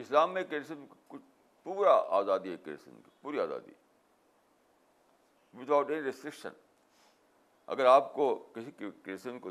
[0.00, 1.22] اسلام میں کرسم کچھ
[1.62, 3.72] پورا آزادی ہے کرسم کی پوری آزادی
[5.58, 6.48] ود آؤٹ اینی ریسٹرکشن
[7.72, 8.70] اگر آپ کو کسی
[9.02, 9.50] کرسچن کو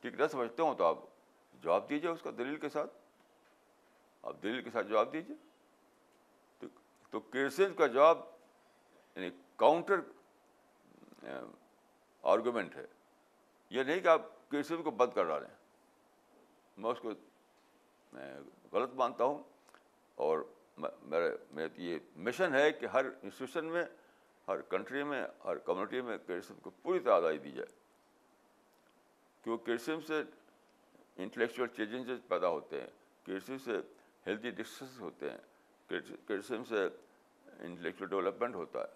[0.00, 0.98] ٹھیک نہ سمجھتے ہوں تو آپ
[1.62, 2.92] جواب دیجیے اس کا دلیل کے ساتھ
[4.28, 5.34] آپ دلیل کے ساتھ جواب دیجیے
[7.10, 8.18] تو کرسچن کا جواب
[9.16, 10.00] یعنی کاؤنٹر
[12.32, 12.84] آرگومنٹ ہے
[13.70, 15.48] یہ نہیں کہ آپ کرسچن کو بند کر ڈالیں
[16.76, 17.10] میں اس کو
[18.72, 19.42] غلط مانتا ہوں
[20.26, 20.38] اور
[21.76, 23.84] یہ مشن ہے کہ ہر انسٹیٹیوشن میں
[24.48, 27.68] ہر کنٹری میں ہر کمیونٹی میں کرسم کو پوری طرح آزادی دی جائے
[29.44, 30.20] کیوں کرسم سے
[31.22, 32.86] انٹلیکچوئل چیلنجز پیدا ہوتے ہیں
[33.26, 33.76] کرسم سے
[34.26, 35.98] ہیلدی ڈسکس ہوتے ہیں
[36.28, 36.86] کرسم سے
[37.66, 38.94] انٹلیکچوئل ڈیولپمنٹ ہوتا ہے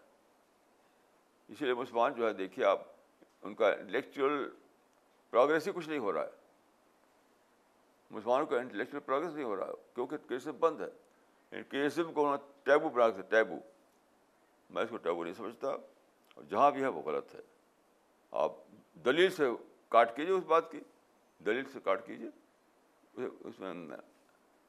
[1.53, 2.83] اسی لیے مسلمان جو ہے دیکھیے آپ
[3.43, 4.49] ان کا انٹلیکچوئل
[5.31, 6.39] پروگریس ہی کچھ نہیں ہو رہا ہے
[8.11, 12.89] مسلمانوں کا انٹلیکچوئل پروگریس نہیں ہو رہا ہے کیونکہ کرسم بند ہے کرسم کو ٹیبو
[12.89, 13.59] پراگریس ہے ٹیبو
[14.75, 17.41] میں اس کو ٹیبو نہیں سمجھتا اور جہاں بھی ہے وہ غلط ہے
[18.43, 18.53] آپ
[19.05, 19.45] دلیل سے
[19.97, 20.81] کاٹ کیجیے اس بات کی
[21.47, 23.73] دلیل سے کاٹ کیجیے اس میں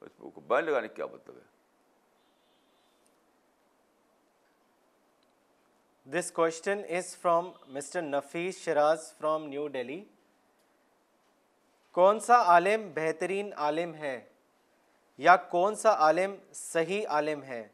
[0.01, 1.49] اس کو بین لگانے کی کیا مطلب ہے
[6.17, 10.03] this question is from mister Nafees Shiraz from New Delhi
[11.99, 14.19] کون سا عالم بہترین عالم ہے
[15.29, 17.67] یا کون سا عالم صحیح عالم ہے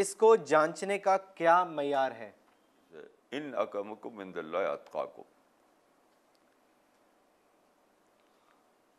[0.00, 2.30] اس کو جانچنے کا کیا معیار ہے
[3.38, 4.10] ان اکم کو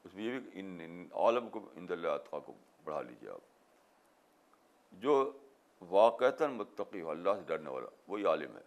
[0.03, 2.53] اس میں یہ بھی ان عالم کو اند ال کو
[2.83, 5.15] بڑھا لیجیے آپ جو
[5.91, 8.61] متقی ہو اللہ سے ڈرنے والا وہی عالم ہے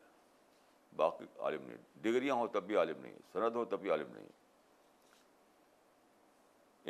[0.97, 4.27] باقی عالم نہیں ڈگریاں ہوں تب بھی عالم نہیں سند ہو تب بھی عالم نہیں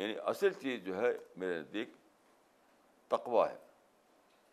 [0.01, 1.95] یعنی اصل چیز جو ہے میرے نزدیک
[3.15, 3.57] تقوا ہے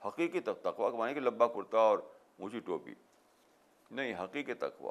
[0.04, 1.98] حقیقی تقوا کے معنی کہ لبا کرتا اور
[2.38, 2.94] اونچی ٹوپی
[3.98, 4.90] نہیں حقیقی تقوا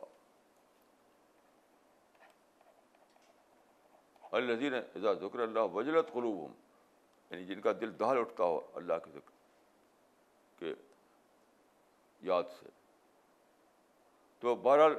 [4.39, 6.51] الزین اذا ذکر اللہ وجلت قلوب
[7.31, 9.31] یعنی جن کا دل دہل اٹھتا ہو اللہ کے ذکر
[10.59, 10.73] کے
[12.27, 12.69] یاد سے
[14.39, 14.95] تو بہرحال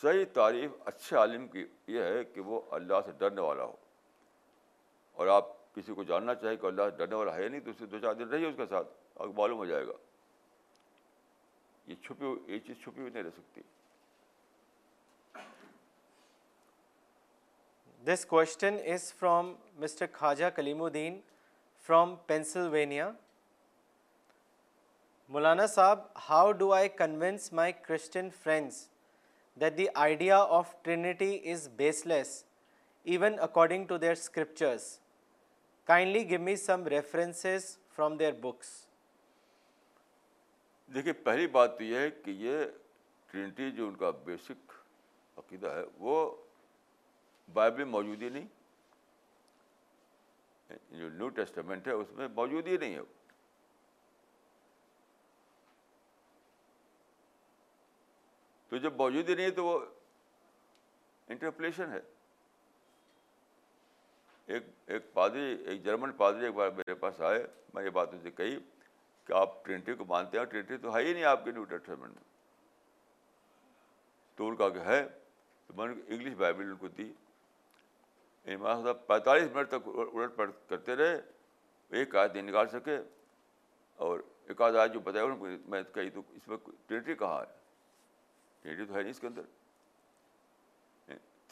[0.00, 3.76] صحیح تعریف اچھے عالم کی یہ ہے کہ وہ اللہ سے ڈرنے والا ہو
[5.20, 7.98] اور آپ کسی کو جاننا چاہیے کہ اللہ سے ڈرنے والا ہے نہیں تو دو
[7.98, 8.88] چار دن رہیے اس کے ساتھ
[9.36, 9.92] معلوم ہو جائے گا
[11.86, 13.60] یہ چھپی ہوئی چیز چھپی ہوئی نہیں رہ سکتی
[18.06, 20.50] this question is from mister Khwaja
[20.82, 21.20] Kaleemuddin
[21.86, 23.10] from Pennsylvania
[25.34, 25.98] مولانا صاحب
[26.28, 28.86] how do I convince my Christian friends
[29.60, 31.68] that the idea of Trinity is
[32.06, 32.42] baseless
[33.12, 34.96] even according to their scriptures
[35.86, 38.72] kindly give me some references from their books
[40.94, 42.62] دیکھیے پہلی بات تو یہ ہے کہ یہ
[43.30, 44.72] Trinity جو ان کا بیسک
[45.38, 46.14] عقیدہ ہے وہ
[47.52, 48.48] بائبل میں موجود ہی نہیں
[50.98, 53.00] جو نیو ٹیسٹمنٹ ہے اس میں موجود ہی نہیں ہے
[58.68, 59.78] تو جب موجود ہی نہیں ہے تو وہ
[61.28, 62.00] انٹرپلیشن ہے
[64.54, 64.62] ایک
[64.92, 67.42] ایک پادری ایک جرمن پادری ایک بار میرے پاس آئے
[67.74, 68.58] میں یہ بات ان سے کہی
[69.30, 72.12] کہ آپ ٹرینٹی کو مانتے ہیں ٹرینٹی تو ہے ہی نہیں آپ کے نیو ٹیسٹمنٹ
[72.14, 72.22] میں
[74.36, 75.02] تو ان کا کہ ہے
[75.66, 77.04] تو میں نے انگلش بائبل ان کو دی
[78.44, 81.16] صاحب یعنی پینتالیس منٹ تک الٹ پلٹ کرتے رہے
[81.98, 82.96] ایک نہیں نکال سکے
[84.06, 87.40] اور ایک آدھ آج جو بتایا ان کو میں کہی تو اس میں ٹرینٹی کہاں
[87.40, 87.46] ہے
[88.62, 89.42] ٹرینٹی تو ہے نہیں اس کے اندر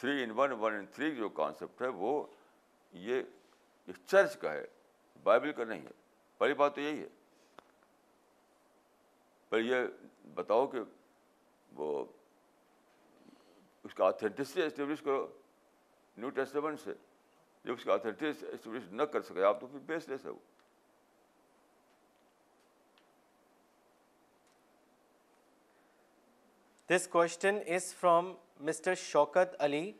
[0.00, 2.10] three in one one in three جو کانسیپٹ ہے وہ
[3.06, 3.22] یہ
[4.06, 4.64] چرچ کا ہے
[5.22, 5.96] بائبل کا نہیں ہے
[6.38, 7.06] پہلی بات تو یہی ہے
[9.50, 9.84] پر یہ
[10.34, 10.78] بتاؤ کہ
[11.76, 12.04] وہ
[13.84, 15.26] اس کا اتھینٹسٹی اسٹیبلش کرو
[16.16, 16.94] نیو ٹیسٹمنٹ سے
[17.64, 20.38] جب اس کا اتھینٹسٹی اسٹیبلش نہ کر سکے آپ تو پھر بیس لیس ہے وہ
[26.90, 28.32] this question is from
[28.68, 29.90] mister Shaukat Ali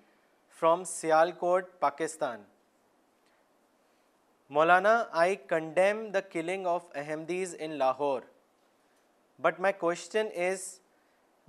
[0.58, 0.84] from
[1.40, 2.42] Sialkot Pakistan
[4.56, 8.20] Maulana I condemn the killing of Ahmadis in Lahore
[9.42, 10.62] but my question is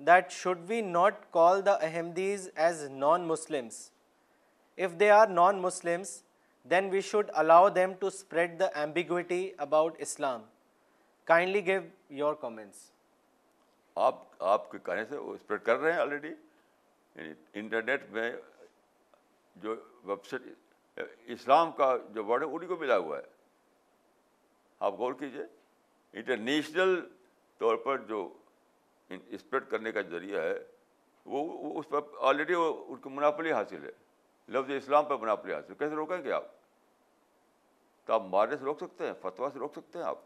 [0.07, 3.79] that should we not call the Ahmadis as non Muslims
[4.85, 6.09] if they are non Muslims
[6.69, 10.41] then we should allow them to spread the ambiguity about Islam
[11.31, 11.81] kindly give
[12.19, 12.89] your comments
[14.09, 16.33] آپ آپ کے کہنے سے وہ spread کر رہے ہیں already
[17.15, 18.31] یعنی انٹرنیٹ میں
[19.61, 19.75] جو
[20.05, 20.99] ویب سائٹ
[21.39, 23.23] اسلام کا جو ورڈ ہے انہیں کو ملا ہوا ہے
[24.89, 25.43] آپ غور کیجیے
[26.19, 26.99] انٹرنیشنل
[27.59, 28.27] طور پر جو
[29.37, 30.57] اسپریڈ کرنے کا ذریعہ ہے
[31.33, 31.99] وہ اس پر
[32.29, 33.91] آلریڈی وہ اس کو منافلی حاصل ہے
[34.53, 36.43] لفظ اسلام پر منافلی حاصل کیسے روکیں گے آپ
[38.05, 40.17] تو آپ مارنے سے روک سکتے ہیں فتوا سے روک سکتے ہیں آپ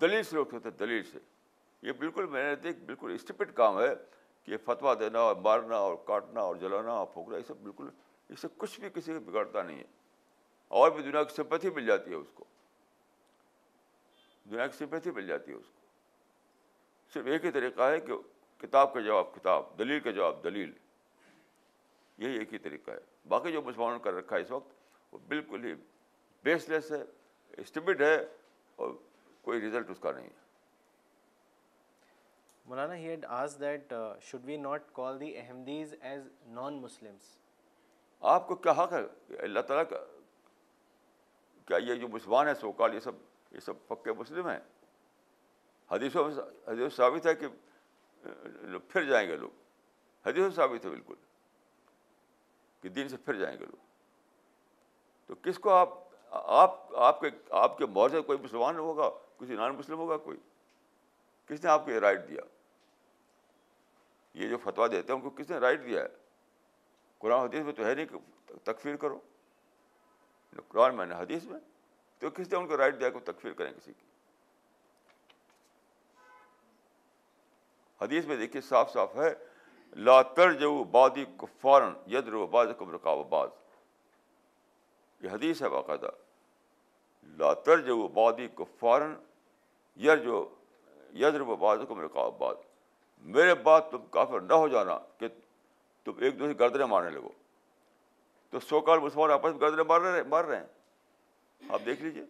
[0.00, 1.18] دلیل سے روک سکتے ہیں دلیل سے
[1.86, 3.94] یہ بالکل میں نے دیکھ بالکل اسٹپٹ کام ہے
[4.44, 7.88] کہ فتوا دینا اور مارنا اور کاٹنا اور جلانا اور پھونکنا یہ سب بالکل
[8.34, 9.94] اس سے کچھ بھی کسی کو بگڑتا نہیں ہے
[10.80, 12.44] اور بھی دنیا کی سمپتھی مل جاتی ہے اس کو
[14.50, 15.80] دنیا کی سمپیتھی مل جاتی ہے اس کو
[17.14, 18.14] صرف ایک ہی طریقہ ہے کہ
[18.60, 20.72] کتاب کا جواب کتاب دلیل کا جواب دلیل
[22.24, 22.98] یہی ایک ہی طریقہ ہے
[23.28, 24.72] باقی جو مسلمانوں کا رکھا ہے اس وقت
[25.12, 25.74] وہ بالکل ہی
[26.44, 27.02] بیس لیس ہے
[27.62, 28.16] اسٹیبڈ ہے
[28.84, 28.92] اور
[29.42, 30.44] کوئی رزلٹ اس کا نہیں ہے
[32.66, 33.92] مولانا he had as that
[34.30, 36.22] should we not call the Ahmadis as
[36.54, 37.34] non Muslims
[38.34, 39.00] آپ کو کیا حق ہے
[39.44, 40.04] اللہ تعالیٰ کا
[41.66, 43.12] کیا یہ جو مسلمان ہے سوکال یہ سب
[43.56, 44.58] یہ سب پکے مسلم ہیں
[45.90, 47.46] حدیثوں میں حدیث ثابت ہے کہ
[48.88, 49.50] پھر جائیں گے لوگ
[50.28, 51.14] حدیث ثابت ہے بالکل
[52.80, 53.84] کہ دین سے پھر جائیں گے لوگ
[55.26, 55.94] تو کس کو آپ
[56.64, 57.28] آپ آپ کے
[57.62, 59.08] آپ کے سے کوئی مسلمان ہوگا
[59.40, 60.36] کسی نان مسلم ہوگا کوئی
[61.48, 62.40] کس نے آپ کو یہ رائٹ دیا
[64.42, 66.08] یہ جو فتوا دیتے ہیں ان کو کس نے رائٹ دیا ہے
[67.24, 69.18] قرآن حدیث میں تو ہے نہیں کہ تکفیر کرو
[70.68, 71.60] قرآن میں نے حدیث میں
[72.18, 74.04] تو کس نے ان کو رائٹ دیا وہ تکفیر کریں کسی کی
[78.00, 79.32] حدیث میں دیکھیے صاف صاف ہے
[80.08, 80.20] لا
[80.60, 82.46] جو بادی کفارن ید رو
[82.78, 83.50] کم رکاو باز
[85.24, 86.10] یہ حدیث ہے باقاعدہ
[87.38, 87.52] لا
[88.14, 89.14] بادی کفارن
[90.24, 90.44] جو
[91.20, 92.56] ید رو باد کم رکاو باز
[93.34, 95.28] میرے بات تم کافر نہ ہو جانا کہ
[96.04, 97.28] تم ایک دوسرے گردنے مارنے لگو
[98.50, 100.66] تو سو کال مسلمان آپس میں گردنے مار رہے مار رہے ہیں
[101.74, 102.24] آپ دیکھ لیجیے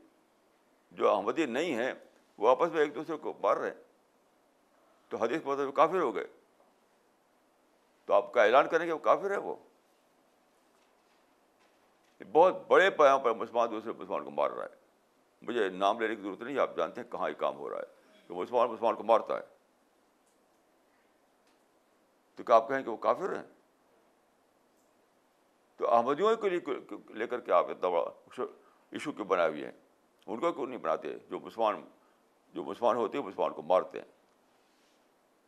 [0.99, 1.93] جو احمدی نہیں ہیں
[2.39, 3.85] وہ آپس میں ایک دوسرے کو مار رہے ہیں
[5.09, 6.25] تو حدیث کافر ہو گئے
[8.07, 9.55] تو آپ کا اعلان کریں گے وہ کافر ہے وہ
[12.33, 14.85] بہت بڑے پیام پر مسلمان دوسرے مسلمان کو مار رہا ہے
[15.49, 18.35] مجھے نام لینے کی ضرورت نہیں آپ جانتے ہیں کہاں یہ کام ہو رہا ہے
[18.35, 19.43] مسلمان مسلمان کو مارتا ہے
[22.37, 23.43] تو کیا آپ کہیں کہ وہ کافر ہیں
[25.77, 26.49] تو احمدیوں کے
[27.19, 28.45] لے کر کے آپ اتنا بڑا
[28.93, 29.73] ایشو کے بنائے ہوئے ہیں
[30.27, 31.81] ان کو کیوں نہیں بناتے جو مسلمان
[32.55, 34.15] جو مسلمان ہوتے ہیں مسلمان کو مارتے ہیں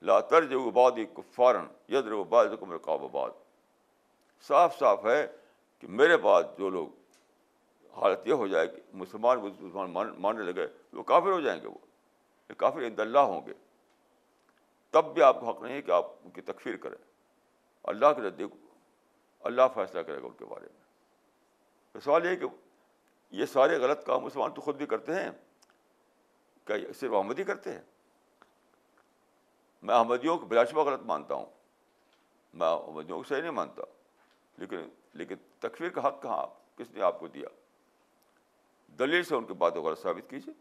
[0.07, 2.45] لاتر جو باد ایک ید یدر باد
[2.75, 3.31] رقاب آباد
[4.49, 5.27] صاف صاف ہے
[5.79, 10.67] کہ میرے بعد جو لوگ حالت یہ ہو جائے کہ مسلمان کو ماننے لگے
[10.97, 13.53] وہ کافر ہو جائیں گے وہ کافر عند اللہ ہوں گے
[14.91, 16.97] تب بھی آپ کو حق نہیں ہے کہ آپ ان کی تکفیر کریں
[17.93, 18.57] اللہ کے دیکھو
[19.49, 22.47] اللہ فیصلہ کرے گا ان کے بارے میں سوال یہ ہے کہ
[23.37, 25.31] یہ سارے غلط کام مسلمان تو خود بھی کرتے ہیں
[26.67, 27.81] کیا صرف احمدی کرتے ہیں
[29.87, 31.47] میں احمدیوں کو بلاشبہ غلط مانتا ہوں
[32.59, 33.83] میں احمدیوں کو صحیح نہیں مانتا
[34.59, 34.89] لیکن
[35.19, 36.45] لیکن تکفیر کا حق کہاں
[36.79, 37.49] کس نے آپ کو دیا
[38.99, 40.55] دلیل سے ان کی باتوں کو غلط ثابت کیجیے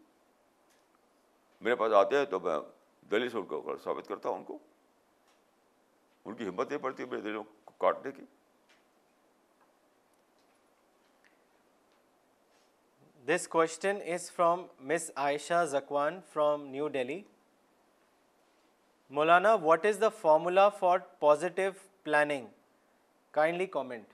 [1.61, 2.57] میرے پاس آتے ہیں تو میں
[3.11, 4.57] دلیل سے ان کو غلط ثابت کرتا ہوں ان کو
[6.26, 8.26] ان کی ہمت نہیں پڑتی میرے دلوں کو کاٹنے کی
[13.30, 17.22] this question is from miss Aisha Zakwan from New Delhi
[19.18, 21.72] Maulana what is the formula for positive
[22.04, 22.45] planning
[23.38, 24.14] kindly comment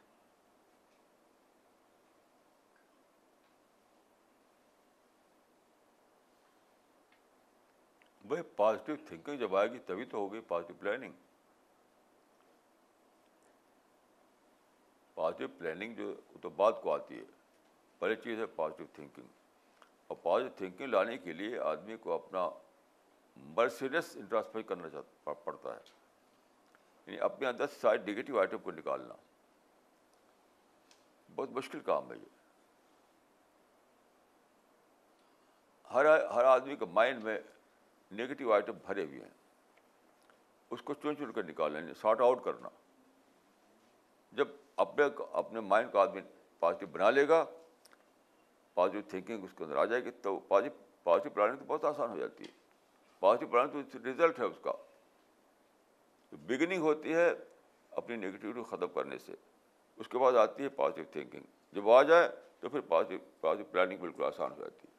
[8.28, 11.14] بھائی پازیٹیو تھنکنگ جب آئے گی تبھی تو ہوگی پازیٹیو پلاننگ
[15.16, 17.24] پازیٹیو پلاننگ جو تو بعد کو آتی ہے
[18.04, 19.26] پہلی چیز ہے پازیٹیو تھنکنگ
[20.08, 22.48] اور پازیٹیو تھنکنگ لانے کے لیے آدمی کو اپنا
[23.58, 25.80] مرسیریس انٹراسپیکٹ کرنا پڑتا ہے
[27.06, 29.14] یعنی اپنے اندر سے سارے نگیٹو آئٹم کو نکالنا
[31.36, 32.36] بہت مشکل کام ہے یہ
[35.94, 36.06] ہر
[36.36, 37.38] ہر آدمی کے مائنڈ میں
[38.22, 39.34] نگیٹو آئٹم بھرے ہوئے ہیں
[40.78, 42.70] اس کو چن چن کر نکالنا شارٹ یعنی آؤٹ کرنا
[44.42, 44.56] جب
[44.88, 45.08] اپنے
[45.44, 46.22] اپنے مائنڈ کو آدمی
[46.60, 47.46] پازیٹیو بنا لے گا
[48.76, 52.18] پازیٹیو تھنکنگ اس کے اندر آ جائے گی تو پازیٹیو پلاننگ تو بہت آسان ہو
[52.18, 52.52] جاتی ہے
[53.20, 54.72] پازیٹیو پلاننگ تو ریزلٹ ہے اس کا
[56.30, 57.30] تو بگننگ ہوتی ہے
[57.98, 59.34] اپنی نگیٹیوٹی کو ختم کرنے سے
[59.98, 61.44] اس کے بعد آتی ہے پازیٹیو تھینکنگ
[61.76, 62.28] جب آ جائے
[62.60, 64.92] تو پھر پازیٹیو پازیٹیو پلاننگ بالکل آسان ہو جاتی ہے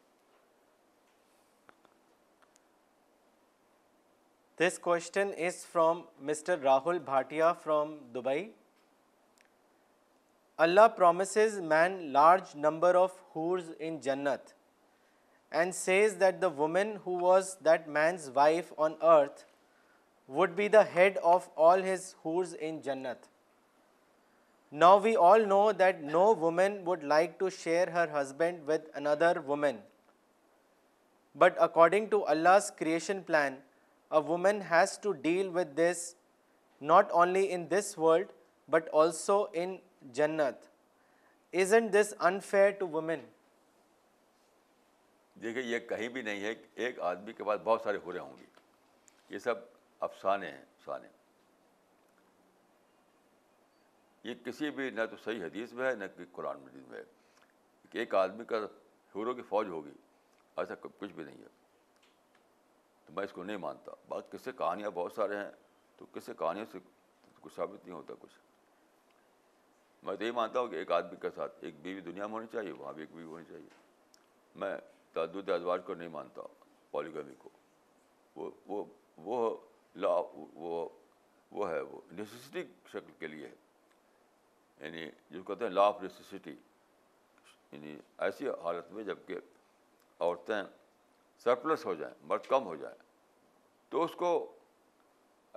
[4.67, 8.51] this question is from mister Rahul Bhatia from Dubai
[10.57, 14.55] Allah promises man large number of hurs in Jannat
[15.51, 19.45] and says that the woman who was that man's wife on earth
[20.28, 23.16] would be the head of all his hurs in Jannat.
[24.70, 29.43] Now we all know that no woman would like to share her husband with another
[29.45, 29.78] woman.
[31.35, 33.59] But according to Allah's creation plan,
[34.11, 36.15] a woman has to deal with this
[36.81, 38.27] not only in this world
[38.69, 39.81] but also in
[40.12, 40.68] جنت
[41.93, 42.70] دس unfair
[45.43, 46.52] دیکھیے یہ کہیں بھی نہیں ہے
[46.85, 48.44] ایک آدمی کے پاس بہت سارے ہورے ہوں گی
[49.35, 49.55] یہ سب
[50.05, 51.09] افسانے ہیں افسانے
[54.28, 57.12] یہ کسی بھی نہ تو صحیح حدیث میں ہے نہ کہ قرآن مجید میں ہے
[58.01, 58.56] ایک آدمی کا
[59.16, 59.90] ہیرو کی فوج ہوگی
[60.56, 61.48] ایسا کچھ بھی نہیں ہے
[63.06, 65.51] تو میں اس کو نہیں مانتا بات کس سے کہانیاں بہت سارے ہیں
[65.97, 66.78] تو کس سے کہانیوں سے
[67.40, 68.32] کچھ ثابت نہیں ہوتا کچھ
[70.05, 72.47] میں تو یہ مانتا ہوں کہ ایک آدمی کے ساتھ ایک بیوی دنیا میں ہونی
[72.52, 73.68] چاہیے وہاں بھی ایک بیوی ہونی چاہیے
[74.62, 74.74] میں
[75.12, 76.43] تعدد ادوار کو نہیں مانتا
[76.90, 78.85] پالیگمی کو وہ
[79.24, 79.55] وہ
[80.05, 80.09] لا
[80.64, 80.89] وہ
[81.51, 82.62] وہ ہے وہ نیسیسٹی
[82.93, 86.55] شکل کے لیے ہے یعنی جس کو کہتے ہیں لا آف نیسیسٹی
[87.72, 87.97] یعنی
[88.28, 89.36] ایسی حالت میں جب کہ
[90.20, 90.62] عورتیں
[91.44, 92.97] سرپلس ہو جائیں مرد کم ہو جائیں
[93.90, 94.31] تو اس کو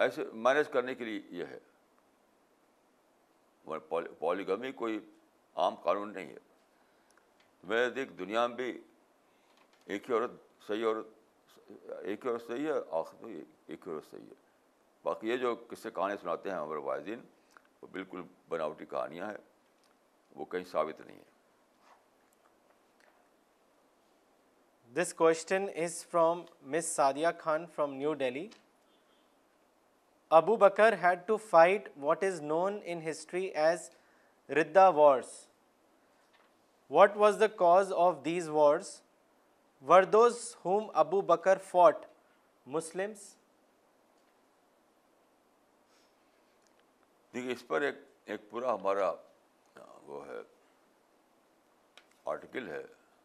[0.05, 1.59] ایسے مینیج کرنے کے لیے یہ ہے
[3.67, 4.99] پالیگمی کوئی
[5.55, 6.37] عام قانون نہیں ہے
[7.67, 8.71] میں دیکھ دنیا میں بھی
[9.93, 10.31] ایک ہی عورت
[10.67, 11.69] صحیح عورت
[12.01, 14.45] ایک ہی عورت صحیح ہے آخر ایک ہی عورت صحیح ہے
[15.03, 17.21] باقی یہ جو کس سے کہانی سناتے ہیں ہمارے والدین
[17.81, 19.43] وہ بالکل بناوٹی کہانیاں ہیں
[20.35, 21.25] وہ کہیں ثابت نہیں ہے
[25.01, 26.41] this question is from
[26.73, 28.47] miss Sadia Khan from New Delhi
[30.35, 33.49] Abu Bakr had to fight what is known in history
[47.49, 49.11] اس پر ہمارا
[50.07, 50.41] وہ ہے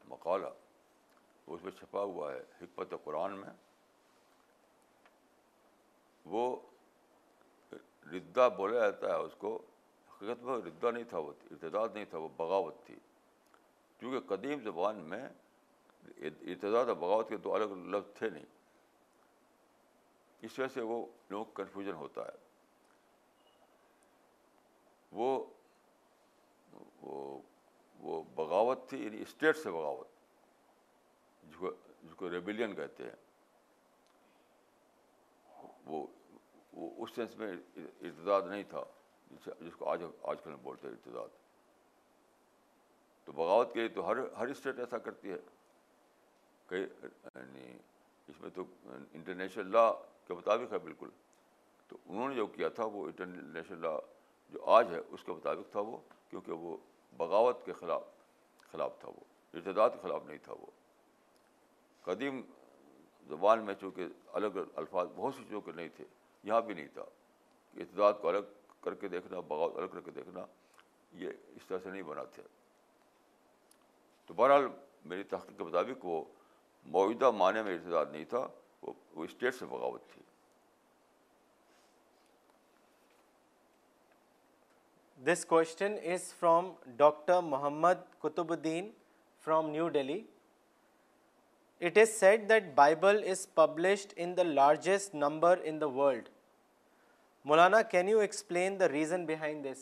[0.09, 0.47] مقالہ
[1.47, 3.51] اس میں چھپا ہوا ہے حکمت قرآن میں
[6.33, 6.45] وہ
[8.11, 9.55] ردا بولا جاتا ہے اس کو
[10.11, 12.95] حقیقت میں ردا نہیں تھا وہ ارتداد نہیں تھا وہ بغاوت تھی
[13.99, 18.45] کیونکہ قدیم زبان میں اور بغاوت کے دو الگ لفظ تھے نہیں
[20.45, 22.41] اس وجہ سے وہ لوگ کنفیوژن ہوتا ہے
[25.13, 25.45] وہ
[28.03, 30.09] وہ بغاوت تھی یعنی اسٹیٹ سے بغاوت
[31.53, 33.21] جس کو ریبیلین کہتے ہیں
[35.87, 36.07] وہ
[36.77, 38.83] وہ اس سینس میں ارتداد نہیں تھا
[39.31, 41.41] جسے جس کو آج آج کل ہم بولتے ہیں ارتداد
[43.25, 45.37] تو بغاوت کے لیے تو ہر ہر اسٹیٹ ایسا کرتی ہے
[46.69, 47.73] کئی یعنی
[48.29, 49.91] اس میں تو انٹرنیشنل لا
[50.27, 51.09] کے مطابق ہے بالکل
[51.89, 53.97] تو انہوں نے جو کیا تھا وہ انٹرنیشنل لا
[54.53, 55.97] جو آج ہے اس کے مطابق تھا وہ
[56.31, 56.77] کیونکہ وہ
[57.17, 58.03] بغاوت کے خلاف
[58.73, 59.25] خلاف تھا وہ
[59.59, 60.67] ارتداد کے خلاف نہیں تھا وہ
[62.05, 62.41] قدیم
[63.29, 64.07] زبان میں چونکہ
[64.39, 66.05] الگ الفاظ بہت چیزوں چونکہ نہیں تھے
[66.45, 67.03] یہاں بھی نہیں تھا
[67.81, 68.51] اعتداد کو الگ
[68.85, 70.45] کر کے دیکھنا بغاوت الگ کر کے دیکھنا
[71.21, 72.43] یہ اس طرح سے نہیں بنا تھے
[74.27, 74.67] تو بہرحال
[75.13, 76.23] میری تحقیق کے مطابق وہ
[76.97, 78.47] موجودہ معنی میں ارتداد نہیں تھا
[78.83, 80.23] وہ اسٹیٹ سے بغاوت تھی
[85.33, 88.07] this question is from doctor Muhammad
[88.53, 88.91] Qutbuddin
[89.45, 90.21] from New Delhi
[91.89, 96.29] it is said that Bible is published in the largest number in the world
[97.45, 99.79] Maulana can you explain the reason behind this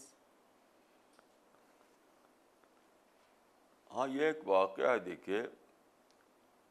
[3.94, 5.40] ہاں یہ ایک واقعہ ہے دیکھیے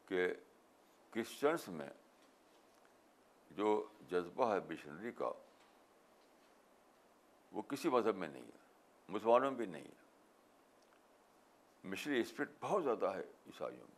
[0.08, 0.28] کہ
[1.14, 1.88] Christians میں
[3.58, 3.74] جو
[4.12, 5.32] جذبہ ہے مشنری کا
[7.52, 8.60] وہ کسی مذہب میں نہیں ہے
[9.14, 9.94] مسلمانوں میں بھی نہیں ہے
[11.90, 13.96] مشنری اسپرٹ بہت زیادہ ہے عیسائیوں میں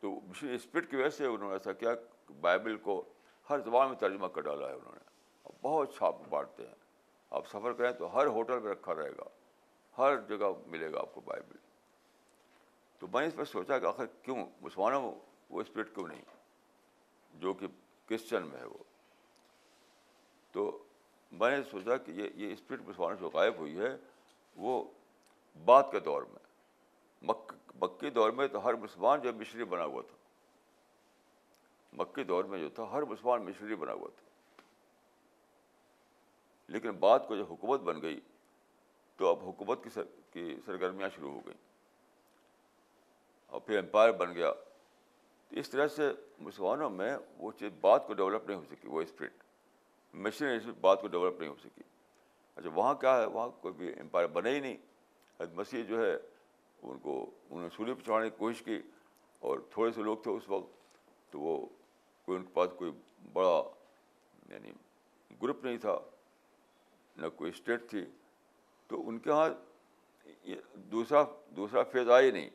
[0.00, 1.94] تو مشنری اسپرٹ کی وجہ سے انہوں نے ایسا کیا
[2.40, 3.02] بائبل کو
[3.50, 6.74] ہر زبان میں ترجمہ کر ڈالا ہے انہوں نے بہت چھاپ بانٹتے ہیں
[7.38, 9.28] آپ سفر کریں تو ہر ہوٹل میں رکھا رہے گا
[9.98, 11.56] ہر جگہ ملے گا آپ کو بائبل
[12.98, 15.10] تو میں نے اس پر سوچا کہ آخر کیوں مسلمانوں
[15.50, 16.20] وہ اسپرٹ کیوں نہیں
[17.40, 17.66] جو کہ
[18.08, 18.82] کرسچن میں ہے وہ
[20.52, 20.70] تو
[21.40, 23.94] میں نے سوچا کہ یہ یہ اسپرٹ مسلمانوں سے غائب ہوئی ہے
[24.66, 24.82] وہ
[25.64, 27.32] بعد کے دور میں
[27.80, 30.16] مکے دور میں تو ہر مسلمان جو مشری بنا ہوا تھا
[31.98, 34.30] مکی دور میں جو تھا ہر مسلمان مشنری بنا ہوا تھا
[36.72, 38.20] لیکن بعد کو جب حکومت بن گئی
[39.16, 40.02] تو اب حکومت کی سر
[40.32, 41.58] کی سرگرمیاں شروع ہو گئیں
[43.48, 44.52] اور پھر امپائر بن گیا
[45.48, 46.10] تو اس طرح سے
[46.40, 49.44] مسلمانوں میں وہ چیز بات کو ڈیولپ نہیں ہو سکی وہ اسپرٹ
[50.26, 51.82] مشنری بات کو ڈیولپ نہیں ہو سکی
[52.56, 54.76] اچھا وہاں کیا ہے وہاں کوئی بھی امپائر بنے ہی نہیں
[55.40, 57.14] حد مسیح جو ہے ان کو
[57.50, 58.80] انہوں نے سولی چڑھانے کی کوشش کی
[59.50, 60.80] اور تھوڑے سے لوگ تھے اس وقت
[61.32, 61.56] تو وہ
[62.24, 62.90] کوئی ان کے پاس کوئی
[63.32, 63.52] بڑا
[64.52, 64.72] یعنی
[65.42, 65.96] گروپ نہیں تھا
[67.20, 68.04] نہ کوئی اسٹیٹ تھی
[68.88, 69.48] تو ان کے یہاں
[70.90, 71.22] دوسرا
[71.56, 72.48] دوسرا فیض آیا نہیں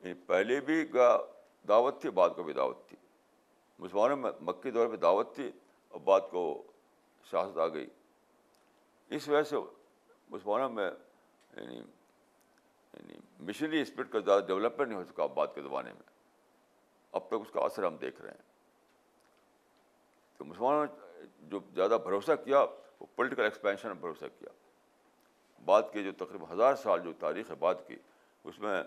[0.00, 0.84] یعنی پہلے بھی
[1.68, 2.96] دعوت تھی بعد کو بھی دعوت تھی
[3.78, 5.50] مسلمانوں میں مکی دور پہ دعوت تھی
[5.90, 6.42] اور بعد کو
[7.30, 7.86] سیاست آ گئی
[9.16, 9.56] اس وجہ سے
[10.30, 10.84] مسلمانوں میں
[11.56, 13.14] یعنی یعنی
[13.46, 16.12] مشنری اسپرٹ کا زیادہ ڈیولپمنٹ نہیں ہو سکا بعد کے زمانے میں
[17.16, 18.42] اب تک اس کا اثر ہم دیکھ رہے ہیں
[20.38, 22.60] تو مسلمانوں نے جو زیادہ بھروسہ کیا
[23.00, 24.48] وہ پولیٹیکل ایکسپینشن میں بھروسہ کیا
[25.64, 27.96] بعد کے جو تقریباً ہزار سال جو تاریخ ہے بعد کی
[28.50, 28.82] اس میں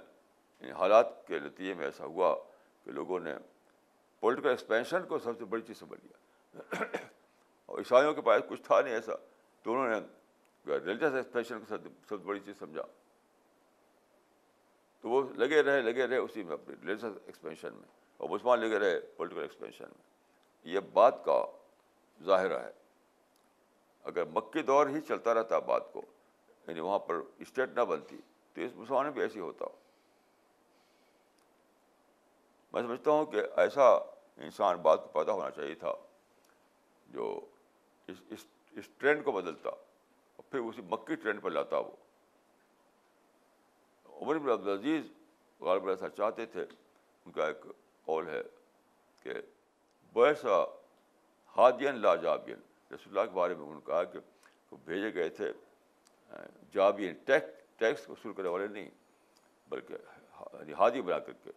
[0.78, 2.34] حالات کے نتیجے میں ایسا ہوا
[2.84, 3.34] کہ لوگوں نے
[4.20, 6.86] پولیٹیکل ایکسپینشن کو سب سے بڑی چیز سمجھ لیا
[7.68, 9.16] اور عیسائیوں کے پاس کچھ تھا نہیں ایسا
[9.64, 12.84] تو انہوں نے ریلیجس ایکسپینشن کو سب سے بڑی چیز سمجھا
[15.02, 18.70] تو وہ لگے رہے لگے رہے اسی میں اپنے ریلیجس ایکسپینشن میں اور مسلمان لے
[18.70, 21.42] کے رہے پولیٹیکل ایکسپینشن میں یہ بات کا
[22.26, 22.72] ظاہرہ ہے
[24.10, 26.02] اگر مکے دور ہی چلتا رہتا بات کو
[26.68, 28.18] یعنی وہاں پر اسٹیٹ نہ بنتی
[28.54, 29.66] تو اس مسلمان بھی ایسے ہوتا
[32.74, 33.88] میں سمجھتا ہوں کہ ایسا
[34.46, 35.94] انسان بات کو پیدا ہونا چاہیے تھا
[37.14, 37.30] جو
[38.08, 38.40] اس
[38.80, 41.92] اس ٹرینڈ کو بدلتا اور پھر اسی مکی ٹرینڈ پر لاتا وہ
[44.22, 45.04] عمر بن عبدالعزیز
[45.68, 47.66] غالب ایسا چاہتے تھے ان کا ایک
[48.08, 48.42] قول ہے
[49.24, 49.34] کہ
[50.14, 50.64] بیسا
[51.58, 52.60] ہادین لا جابین
[52.94, 54.20] رسول اللہ کے بارے میں انہوں نے کہا کہ
[54.72, 55.52] وہ بھیجے گئے تھے
[56.76, 58.90] جابین ٹیکس ٹیکس وصول کرنے والے نہیں
[59.72, 60.06] بلکہ
[60.40, 61.52] ہادی یعنی بنا کر کے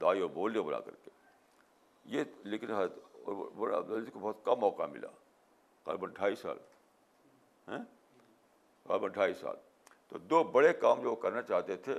[0.00, 1.10] دائی اور بولوں بنا کر کے
[2.16, 2.24] یہ
[2.54, 5.08] لیکن بڑا عبدالعزیز کو بہت کم موقع ملا
[5.84, 6.56] قریباً ڈھائی سال
[7.68, 7.78] ہاں؟
[8.86, 9.56] قریباً ڈھائی سال
[10.08, 11.94] تو دو بڑے کام جو کرنا چاہتے تھے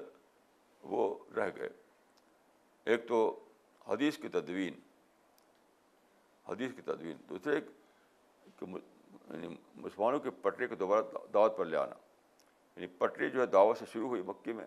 [0.93, 1.05] وہ
[1.37, 1.69] رہ گئے
[2.91, 3.21] ایک تو
[3.87, 4.73] حدیث کی تدوین
[6.47, 7.55] حدیث کی تدوین دوسرے
[8.61, 9.47] یعنی
[9.83, 11.01] مسلمانوں کے پٹری کو دوبارہ
[11.33, 11.95] دعوت پر لے آنا
[12.75, 14.65] یعنی پٹری جو ہے دعوت سے شروع ہوئی مکی میں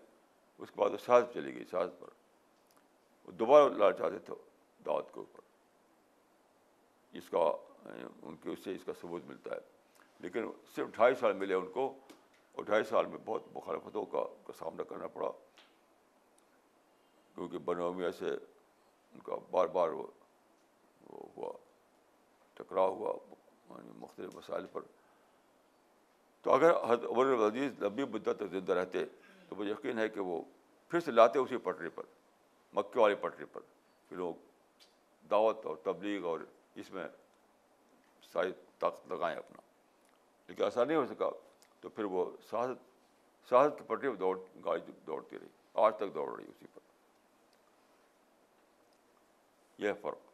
[0.57, 2.09] اس کے بعد وہ ساز چلی گئی ساز پر
[3.25, 4.33] وہ دوبارہ لانا چاہتے تھے
[4.85, 7.49] دعوت کے اوپر اس کا
[7.85, 9.59] یعنی ان کے اس سے اس کا ثبوت ملتا ہے
[10.19, 11.87] لیکن صرف ڈھائی سال ملے ان کو
[12.53, 14.23] اور ڈھائی سال میں بہت مخالفتوں کا
[14.59, 15.31] سامنا کرنا پڑا
[17.35, 18.35] کیونکہ بنوامیہ سے
[19.13, 20.05] ان کا بار بار وہ
[21.11, 21.51] ہوا
[22.53, 23.13] ٹکراؤ ہوا
[23.69, 24.81] یعنی مختلف مسائل پر
[26.41, 26.73] تو اگر
[27.05, 29.05] عمر عزیز لمبی مدت تک زندہ رہتے
[29.49, 30.41] تو مجھے یقین ہے کہ وہ
[30.89, 32.03] پھر سے لاتے اسی پٹری پر
[32.73, 33.61] مکے والی پٹری پر
[34.09, 34.35] کہ لوگ
[35.31, 36.39] دعوت اور تبلیغ اور
[36.81, 37.07] اس میں
[38.31, 39.61] ساری طاقت لگائیں اپنا
[40.47, 41.29] لیکن ایسا نہیں ہو سکا
[41.81, 42.85] تو پھر وہ سیاست
[43.49, 45.47] سیاست کی پٹری پر دوڑ گاڑی دوڑتی رہی
[45.85, 46.76] آج تک دوڑ رہی اسی پر
[49.85, 50.25] یہ فرق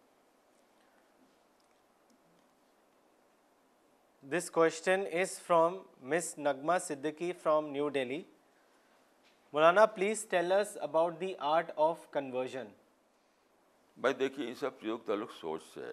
[4.34, 5.78] this question is from
[6.14, 8.22] miss Nagma Siddiqui from New Delhi
[9.54, 12.68] Maulana please tells about the art of conversion
[14.02, 15.92] بھائی دیکھیے ان سب چیزوں تعلق سوچ سے ہے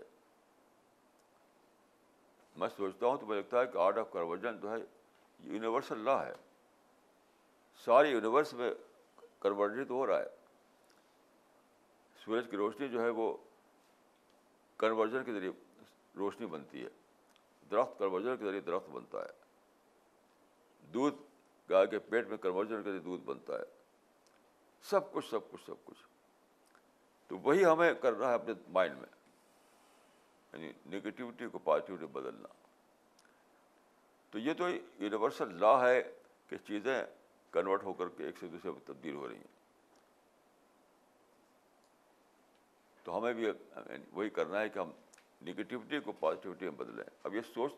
[2.59, 4.78] میں سوچتا ہوں تو مجھے لگتا ہے کہ آرٹ آف کنورژن جو ہے
[5.52, 6.32] یونیورسل لا ہے
[7.85, 8.70] سارے یونیورس میں
[9.43, 9.52] تو
[9.90, 10.39] ہو رہا ہے
[12.24, 13.32] سورج کی روشنی جو ہے وہ
[14.78, 15.51] کنورژن کے ذریعے
[16.16, 16.88] روشنی بنتی ہے
[17.70, 19.38] درخت کنورژن کے ذریعے درخت بنتا ہے
[20.94, 21.16] دودھ
[21.70, 23.64] گائے کے پیٹ میں کنورژن کے ذریعے دودھ بنتا ہے
[24.90, 26.05] سب کچھ سب کچھ سب کچھ
[27.28, 29.10] تو وہی ہمیں کر رہا ہے اپنے مائنڈ میں
[30.52, 32.48] یعنی نگیٹیوٹی کو پازیٹیوٹی بدلنا
[34.30, 36.01] تو یہ تو یونیورسل لا ہے
[36.48, 36.97] کہ چیزیں
[37.52, 39.59] کنورٹ ہو کر کے ایک سے دوسرے میں تبدیل ہو رہی ہیں
[43.05, 43.47] تو ہمیں بھی
[44.12, 44.90] وہی کرنا ہے کہ ہم
[45.47, 47.72] نگیٹیوٹی کو پازیٹیوٹی میں بدلیں اب یہ سوچ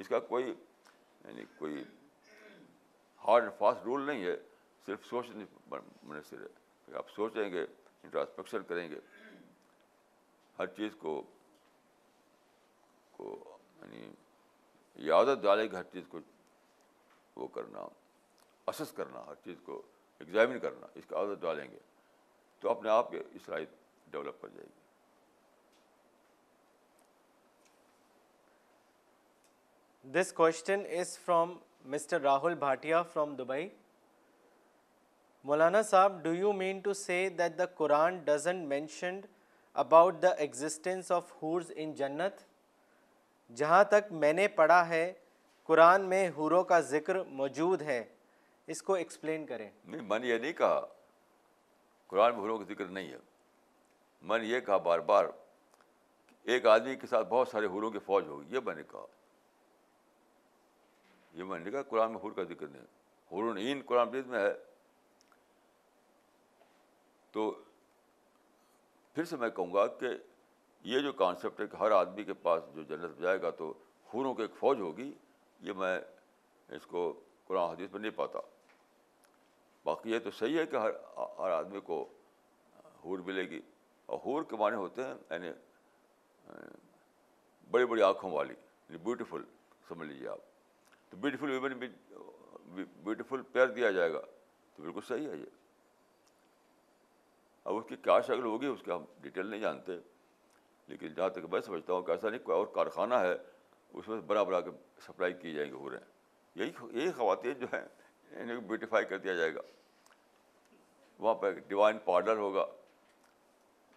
[0.00, 1.82] اس کا کوئی یعنی کوئی
[3.26, 4.36] ہارڈ اینڈ فاسٹ رول نہیں ہے
[4.86, 7.62] صرف سوچ نہیں منحصر ہے آپ سوچیں گے
[8.02, 8.98] انٹراسپیکشن کریں گے
[10.58, 11.20] ہر چیز کو
[13.16, 13.34] کو
[13.82, 14.06] یعنی
[15.06, 16.18] یہ عادت ڈالے گی ہر چیز کو
[17.36, 17.86] وہ کرنا
[18.72, 19.80] اسس کرنا ہر چیز کو
[20.18, 21.78] ایگزامن کرنا اس کا عادت ڈالیں گے
[22.60, 23.64] تو اپنے آپ کے اس رائے
[24.10, 24.84] ڈیولپ ہو جائے گی
[30.18, 31.54] this question is from
[31.92, 33.68] mister Rahul Bhatia from Dubai
[35.44, 39.26] Maulana sahab do you mean to say that the Quran doesn't mentioned
[39.82, 42.40] about the existence of houris in Jannat
[43.56, 45.12] جہاں تک میں نے پڑھا ہے
[45.64, 48.02] قرآن میں ہوروں کا ذکر موجود ہے
[48.74, 50.84] اس کو ایکسپلین کریں نہیں میں نے یہ نہیں کہا
[52.10, 53.18] قرآن میں ہوروں کا ذکر نہیں ہے
[54.22, 55.24] میں نے یہ کہا بار بار
[56.54, 59.04] ایک آدمی کے ساتھ بہت سارے حوروں کی فوج ہوگی یہ میں نے کہا
[61.38, 64.52] یہ میں نے کہا قرآن میں حور کا ذکر نہیں عین قرآن مجید میں ہے
[67.32, 67.50] تو
[69.14, 70.06] پھر سے میں کہوں گا کہ
[70.90, 73.72] یہ جو کانسیپٹ ہے کہ ہر آدمی کے پاس جو جنت جائے گا تو
[74.12, 75.12] حوروں کی ایک فوج ہوگی
[75.68, 75.98] یہ میں
[76.76, 77.12] اس کو
[77.46, 78.38] قرآن حدیث میں نہیں پاتا
[79.84, 80.90] باقی یہ تو صحیح ہے کہ ہر
[81.38, 82.02] ہر آدمی کو
[83.04, 83.60] حور ملے گی
[84.06, 85.50] اور کے معنی ہوتے ہیں یعنی
[87.70, 89.42] بڑی بڑی آنکھوں والی یعنی بیوٹیفل
[89.88, 90.40] سمجھ لیجیے آپ
[91.10, 91.88] تو بیوٹیفل ویمن بھی
[92.76, 94.20] بیوٹیفل پیئر دیا جائے گا
[94.76, 95.64] تو بالکل صحیح ہے یہ
[97.64, 99.92] اب اس کی کیا شکل ہوگی اس کے ہم ڈیٹیل نہیں جانتے
[100.88, 103.32] لیکن جہاں تک میں سمجھتا ہوں کہ ایسا نہیں کوئی اور کارخانہ ہے
[103.92, 104.70] اس میں بنا بنا کے
[105.06, 107.82] سپلائی کی جائیں گے ہو رہے ہیں یہی یہی خواتین جو ہیں
[108.42, 109.60] انہیں بیوٹیفائی کر دیا جائے گا
[111.18, 112.64] وہاں پہ ڈیوائن پارلر ہوگا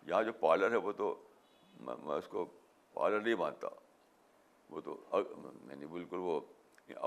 [0.07, 1.13] یہاں جو پارلر ہے وہ تو
[1.79, 2.45] میں اس کو
[2.93, 3.67] پارلر نہیں مانتا
[4.69, 6.39] وہ تو یعنی بالکل وہ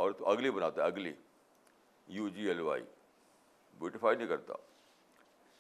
[0.01, 1.12] اور تو اگلی بناتا ہے ugly
[2.16, 2.82] U G L Y
[3.78, 4.55] beautify نہیں کرتا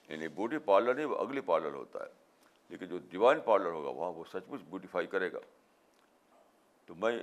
[0.08, 2.20] یعنی بیوٹی پارلر نہیں وہ اگلی پارلر ہوتا ہے
[2.68, 5.38] لیکن جو ڈیوائن پارلر ہوگا وہاں وہ سچ مچ بیوٹیفائی کرے گا
[6.86, 7.18] تو میں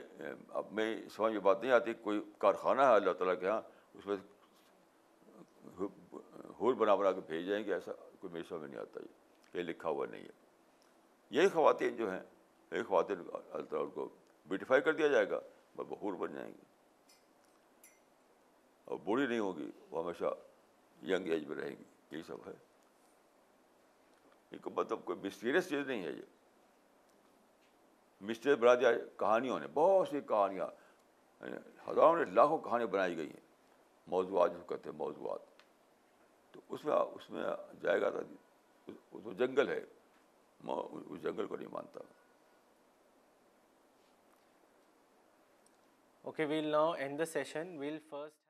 [0.60, 3.62] اب میں سمجھ میں بات نہیں آتی کوئی کارخانہ ہے اللہ تعالیٰ کے یہاں
[3.94, 4.16] اس میں
[6.60, 9.19] حور بنا بنا کے بھیج جائیں گے ایسا کوئی میرے سمجھ میں نہیں آتا یہ
[9.54, 12.20] یہ لکھا ہوا نہیں ہے یہی خواتین جو ہیں
[12.72, 14.08] یہی خواتین تعالیٰ ان کو
[14.50, 15.40] بیوٹیفائی کر دیا جائے گا
[15.76, 16.66] بہور بن جائیں گی
[18.92, 20.34] اور بوڑھی نہیں ہوگی وہ ہمیشہ
[21.12, 22.52] ینگ ایج میں رہیں گی یہی سب ہے
[24.56, 26.22] ایک مطلب کوئی مسٹیریس چیز نہیں ہے یہ
[28.30, 30.68] مسٹیریس بنا دیا کہانیوں نے بہت سی کہانیاں
[31.42, 31.58] یعنی
[31.88, 33.48] ہزاروں نے لاکھوں کہانیاں بنائی گئی ہیں
[34.12, 35.48] موضوعات جو کہتے ہیں موضوعات
[36.52, 37.44] تو اس میں اس میں
[37.82, 38.20] جائے گا تھا
[39.12, 39.80] تو جنگل ہے
[40.64, 40.76] میں
[41.06, 42.00] اس جنگل کو نہیں مانتا
[46.30, 48.49] okay well now end the session we'll first